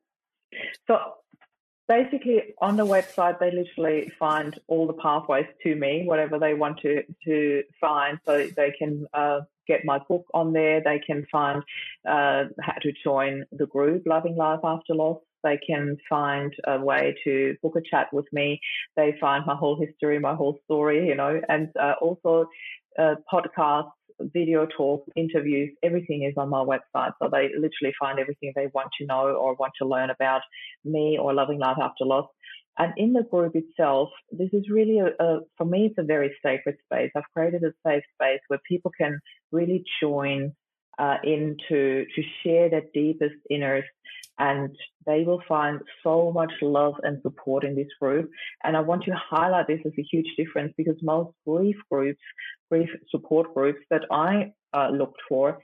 So 0.89 0.99
basically 1.89 2.55
on 2.61 2.77
the 2.77 2.87
website 2.87 3.39
they 3.39 3.51
literally 3.51 4.11
find 4.19 4.59
all 4.69 4.87
the 4.87 4.95
pathways 4.95 5.47
to 5.63 5.75
me 5.75 6.05
whatever 6.07 6.39
they 6.39 6.55
want 6.55 6.79
to 6.81 7.03
to 7.25 7.63
find 7.81 8.19
so 8.25 8.47
they 8.57 8.73
can 8.79 9.07
uh, 9.13 9.41
get 9.67 9.85
my 9.85 9.99
book 10.09 10.25
on 10.33 10.53
there 10.53 10.81
they 10.83 10.99
can 10.99 11.27
find 11.31 11.63
uh, 12.09 12.45
how 12.61 12.73
to 12.81 12.93
join 13.03 13.45
the 13.53 13.67
group 13.67 14.03
loving 14.07 14.37
life 14.37 14.61
after 14.65 14.95
loss 14.95 15.21
they 15.45 15.59
can 15.65 15.97
find 16.09 16.53
a 16.67 16.81
way 16.81 17.15
to 17.23 17.55
book 17.63 17.75
a 17.77 17.83
chat 17.89 18.09
with 18.13 18.27
me 18.33 18.59
they 18.97 19.15
find 19.21 19.45
my 19.47 19.55
whole 19.55 19.79
history 19.79 20.19
my 20.19 20.35
whole 20.35 20.59
story 20.65 21.07
you 21.07 21.15
know 21.15 21.41
and 21.49 21.69
uh, 21.81 21.95
also 22.01 22.47
uh, 22.99 23.15
podcasts 23.33 23.91
video 24.21 24.67
talks, 24.67 25.09
interviews, 25.17 25.71
everything 25.83 26.23
is 26.23 26.35
on 26.37 26.49
my 26.49 26.65
website. 26.65 27.13
So 27.21 27.29
they 27.31 27.49
literally 27.55 27.95
find 27.99 28.19
everything 28.19 28.53
they 28.55 28.69
want 28.73 28.89
to 28.99 29.07
know 29.07 29.35
or 29.35 29.55
want 29.55 29.73
to 29.81 29.89
learn 29.89 30.11
about 30.11 30.43
me 30.85 31.19
or 31.21 31.35
Loving 31.35 31.59
Life 31.59 31.79
After 31.81 32.05
Loss. 32.05 32.27
And 32.77 32.93
in 32.97 33.13
the 33.13 33.23
group 33.23 33.55
itself, 33.55 34.09
this 34.33 34.51
is 34.53 34.69
really 34.69 34.99
a, 34.99 35.07
a, 35.23 35.41
for 35.57 35.65
me, 35.65 35.87
it's 35.87 35.99
a 35.99 36.03
very 36.03 36.35
sacred 36.45 36.77
space. 36.85 37.11
I've 37.17 37.23
created 37.33 37.63
a 37.63 37.73
safe 37.87 38.03
space 38.15 38.41
where 38.49 38.59
people 38.69 38.91
can 38.99 39.21
really 39.53 39.85
join 40.01 40.53
uh, 40.99 41.17
into 41.23 42.05
to 42.15 42.23
share 42.43 42.71
their 42.71 42.83
deepest 42.93 43.35
innerst, 43.51 43.89
and 44.39 44.75
they 45.07 45.23
will 45.25 45.43
find 45.49 45.81
so 46.03 46.33
much 46.33 46.53
love 46.63 46.95
and 47.03 47.21
support 47.23 47.65
in 47.65 47.77
this 47.77 47.89
group. 48.01 48.31
And 48.63 48.77
I 48.77 48.81
want 48.81 49.05
to 49.05 49.15
highlight 49.15 49.67
this 49.67 49.81
as 49.85 49.93
a 49.99 50.03
huge 50.03 50.29
difference 50.37 50.73
because 50.77 50.97
most 51.03 51.33
grief 51.47 51.77
groups 51.91 52.21
grief 52.71 52.91
support 53.11 53.55
groups 53.55 53.81
that 53.91 54.03
I 54.11 54.53
uh, 54.73 54.89
looked 54.91 55.21
for, 55.29 55.59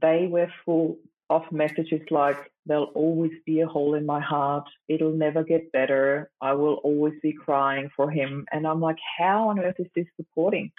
they 0.00 0.28
were 0.30 0.48
full 0.64 0.98
of 1.30 1.42
messages 1.52 2.00
like, 2.10 2.38
there'll 2.66 2.92
always 2.94 3.32
be 3.44 3.60
a 3.60 3.66
hole 3.66 3.94
in 3.94 4.06
my 4.06 4.20
heart. 4.20 4.64
It'll 4.88 5.12
never 5.12 5.42
get 5.42 5.72
better. 5.72 6.30
I 6.40 6.52
will 6.52 6.74
always 6.84 7.14
be 7.22 7.32
crying 7.32 7.90
for 7.96 8.10
him. 8.10 8.46
And 8.52 8.66
I'm 8.66 8.80
like, 8.80 8.98
how 9.18 9.48
on 9.48 9.58
earth 9.58 9.76
is 9.78 9.88
this 9.94 10.06
supporting? 10.16 10.70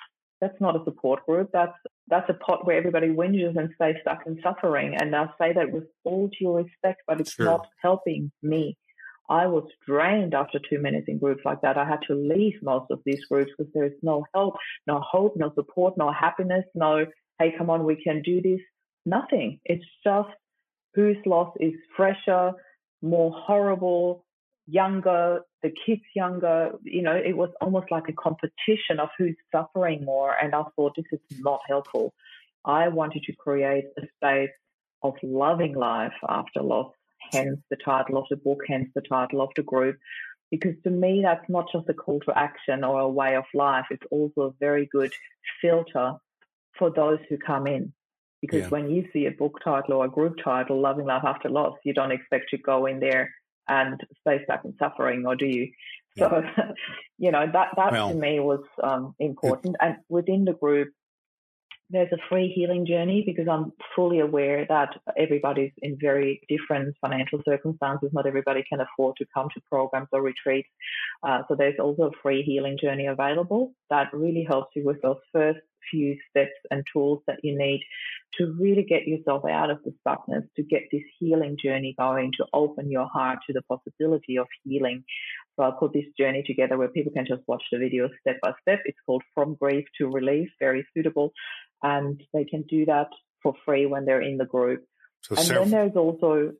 That's 0.41 0.59
not 0.59 0.75
a 0.75 0.83
support 0.85 1.25
group. 1.25 1.49
That's 1.51 1.73
that's 2.07 2.29
a 2.29 2.33
pot 2.33 2.65
where 2.65 2.77
everybody 2.77 3.07
whinges 3.07 3.57
and 3.57 3.69
stays 3.75 3.95
stuck 4.01 4.25
in 4.25 4.39
suffering. 4.41 4.95
And 4.99 5.15
I 5.15 5.27
say 5.39 5.53
that 5.53 5.71
with 5.71 5.85
all 6.03 6.29
due 6.39 6.55
respect, 6.55 7.01
but 7.07 7.21
it's 7.21 7.33
sure. 7.33 7.45
not 7.45 7.67
helping 7.81 8.31
me. 8.41 8.77
I 9.29 9.45
was 9.45 9.69
drained 9.87 10.33
after 10.33 10.59
two 10.59 10.79
minutes 10.79 11.05
in 11.07 11.19
groups 11.19 11.41
like 11.45 11.61
that. 11.61 11.77
I 11.77 11.85
had 11.87 11.99
to 12.07 12.15
leave 12.15 12.55
most 12.63 12.89
of 12.89 12.99
these 13.05 13.23
groups 13.25 13.51
because 13.55 13.71
there 13.73 13.85
is 13.85 13.93
no 14.01 14.25
help, 14.33 14.55
no 14.87 15.01
hope, 15.07 15.33
no 15.35 15.51
support, 15.53 15.97
no 15.97 16.11
happiness, 16.11 16.65
no, 16.73 17.05
hey, 17.37 17.53
come 17.55 17.69
on, 17.69 17.85
we 17.85 18.01
can 18.03 18.23
do 18.23 18.41
this. 18.41 18.59
Nothing. 19.05 19.59
It's 19.65 19.85
just 20.03 20.29
whose 20.95 21.17
loss 21.27 21.53
is 21.59 21.73
fresher, 21.95 22.53
more 23.03 23.31
horrible, 23.31 24.25
younger, 24.67 25.41
the 25.61 25.71
kids 25.85 26.01
younger. 26.15 26.71
You 26.83 27.01
know, 27.01 27.15
it 27.15 27.35
was 27.35 27.49
almost 27.61 27.91
like 27.91 28.09
a 28.09 28.13
competition 28.13 28.99
of 28.99 29.09
who's 29.17 29.35
suffering 29.51 30.05
more. 30.05 30.35
And 30.41 30.55
I 30.55 30.63
thought 30.75 30.95
this 30.95 31.05
is 31.11 31.39
not 31.39 31.61
helpful. 31.67 32.13
I 32.65 32.87
wanted 32.87 33.23
to 33.23 33.33
create 33.33 33.85
a 33.97 34.03
space 34.15 34.51
of 35.01 35.13
loving 35.23 35.75
life 35.75 36.13
after 36.27 36.61
loss 36.61 36.91
hence 37.31 37.59
the 37.69 37.77
title 37.77 38.17
of 38.17 38.25
the 38.29 38.35
book, 38.35 38.61
hence 38.67 38.89
the 38.95 39.01
title 39.01 39.41
of 39.41 39.49
the 39.55 39.63
group. 39.63 39.97
Because 40.51 40.75
to 40.83 40.89
me, 40.89 41.21
that's 41.23 41.47
not 41.47 41.67
just 41.71 41.89
a 41.89 41.93
call 41.93 42.19
to 42.21 42.37
action 42.37 42.83
or 42.83 42.99
a 42.99 43.09
way 43.09 43.35
of 43.35 43.45
life. 43.53 43.85
It's 43.91 44.05
also 44.09 44.41
a 44.41 44.53
very 44.59 44.87
good 44.91 45.13
filter 45.61 46.13
for 46.77 46.89
those 46.89 47.19
who 47.29 47.37
come 47.37 47.67
in. 47.67 47.93
Because 48.41 48.61
yeah. 48.61 48.69
when 48.69 48.89
you 48.89 49.07
see 49.11 49.25
a 49.25 49.31
book 49.31 49.59
title 49.63 49.95
or 49.95 50.05
a 50.05 50.09
group 50.09 50.37
title, 50.43 50.79
Loving 50.79 51.05
Life 51.05 51.23
After 51.25 51.49
Loss, 51.49 51.77
you 51.83 51.93
don't 51.93 52.11
expect 52.11 52.49
to 52.51 52.57
go 52.57 52.85
in 52.85 52.99
there 52.99 53.29
and 53.69 53.99
stay 54.21 54.43
stuck 54.43 54.65
in 54.65 54.75
suffering, 54.77 55.25
or 55.25 55.35
do 55.35 55.45
you? 55.45 55.71
So, 56.17 56.41
yeah. 56.43 56.71
you 57.17 57.31
know, 57.31 57.45
that, 57.51 57.69
that 57.75 57.91
well, 57.91 58.09
to 58.09 58.15
me 58.15 58.39
was 58.39 58.63
um, 58.83 59.15
important. 59.19 59.75
It, 59.81 59.85
and 59.85 59.97
within 60.09 60.45
the 60.45 60.53
group, 60.53 60.89
there's 61.91 62.11
a 62.13 62.17
free 62.29 62.51
healing 62.53 62.85
journey 62.85 63.23
because 63.25 63.47
I'm 63.47 63.71
fully 63.95 64.19
aware 64.19 64.65
that 64.69 64.89
everybody's 65.17 65.71
in 65.81 65.97
very 65.99 66.41
different 66.47 66.95
financial 67.01 67.41
circumstances. 67.43 68.11
Not 68.13 68.27
everybody 68.27 68.63
can 68.69 68.79
afford 68.79 69.15
to 69.17 69.25
come 69.33 69.47
to 69.53 69.61
programs 69.71 70.07
or 70.11 70.21
retreats. 70.21 70.69
Uh, 71.23 71.41
so 71.47 71.55
there's 71.55 71.79
also 71.79 72.03
a 72.03 72.21
free 72.21 72.43
healing 72.43 72.77
journey 72.79 73.07
available 73.07 73.73
that 73.89 74.13
really 74.13 74.45
helps 74.47 74.75
you 74.75 74.85
with 74.85 75.01
those 75.01 75.17
first 75.31 75.59
few 75.91 76.17
steps 76.29 76.55
and 76.71 76.83
tools 76.91 77.21
that 77.27 77.39
you 77.43 77.57
need 77.57 77.81
to 78.37 78.55
really 78.59 78.83
get 78.83 79.07
yourself 79.07 79.43
out 79.45 79.71
of 79.71 79.79
the 79.83 79.93
stuckness, 80.05 80.47
to 80.55 80.63
get 80.63 80.83
this 80.91 81.01
healing 81.19 81.57
journey 81.61 81.95
going, 81.97 82.31
to 82.37 82.45
open 82.53 82.91
your 82.91 83.07
heart 83.07 83.39
to 83.47 83.53
the 83.53 83.61
possibility 83.63 84.37
of 84.37 84.47
healing. 84.63 85.03
So 85.55 85.63
I 85.63 85.71
put 85.77 85.93
this 85.93 86.05
journey 86.17 86.43
together 86.45 86.77
where 86.77 86.89
people 86.89 87.11
can 87.11 87.25
just 87.25 87.41
watch 87.47 87.63
the 87.71 87.79
video 87.79 88.07
step 88.21 88.37
by 88.41 88.51
step. 88.61 88.79
It's 88.85 88.99
called 89.05 89.23
From 89.33 89.55
Grief 89.55 89.85
to 89.97 90.07
Relief, 90.07 90.49
very 90.59 90.85
suitable 90.93 91.33
and 91.81 92.21
they 92.33 92.45
can 92.45 92.63
do 92.63 92.85
that 92.85 93.07
for 93.41 93.53
free 93.65 93.85
when 93.85 94.05
they're 94.05 94.21
in 94.21 94.37
the 94.37 94.45
group. 94.45 94.85
So 95.21 95.35
and 95.35 95.45
several, 95.45 95.65
then 95.65 95.71
there's 95.71 95.95
also, 95.95 96.53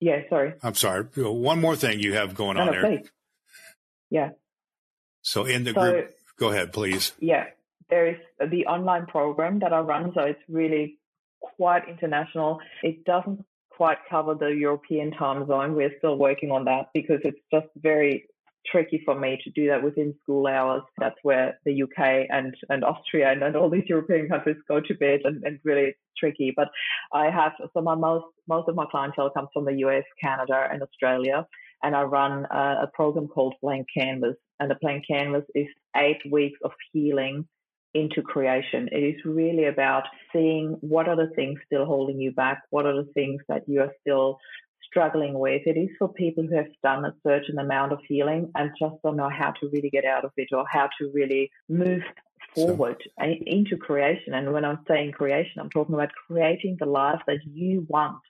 yeah, 0.00 0.20
sorry. 0.28 0.54
I'm 0.62 0.74
sorry. 0.74 1.04
One 1.16 1.60
more 1.60 1.76
thing 1.76 2.00
you 2.00 2.14
have 2.14 2.34
going 2.34 2.56
no, 2.56 2.62
on 2.62 2.66
no, 2.66 2.72
there. 2.72 2.98
Please. 2.98 3.10
Yeah. 4.10 4.30
So 5.22 5.44
in 5.44 5.64
the 5.64 5.72
so, 5.72 5.80
group, 5.80 6.14
go 6.38 6.50
ahead, 6.50 6.72
please. 6.72 7.12
Yeah, 7.18 7.46
there 7.94 8.08
is 8.08 8.16
the 8.50 8.66
online 8.66 9.06
program 9.06 9.60
that 9.60 9.72
I 9.72 9.78
run. 9.78 10.10
So 10.16 10.22
it's 10.22 10.46
really 10.48 10.98
quite 11.56 11.88
international. 11.88 12.58
It 12.82 13.04
doesn't 13.04 13.44
quite 13.70 13.98
cover 14.10 14.34
the 14.34 14.48
European 14.48 15.12
time 15.12 15.46
zone. 15.46 15.76
We're 15.76 15.96
still 15.98 16.18
working 16.18 16.50
on 16.50 16.64
that 16.64 16.86
because 16.92 17.20
it's 17.22 17.38
just 17.52 17.68
very 17.76 18.26
tricky 18.66 19.00
for 19.04 19.14
me 19.14 19.38
to 19.44 19.50
do 19.50 19.68
that 19.68 19.84
within 19.84 20.12
school 20.24 20.48
hours. 20.48 20.82
That's 20.98 21.20
where 21.22 21.56
the 21.64 21.84
UK 21.84 22.26
and, 22.30 22.52
and 22.68 22.82
Austria 22.82 23.30
and, 23.30 23.44
and 23.44 23.54
all 23.54 23.70
these 23.70 23.86
European 23.86 24.28
countries 24.28 24.56
go 24.66 24.80
to 24.80 24.94
bed 24.94 25.20
and, 25.22 25.44
and 25.44 25.60
really 25.62 25.82
it's 25.90 25.98
tricky. 26.18 26.52
But 26.56 26.70
I 27.12 27.30
have, 27.30 27.52
so 27.72 27.80
my 27.80 27.94
most, 27.94 28.24
most 28.48 28.68
of 28.68 28.74
my 28.74 28.86
clientele 28.90 29.30
comes 29.30 29.50
from 29.54 29.66
the 29.66 29.76
US, 29.86 30.04
Canada 30.20 30.66
and 30.72 30.82
Australia. 30.82 31.46
And 31.84 31.94
I 31.94 32.02
run 32.02 32.46
a, 32.50 32.86
a 32.86 32.90
program 32.92 33.28
called 33.28 33.54
Blank 33.62 33.86
Canvas. 33.96 34.36
And 34.58 34.68
the 34.68 34.78
Blank 34.80 35.04
Canvas 35.06 35.44
is 35.54 35.68
eight 35.96 36.22
weeks 36.28 36.58
of 36.64 36.72
healing 36.92 37.46
into 37.94 38.22
creation. 38.22 38.88
It 38.92 39.16
is 39.16 39.24
really 39.24 39.66
about 39.66 40.04
seeing 40.32 40.76
what 40.80 41.08
are 41.08 41.16
the 41.16 41.32
things 41.34 41.60
still 41.66 41.86
holding 41.86 42.20
you 42.20 42.32
back? 42.32 42.62
What 42.70 42.86
are 42.86 42.94
the 42.94 43.10
things 43.12 43.40
that 43.48 43.68
you 43.68 43.80
are 43.80 43.92
still 44.00 44.38
struggling 44.94 45.36
with. 45.38 45.62
It 45.66 45.76
is 45.76 45.88
for 45.98 46.12
people 46.12 46.44
who 46.44 46.56
have 46.56 46.68
done 46.82 47.04
a 47.04 47.14
certain 47.26 47.58
amount 47.58 47.92
of 47.92 47.98
healing 48.06 48.50
and 48.54 48.70
just 48.78 48.94
don't 49.02 49.16
know 49.16 49.28
how 49.28 49.50
to 49.50 49.68
really 49.72 49.90
get 49.90 50.04
out 50.04 50.24
of 50.24 50.30
it 50.36 50.48
or 50.52 50.64
how 50.70 50.88
to 50.98 51.10
really 51.12 51.50
move 51.68 52.02
forward 52.54 53.02
so, 53.18 53.24
into 53.46 53.76
creation. 53.76 54.34
And 54.34 54.52
when 54.52 54.64
I'm 54.64 54.78
saying 54.86 55.12
creation, 55.12 55.60
I'm 55.60 55.70
talking 55.70 55.94
about 55.94 56.10
creating 56.28 56.76
the 56.78 56.86
life 56.86 57.20
that 57.26 57.40
you 57.44 57.86
want. 57.88 58.20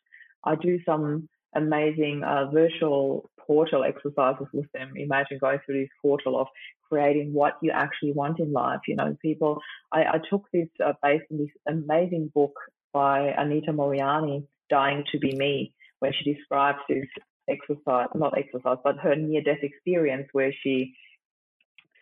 I 0.44 0.54
do 0.54 0.78
some 0.86 1.28
amazing 1.54 2.22
uh, 2.24 2.50
virtual 2.50 3.30
portal 3.46 3.84
exercises 3.84 4.46
with 4.52 4.70
them. 4.72 4.92
Imagine 4.96 5.38
going 5.38 5.58
through 5.64 5.80
this 5.80 5.90
portal 6.00 6.40
of 6.40 6.46
creating 6.88 7.32
what 7.32 7.54
you 7.62 7.70
actually 7.70 8.12
want 8.12 8.40
in 8.40 8.52
life. 8.52 8.80
You 8.88 8.96
know, 8.96 9.16
people, 9.20 9.60
I, 9.92 10.04
I 10.04 10.18
took 10.30 10.44
this 10.52 10.68
uh, 10.84 10.92
based 11.02 11.24
on 11.30 11.38
this 11.38 11.50
amazing 11.68 12.30
book 12.34 12.54
by 12.92 13.34
Anita 13.36 13.72
Moorjani, 13.72 14.46
Dying 14.70 15.04
to 15.12 15.18
Be 15.18 15.36
Me 15.36 15.74
where 16.04 16.12
she 16.12 16.34
describes 16.34 16.80
this 16.86 17.06
exercise, 17.48 18.08
not 18.14 18.36
exercise, 18.36 18.76
but 18.84 18.98
her 18.98 19.16
near 19.16 19.40
death 19.40 19.62
experience 19.62 20.28
where 20.32 20.52
she 20.62 20.92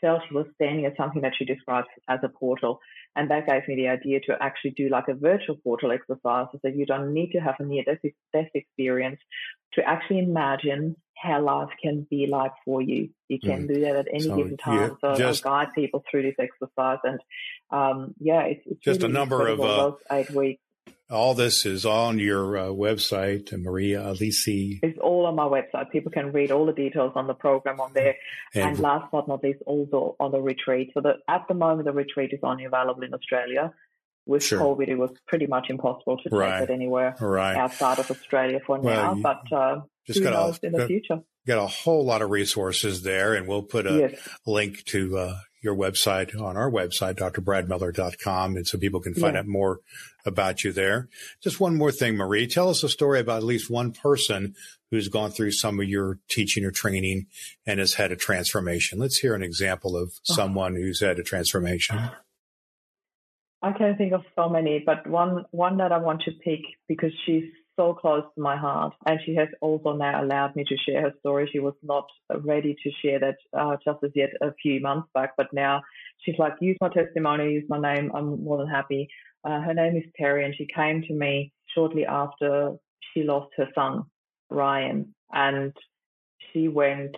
felt 0.03 0.21
she 0.29 0.35
was 0.35 0.47
standing 0.57 0.85
at 0.85 0.97
something 0.99 1.23
that 1.23 1.33
she 1.39 1.47
describes 1.47 1.87
as 2.09 2.21
a 2.23 2.29
portal. 2.29 2.81
And 3.17 3.31
that 3.31 3.47
gave 3.47 3.67
me 3.69 3.77
the 3.77 3.89
idea 3.89 4.21
to 4.27 4.37
actually 4.41 4.73
do 4.73 4.91
like 4.91 5.09
a 5.09 5.15
virtual 5.15 5.57
portal 5.57 5.93
exercise 5.93 6.47
so 6.53 6.59
that 6.63 6.77
you 6.77 6.85
don't 6.85 7.15
need 7.15 7.31
to 7.33 7.39
have 7.39 7.55
a 7.59 7.65
near 7.65 7.85
death 7.85 8.51
experience 8.55 9.21
to 9.75 9.83
actually 9.89 10.19
imagine 10.19 10.97
how 11.17 11.41
life 11.41 11.69
can 11.81 12.07
be 12.11 12.27
like 12.27 12.53
for 12.65 12.83
you. 12.83 13.11
You 13.29 13.39
can 13.39 13.69
mm. 13.69 13.75
do 13.75 13.81
that 13.83 13.97
at 13.97 14.07
any 14.11 14.25
so 14.25 14.37
given 14.37 14.57
time. 14.57 14.97
So 15.01 15.15
just, 15.15 15.47
I 15.47 15.65
guide 15.65 15.75
people 15.75 16.03
through 16.11 16.23
this 16.23 16.35
exercise. 16.39 16.99
And 17.05 17.21
um, 17.71 18.15
yeah, 18.19 18.43
it's, 18.43 18.63
it's 18.67 18.81
just 18.81 19.03
really 19.03 19.13
a 19.13 19.15
number 19.15 19.47
of 19.47 19.61
uh, 19.61 19.93
eight 20.11 20.31
weeks. 20.31 20.61
All 21.11 21.35
this 21.35 21.67
is 21.67 21.85
on 21.85 22.19
your 22.19 22.57
uh, 22.57 22.65
website, 22.69 23.53
Maria 23.53 24.01
Alessi. 24.01 24.79
It's 24.83 24.99
all 24.99 25.27
on 25.27 25.37
my 25.37 25.45
website. 25.45 25.91
People 25.91 26.11
can 26.11 26.33
read 26.33 26.51
all 26.51 26.65
the 26.65 26.73
details 26.73 27.13
on 27.17 27.27
the 27.27 27.35
program 27.35 27.81
on 27.81 27.93
there. 27.93 28.17
And, 28.55 28.71
and 28.71 28.79
last 28.79 29.13
but 29.13 29.29
not 29.29 29.43
least, 29.45 29.59
also 29.67 30.17
on 30.19 30.33
the 30.33 30.41
retreat. 30.41 30.91
So 30.95 31.03
that 31.03 31.17
at 31.29 31.45
the 31.49 31.55
moment, 31.55 31.85
the 31.85 31.93
retreat 31.93 32.31
is 32.33 32.41
only 32.43 32.65
available 32.65 33.03
in 33.03 33.13
Australia. 33.13 33.75
With 34.25 34.45
sure. 34.45 34.61
COVID, 34.61 34.89
it 34.89 34.95
was 34.95 35.11
pretty 35.27 35.47
much 35.47 35.67
impossible 35.69 36.17
to 36.19 36.29
right. 36.31 36.61
take 36.61 36.71
it 36.71 36.73
anywhere 36.73 37.17
right. 37.21 37.57
outside 37.57 37.99
of 37.99 38.09
Australia 38.11 38.61
for 38.65 38.79
well, 38.81 39.17
now. 39.17 39.21
But 39.21 39.53
uh, 39.55 39.81
just 40.07 40.21
who 40.21 40.25
got 40.25 40.33
knows 40.33 40.61
a, 40.63 40.67
in 40.67 40.73
the 40.73 40.79
got, 40.79 40.87
future? 40.87 41.19
Got 41.47 41.59
a 41.59 41.67
whole 41.67 42.05
lot 42.07 42.23
of 42.23 42.31
resources 42.31 43.03
there, 43.03 43.35
and 43.35 43.49
we'll 43.49 43.65
put 43.65 43.85
a 43.87 43.99
yes. 43.99 44.29
link 44.47 44.85
to 44.87 45.19
uh, 45.19 45.39
your 45.63 45.77
website 45.77 46.39
on 46.39 46.57
our 46.57 46.71
website, 46.71 47.15
drbradmiller.com, 47.15 48.57
and 48.57 48.67
so 48.67 48.79
people 48.79 49.01
can 49.01 49.15
find 49.15 49.35
yeah. 49.35 49.41
out 49.41 49.47
more 49.47 49.81
about 50.27 50.65
you 50.65 50.73
there. 50.73 51.09
Just 51.43 51.61
one 51.61 51.77
more 51.77 51.93
thing, 51.93 52.17
Marie. 52.17 52.47
Tell 52.47 52.69
us 52.69 52.83
a 52.83 52.89
story 52.89 53.21
about 53.21 53.39
at 53.39 53.45
least 53.45 53.71
one 53.71 53.93
person 53.93 54.55
who's 54.91 55.09
gone 55.09 55.31
through 55.31 55.53
some 55.53 55.81
of 55.81 55.89
your 55.89 56.19
teaching 56.29 56.65
or 56.65 56.71
training 56.71 57.27
and 57.67 57.81
has 57.81 57.95
had 57.95 58.13
a 58.13 58.17
transformation. 58.17 58.99
Let's 58.99 59.19
hear 59.19 59.35
an 59.35 59.43
example 59.43 59.97
of 59.97 60.09
uh-huh. 60.09 60.35
someone 60.35 60.75
who's 60.75 61.01
had 61.01 61.19
a 61.19 61.23
transformation. 61.23 62.11
I 63.63 63.73
can 63.73 63.97
think 63.97 64.13
of 64.13 64.23
so 64.35 64.49
many, 64.49 64.83
but 64.85 65.07
one 65.07 65.45
one 65.53 65.77
that 65.79 65.93
I 65.93 65.99
want 65.99 66.23
to 66.23 66.33
pick 66.33 66.61
because 66.89 67.13
she's 67.25 67.45
so 67.77 67.95
close 67.95 68.25
to 68.35 68.41
my 68.41 68.57
heart. 68.57 68.95
And 69.07 69.19
she 69.25 69.35
has 69.37 69.49
also 69.61 69.93
now 69.93 70.23
allowed 70.23 70.55
me 70.57 70.65
to 70.65 70.77
share 70.77 71.03
her 71.03 71.13
story. 71.21 71.49
She 71.53 71.59
was 71.59 71.75
not 71.83 72.07
ready 72.45 72.77
to 72.83 72.91
share 73.03 73.19
that 73.21 73.37
uh, 73.59 73.77
just 73.85 73.99
as 74.05 74.11
yet 74.15 74.31
a 74.41 74.53
few 74.63 74.81
months 74.81 75.09
back, 75.15 75.31
but 75.37 75.53
now 75.53 75.83
she's 76.21 76.39
like, 76.39 76.55
use 76.61 76.77
my 76.81 76.89
testimony, 76.89 77.53
use 77.53 77.65
my 77.69 77.79
name. 77.79 78.11
I'm 78.15 78.43
more 78.45 78.59
than 78.59 78.69
happy. 78.69 79.09
Uh, 79.45 79.61
her 79.61 79.75
name 79.75 79.97
is 79.97 80.05
Terry, 80.17 80.45
and 80.45 80.55
she 80.57 80.67
came 80.75 81.03
to 81.03 81.15
me 81.15 81.53
shortly 81.75 82.07
after 82.07 82.73
she 83.13 83.23
lost 83.23 83.51
her 83.57 83.69
son, 83.75 84.05
Ryan. 84.51 85.15
And 85.33 85.73
she 86.53 86.69
went 86.69 87.17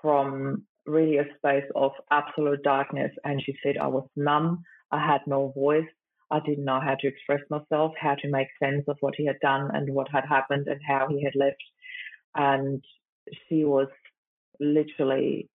from 0.00 0.64
really 0.86 1.18
a 1.18 1.24
space 1.36 1.68
of 1.74 1.92
absolute 2.10 2.62
darkness. 2.62 3.10
And 3.24 3.42
she 3.44 3.54
said, 3.62 3.76
I 3.76 3.88
was 3.88 4.08
numb. 4.16 4.62
I 4.90 5.04
had 5.04 5.20
no 5.26 5.52
voice. 5.54 5.84
I 6.30 6.40
didn't 6.40 6.64
know 6.64 6.80
how 6.80 6.96
to 7.00 7.06
express 7.06 7.40
myself, 7.50 7.92
how 8.00 8.14
to 8.16 8.28
make 8.28 8.48
sense 8.62 8.84
of 8.88 8.96
what 9.00 9.14
he 9.16 9.26
had 9.26 9.40
done 9.40 9.70
and 9.72 9.94
what 9.94 10.08
had 10.10 10.24
happened 10.28 10.66
and 10.66 10.80
how 10.86 11.06
he 11.08 11.22
had 11.22 11.34
left. 11.36 11.62
And 12.34 12.82
she 13.48 13.64
was 13.64 13.88
literally 14.60 15.48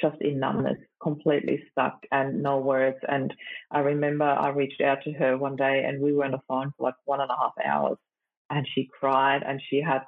just 0.00 0.16
in 0.20 0.40
numbness, 0.40 0.78
completely 1.02 1.62
stuck 1.70 1.98
and 2.10 2.42
no 2.42 2.58
words. 2.58 2.98
And 3.06 3.32
I 3.70 3.80
remember 3.80 4.24
I 4.24 4.48
reached 4.48 4.80
out 4.80 4.98
to 5.04 5.12
her 5.12 5.36
one 5.36 5.56
day 5.56 5.84
and 5.86 6.00
we 6.00 6.12
were 6.12 6.24
on 6.24 6.32
the 6.32 6.40
phone 6.48 6.72
for 6.76 6.84
like 6.84 6.94
one 7.04 7.20
and 7.20 7.30
a 7.30 7.36
half 7.40 7.52
hours 7.64 7.98
and 8.50 8.66
she 8.74 8.88
cried 8.98 9.42
and 9.46 9.60
she 9.70 9.80
had 9.80 10.02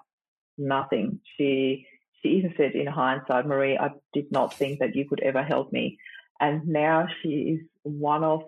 nothing. 0.58 1.20
She 1.36 1.86
she 2.22 2.30
even 2.30 2.54
said 2.56 2.72
in 2.74 2.86
hindsight, 2.86 3.46
Marie, 3.46 3.78
I 3.78 3.90
did 4.12 4.32
not 4.32 4.54
think 4.54 4.80
that 4.80 4.96
you 4.96 5.08
could 5.08 5.20
ever 5.20 5.42
help 5.42 5.72
me. 5.72 5.98
And 6.40 6.66
now 6.66 7.06
she 7.22 7.28
is 7.28 7.60
one 7.82 8.24
of 8.24 8.42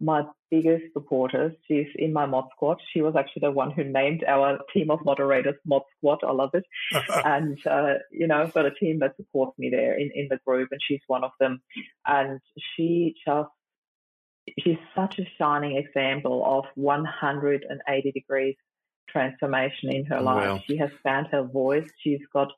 my 0.00 0.24
biggest 0.50 0.92
supporters. 0.92 1.52
She's 1.66 1.86
in 1.96 2.12
my 2.12 2.26
mod 2.26 2.44
squad. 2.54 2.78
She 2.92 3.00
was 3.00 3.14
actually 3.16 3.40
the 3.40 3.50
one 3.50 3.70
who 3.70 3.84
named 3.84 4.24
our 4.26 4.58
team 4.72 4.90
of 4.90 5.04
moderators 5.04 5.56
mod 5.64 5.82
squad. 5.96 6.20
I 6.26 6.32
love 6.32 6.50
it. 6.54 6.64
and, 7.24 7.58
uh, 7.66 7.94
you 8.10 8.26
know, 8.26 8.42
I've 8.42 8.54
got 8.54 8.66
a 8.66 8.74
team 8.74 9.00
that 9.00 9.16
supports 9.16 9.58
me 9.58 9.70
there 9.70 9.98
in, 9.98 10.10
in 10.14 10.28
the 10.30 10.38
group 10.46 10.68
and 10.70 10.80
she's 10.86 11.00
one 11.06 11.24
of 11.24 11.32
them. 11.40 11.60
And 12.06 12.40
she 12.76 13.14
just, 13.26 13.48
she's 14.60 14.78
such 14.94 15.18
a 15.18 15.26
shining 15.38 15.76
example 15.76 16.42
of 16.44 16.64
180 16.74 18.12
degrees 18.12 18.56
transformation 19.08 19.92
in 19.92 20.04
her 20.06 20.20
life. 20.20 20.62
She 20.68 20.76
has 20.76 20.90
found 21.02 21.28
her 21.28 21.42
voice. 21.42 21.88
She's 22.02 22.20
got 22.32 22.48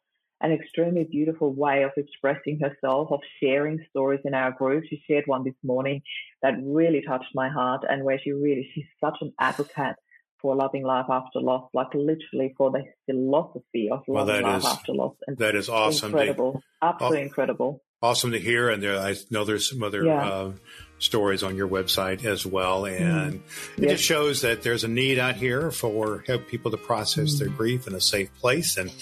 an 0.41 0.53
extremely 0.53 1.05
beautiful 1.05 1.53
way 1.53 1.83
of 1.83 1.91
expressing 1.97 2.61
herself, 2.61 3.11
of 3.11 3.21
sharing 3.41 3.85
stories 3.91 4.21
in 4.25 4.35
our 4.35 4.53
group. 4.53 4.85
She 4.89 5.03
shared 5.07 5.25
one 5.27 5.45
this 5.45 5.55
morning 5.65 6.03
that 6.43 6.55
really 6.63 7.03
touched 7.07 7.35
my 7.35 7.49
heart 7.49 7.85
and 7.89 8.05
where 8.05 8.19
she 8.23 8.33
really, 8.33 8.69
she's 8.75 8.87
such 9.01 9.17
an 9.21 9.33
advocate 9.41 9.97
for 10.41 10.55
loving 10.55 10.85
life 10.85 11.07
after 11.11 11.41
loss, 11.41 11.69
like 11.75 11.93
literally 11.95 12.55
for 12.57 12.71
the 12.71 12.85
philosophy 13.07 13.89
of 13.91 14.03
well, 14.07 14.25
loving 14.25 14.45
life 14.45 14.59
is, 14.59 14.67
after 14.67 14.93
loss. 14.93 15.17
And 15.27 15.37
that 15.39 15.57
is 15.57 15.69
awesome. 15.69 16.11
Incredible. 16.11 16.63
Absolutely 16.81 17.23
incredible. 17.23 17.83
Awesome 18.01 18.31
to 18.31 18.39
hear. 18.39 18.71
And 18.71 18.81
there, 18.81 18.97
I 18.99 19.17
know 19.31 19.45
there's 19.45 19.69
some 19.69 19.83
other 19.83 20.05
yeah. 20.05 20.29
uh, 20.29 20.53
stories 21.01 21.43
on 21.43 21.57
your 21.57 21.67
website 21.67 22.25
as 22.25 22.47
well. 22.47 22.83
Mm-hmm. 22.83 23.05
And 23.05 23.33
mm. 23.33 23.79
it 23.79 23.83
yes. 23.83 23.91
just 23.93 24.05
shows 24.05 24.43
that 24.43 24.63
there's 24.63 24.85
a 24.85 24.89
need 24.89 25.19
out 25.19 25.35
here 25.35 25.73
for 25.73 26.23
help 26.29 26.47
people 26.47 26.71
to 26.71 26.77
process 26.77 27.35
mm. 27.35 27.39
their 27.41 27.49
grief 27.49 27.89
in 27.89 27.95
a 27.97 28.01
safe 28.01 28.33
place. 28.39 28.77
And 28.77 28.93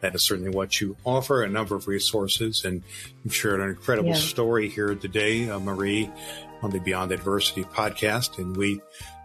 that 0.00 0.14
is 0.14 0.22
certainly 0.22 0.52
what 0.52 0.80
you 0.80 0.96
offer 1.04 1.42
a 1.42 1.48
number 1.48 1.74
of 1.74 1.88
resources. 1.88 2.64
And 2.64 2.84
you've 3.24 3.34
shared 3.34 3.60
an 3.60 3.70
incredible 3.70 4.10
yeah. 4.10 4.16
story 4.16 4.68
here 4.68 4.94
today, 4.94 5.50
uh, 5.50 5.58
Marie, 5.58 6.08
on 6.64 6.70
the 6.70 6.80
Beyond 6.80 7.12
Adversity 7.12 7.62
podcast. 7.62 8.38
And 8.38 8.56
we 8.56 8.80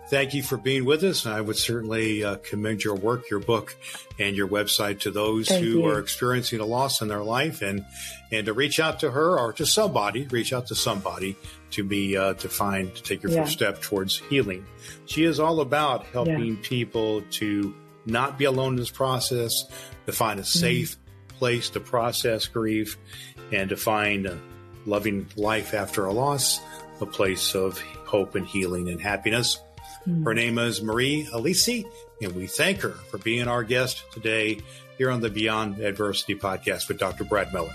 thank 0.09 0.33
you 0.33 0.43
for 0.43 0.57
being 0.57 0.83
with 0.83 1.03
us. 1.03 1.25
And 1.25 1.33
I 1.33 1.39
would 1.39 1.55
certainly 1.55 2.23
uh, 2.23 2.35
commend 2.43 2.83
your 2.83 2.95
work, 2.95 3.29
your 3.29 3.39
book, 3.39 3.75
and 4.19 4.35
your 4.35 4.47
website 4.47 4.99
to 5.01 5.11
those 5.11 5.47
thank 5.47 5.63
who 5.63 5.79
you. 5.79 5.85
are 5.85 5.99
experiencing 5.99 6.59
a 6.59 6.65
loss 6.65 7.01
in 7.01 7.07
their 7.07 7.23
life, 7.23 7.61
and 7.61 7.85
and 8.31 8.45
to 8.45 8.53
reach 8.53 8.79
out 8.79 8.99
to 8.99 9.11
her 9.11 9.39
or 9.39 9.53
to 9.53 9.65
somebody, 9.65 10.27
reach 10.27 10.51
out 10.51 10.67
to 10.67 10.75
somebody 10.75 11.37
to 11.71 11.83
be 11.83 12.17
uh, 12.17 12.33
to 12.35 12.49
find 12.49 12.93
to 12.95 13.01
take 13.03 13.23
your 13.23 13.31
yeah. 13.31 13.43
first 13.43 13.53
step 13.53 13.81
towards 13.81 14.17
healing. 14.17 14.65
She 15.05 15.23
is 15.23 15.39
all 15.39 15.61
about 15.61 16.05
helping 16.07 16.55
yeah. 16.55 16.61
people 16.61 17.21
to 17.31 17.73
not 18.05 18.37
be 18.37 18.45
alone 18.45 18.73
in 18.73 18.79
this 18.79 18.91
process, 18.91 19.63
to 20.05 20.11
find 20.11 20.39
a 20.39 20.43
mm-hmm. 20.43 20.59
safe 20.59 20.97
mm-hmm. 20.97 21.37
place 21.37 21.69
to 21.69 21.79
process 21.79 22.47
grief, 22.47 22.97
and 23.53 23.69
to 23.69 23.77
find 23.77 24.25
a 24.25 24.37
loving 24.85 25.27
life 25.35 25.73
after 25.73 26.05
a 26.05 26.13
loss, 26.13 26.59
a 27.01 27.05
place 27.05 27.55
of 27.55 27.79
hope 28.05 28.35
and 28.35 28.45
healing 28.45 28.89
and 28.89 29.01
happiness. 29.01 29.59
Mm-hmm. 30.07 30.23
Her 30.23 30.33
name 30.33 30.57
is 30.57 30.81
Marie 30.81 31.27
Alessi, 31.33 31.85
and 32.21 32.35
we 32.35 32.47
thank 32.47 32.81
her 32.81 32.91
for 33.11 33.17
being 33.17 33.47
our 33.47 33.63
guest 33.63 34.03
today 34.11 34.59
here 34.97 35.09
on 35.09 35.21
the 35.21 35.29
Beyond 35.29 35.79
Adversity 35.79 36.35
podcast 36.35 36.87
with 36.87 36.97
Dr. 36.99 37.23
Brad 37.23 37.53
Miller. 37.53 37.71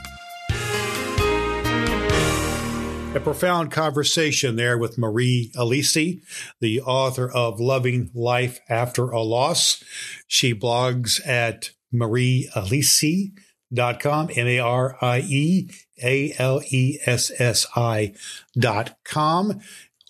A 3.14 3.20
profound 3.20 3.70
conversation 3.70 4.56
there 4.56 4.76
with 4.76 4.98
Marie 4.98 5.52
Alessi, 5.54 6.20
the 6.60 6.80
author 6.80 7.30
of 7.30 7.60
Loving 7.60 8.10
Life 8.12 8.58
After 8.68 9.10
a 9.10 9.20
Loss. 9.20 9.84
She 10.26 10.52
blogs 10.52 11.24
at 11.24 11.70
mariealessi.com, 11.94 13.34
M 13.36 13.53
A 13.78 14.58
R 14.58 14.96
I 15.00 15.20
E 15.20 15.70
A 16.02 16.34
L 16.38 16.62
E 16.70 16.98
S 17.06 17.30
S 17.38 17.66
I 17.76 18.14
dot 18.58 18.96
com. 19.04 19.60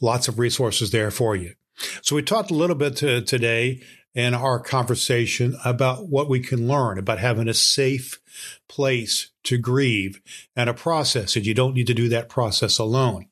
Lots 0.00 0.28
of 0.28 0.38
resources 0.38 0.90
there 0.90 1.10
for 1.10 1.36
you. 1.36 1.54
So 2.02 2.16
we 2.16 2.22
talked 2.22 2.50
a 2.50 2.54
little 2.54 2.76
bit 2.76 2.96
to, 2.96 3.20
today 3.22 3.82
in 4.14 4.32
our 4.32 4.60
conversation 4.60 5.56
about 5.64 6.08
what 6.08 6.28
we 6.28 6.38
can 6.38 6.68
learn 6.68 6.98
about 6.98 7.18
having 7.18 7.48
a 7.48 7.54
safe 7.54 8.20
place 8.68 9.30
to 9.42 9.58
grieve 9.58 10.20
and 10.54 10.70
a 10.70 10.74
process, 10.74 11.36
and 11.36 11.44
you 11.44 11.52
don't 11.52 11.74
need 11.74 11.86
to 11.86 11.94
do 11.94 12.08
that 12.08 12.28
process 12.28 12.78
alone. 12.78 13.26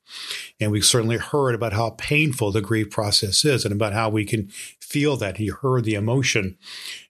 And 0.59 0.71
we 0.71 0.81
certainly 0.81 1.17
heard 1.17 1.55
about 1.55 1.73
how 1.73 1.91
painful 1.91 2.51
the 2.51 2.61
grief 2.61 2.89
process 2.89 3.45
is 3.45 3.65
and 3.65 3.73
about 3.73 3.93
how 3.93 4.09
we 4.09 4.25
can 4.25 4.47
feel 4.79 5.15
that. 5.17 5.39
You 5.39 5.53
heard 5.53 5.85
the 5.85 5.95
emotion 5.95 6.57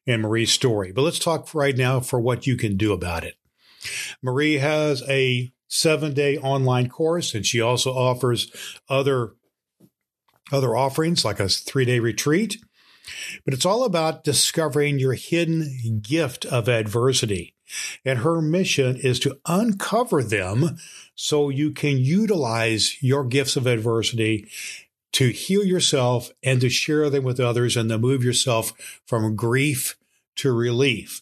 in 0.06 0.22
Marie's 0.22 0.51
story. 0.51 0.91
But 0.91 1.04
let's 1.04 1.20
talk 1.20 1.54
right 1.54 1.76
now 1.76 1.99
for 1.99 2.20
what 2.20 2.47
you 2.47 2.58
can 2.58 2.78
do 2.78 2.93
about 2.93 3.24
it. 3.24 3.36
Marie 4.22 4.58
has 4.58 5.04
a 5.10 5.51
seven 5.68 6.14
day 6.14 6.38
online 6.38 6.89
course, 6.89 7.34
and 7.34 7.45
she 7.45 7.62
also 7.62 7.91
offers 7.91 8.51
other 8.89 9.34
other 10.51 10.76
offerings 10.76 11.26
like 11.26 11.39
a 11.39 11.47
three 11.47 11.86
day 11.86 11.99
retreat 11.99 12.58
but 13.45 13.54
it's 13.54 13.66
all 13.66 13.84
about 13.84 14.24
discovering 14.24 14.99
your 14.99 15.14
hidden 15.14 15.99
gift 16.01 16.45
of 16.45 16.68
adversity. 16.68 17.56
And 18.06 18.20
her 18.20 18.41
mission 18.41 18.97
is 18.97 19.20
to 19.22 19.39
uncover 19.45 20.22
them 20.22 20.78
so 21.16 21.49
you 21.49 21.72
can 21.72 21.97
utilize 21.97 23.01
your 23.01 23.24
gifts 23.24 23.56
of 23.56 23.68
adversity 23.68 24.47
to 25.14 25.30
heal 25.30 25.64
yourself 25.64 26.32
and 26.43 26.61
to 26.61 26.70
share 26.70 27.09
them 27.09 27.24
with 27.24 27.39
others 27.39 27.78
and 27.78 27.89
to 27.89 27.97
move 27.97 28.24
yourself 28.24 28.74
from 29.05 29.36
grief 29.36 29.95
to 30.36 30.51
relief. 30.51 31.22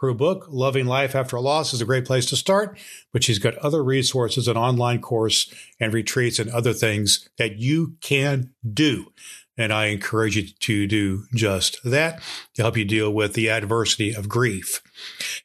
Her 0.00 0.14
book, 0.14 0.46
Loving 0.48 0.86
Life 0.86 1.16
After 1.16 1.40
Loss, 1.40 1.74
is 1.74 1.80
a 1.80 1.84
great 1.84 2.04
place 2.04 2.26
to 2.26 2.36
start, 2.36 2.78
but 3.12 3.24
she's 3.24 3.40
got 3.40 3.56
other 3.56 3.82
resources, 3.82 4.46
an 4.46 4.56
online 4.56 5.00
course, 5.00 5.52
and 5.80 5.92
retreats 5.92 6.38
and 6.38 6.48
other 6.50 6.72
things 6.72 7.28
that 7.36 7.56
you 7.58 7.96
can 8.00 8.52
do. 8.72 9.12
And 9.58 9.72
I 9.72 9.86
encourage 9.86 10.36
you 10.36 10.46
to 10.46 10.86
do 10.86 11.24
just 11.34 11.80
that 11.84 12.22
to 12.54 12.62
help 12.62 12.76
you 12.76 12.84
deal 12.84 13.12
with 13.12 13.34
the 13.34 13.50
adversity 13.50 14.14
of 14.14 14.28
grief. 14.28 14.80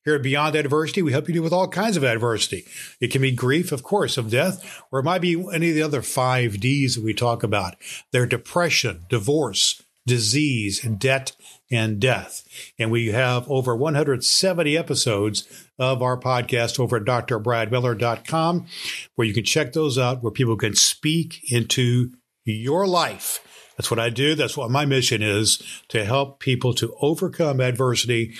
Here 0.05 0.15
at 0.15 0.23
Beyond 0.23 0.55
Adversity, 0.55 1.01
we 1.01 1.11
help 1.11 1.27
you 1.27 1.33
deal 1.33 1.43
with 1.43 1.51
all 1.51 1.67
kinds 1.67 1.97
of 1.97 2.03
adversity. 2.03 2.65
It 3.01 3.11
can 3.11 3.21
be 3.21 3.31
grief, 3.31 3.71
of 3.71 3.83
course, 3.83 4.17
of 4.17 4.29
death, 4.29 4.81
or 4.91 4.99
it 4.99 5.03
might 5.03 5.21
be 5.21 5.43
any 5.51 5.69
of 5.69 5.75
the 5.75 5.81
other 5.81 6.03
five 6.03 6.59
D's 6.59 6.95
that 6.95 7.03
we 7.03 7.13
talk 7.13 7.43
about. 7.43 7.75
They're 8.11 8.27
depression, 8.27 9.05
divorce, 9.09 9.81
disease, 10.05 10.81
debt, 10.81 11.35
and 11.71 11.99
death. 11.99 12.43
And 12.77 12.91
we 12.91 13.07
have 13.07 13.49
over 13.49 13.75
170 13.75 14.77
episodes 14.77 15.65
of 15.79 16.01
our 16.01 16.19
podcast 16.19 16.79
over 16.79 16.97
at 16.97 17.03
drbradmiller.com, 17.03 18.67
where 19.15 19.27
you 19.27 19.33
can 19.33 19.45
check 19.45 19.73
those 19.73 19.97
out, 19.97 20.21
where 20.21 20.31
people 20.31 20.57
can 20.57 20.75
speak 20.75 21.51
into 21.51 22.11
your 22.45 22.85
life 22.85 23.39
that's 23.77 23.89
what 23.89 23.99
I 23.99 24.09
do. 24.09 24.35
That's 24.35 24.57
what 24.57 24.71
my 24.71 24.85
mission 24.85 25.21
is 25.21 25.61
to 25.89 26.05
help 26.05 26.39
people 26.39 26.73
to 26.75 26.95
overcome 27.01 27.59
adversity 27.59 28.35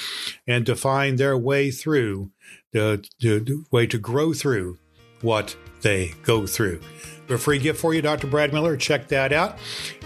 and 0.47 0.65
to 0.65 0.75
find 0.75 1.17
their 1.17 1.37
way 1.37 1.71
through 1.71 2.31
the, 2.71 3.03
the 3.19 3.63
way 3.71 3.87
to 3.87 3.97
grow 3.97 4.33
through 4.33 4.77
what 5.21 5.55
they 5.81 6.13
go 6.23 6.45
through. 6.45 6.81
A 7.29 7.37
free 7.37 7.57
gift 7.57 7.79
for 7.79 7.93
you, 7.93 8.01
Dr. 8.01 8.27
Brad 8.27 8.53
Miller. 8.53 8.77
Check 8.77 9.07
that 9.07 9.31
out. 9.31 9.57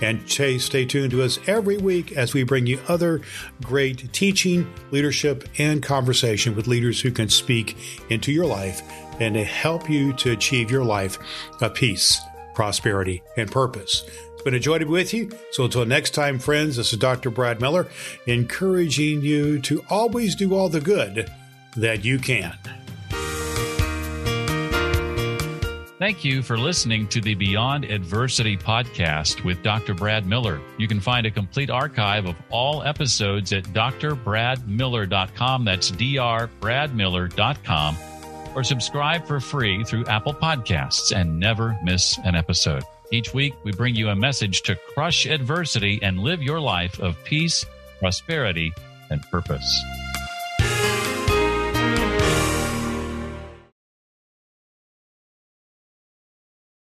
And 0.02 0.30
stay, 0.30 0.60
stay 0.60 0.86
tuned 0.86 1.12
to 1.12 1.24
us 1.24 1.40
every 1.48 1.78
week 1.78 2.12
as 2.14 2.34
we 2.34 2.44
bring 2.44 2.68
you 2.68 2.80
other 2.88 3.22
great 3.64 4.14
teaching, 4.14 4.72
leadership, 4.92 5.44
and 5.58 5.82
conversation 5.84 6.56
with 6.56 6.68
leaders 6.68 7.02
who 7.02 7.12
can 7.12 7.28
speak 7.28 7.76
into 8.10 8.32
your 8.32 8.46
life 8.46 8.82
and 9.20 9.34
to 9.34 9.44
help 9.44 9.90
you 9.90 10.14
to 10.14 10.32
achieve 10.32 10.70
your 10.72 10.86
life 10.86 11.18
of 11.60 11.74
peace, 11.74 12.22
prosperity, 12.54 13.24
and 13.36 13.52
purpose 13.52 14.04
been 14.48 14.56
a 14.56 14.60
joy 14.60 14.78
to 14.78 14.86
be 14.86 14.92
with 14.92 15.14
you. 15.14 15.30
So 15.52 15.66
until 15.66 15.86
next 15.86 16.12
time, 16.12 16.40
friends, 16.40 16.78
this 16.78 16.94
is 16.94 17.00
Dr. 17.00 17.30
Brad 17.30 17.60
Miller, 17.60 17.90
encouraging 18.28 19.22
you 19.22 19.60
to 19.64 19.84
always 19.90 20.36
do 20.36 20.56
all 20.56 20.70
the 20.70 20.80
good 20.80 21.30
that 21.76 22.06
you 22.06 22.18
can. 22.18 22.54
Thank 26.00 26.24
you 26.24 26.42
for 26.44 26.58
listening 26.58 27.10
to 27.10 27.20
the 27.20 27.36
Beyond 27.36 27.84
Adversity 27.84 28.56
podcast 28.56 29.44
with 29.44 29.62
Dr. 29.64 29.94
Brad 29.94 30.26
Miller. 30.26 30.62
You 30.78 30.88
can 30.88 31.02
find 31.02 31.26
a 31.26 31.32
complete 31.32 31.70
archive 31.70 32.26
of 32.26 32.38
all 32.50 32.84
episodes 32.84 33.52
at 33.52 33.66
drbradmiller.com. 33.66 35.66
That's 35.66 35.92
drbradmiller.com. 35.92 37.98
Or 38.56 38.64
subscribe 38.64 39.28
for 39.28 39.42
free 39.42 39.84
through 39.84 40.06
Apple 40.06 40.34
Podcasts 40.34 41.14
and 41.14 41.38
never 41.38 41.78
miss 41.84 42.18
an 42.20 42.36
episode. 42.36 42.86
Each 43.12 43.34
week, 43.34 43.54
we 43.64 43.72
bring 43.72 43.96
you 43.96 44.10
a 44.10 44.16
message 44.16 44.64
to 44.64 44.76
crush 44.94 45.26
adversity 45.26 46.00
and 46.02 46.20
live 46.20 46.44
your 46.44 46.60
life 46.60 47.00
of 47.00 47.16
peace, 47.24 47.66
prosperity, 48.00 48.74
and 49.10 49.22
purpose. 49.32 49.66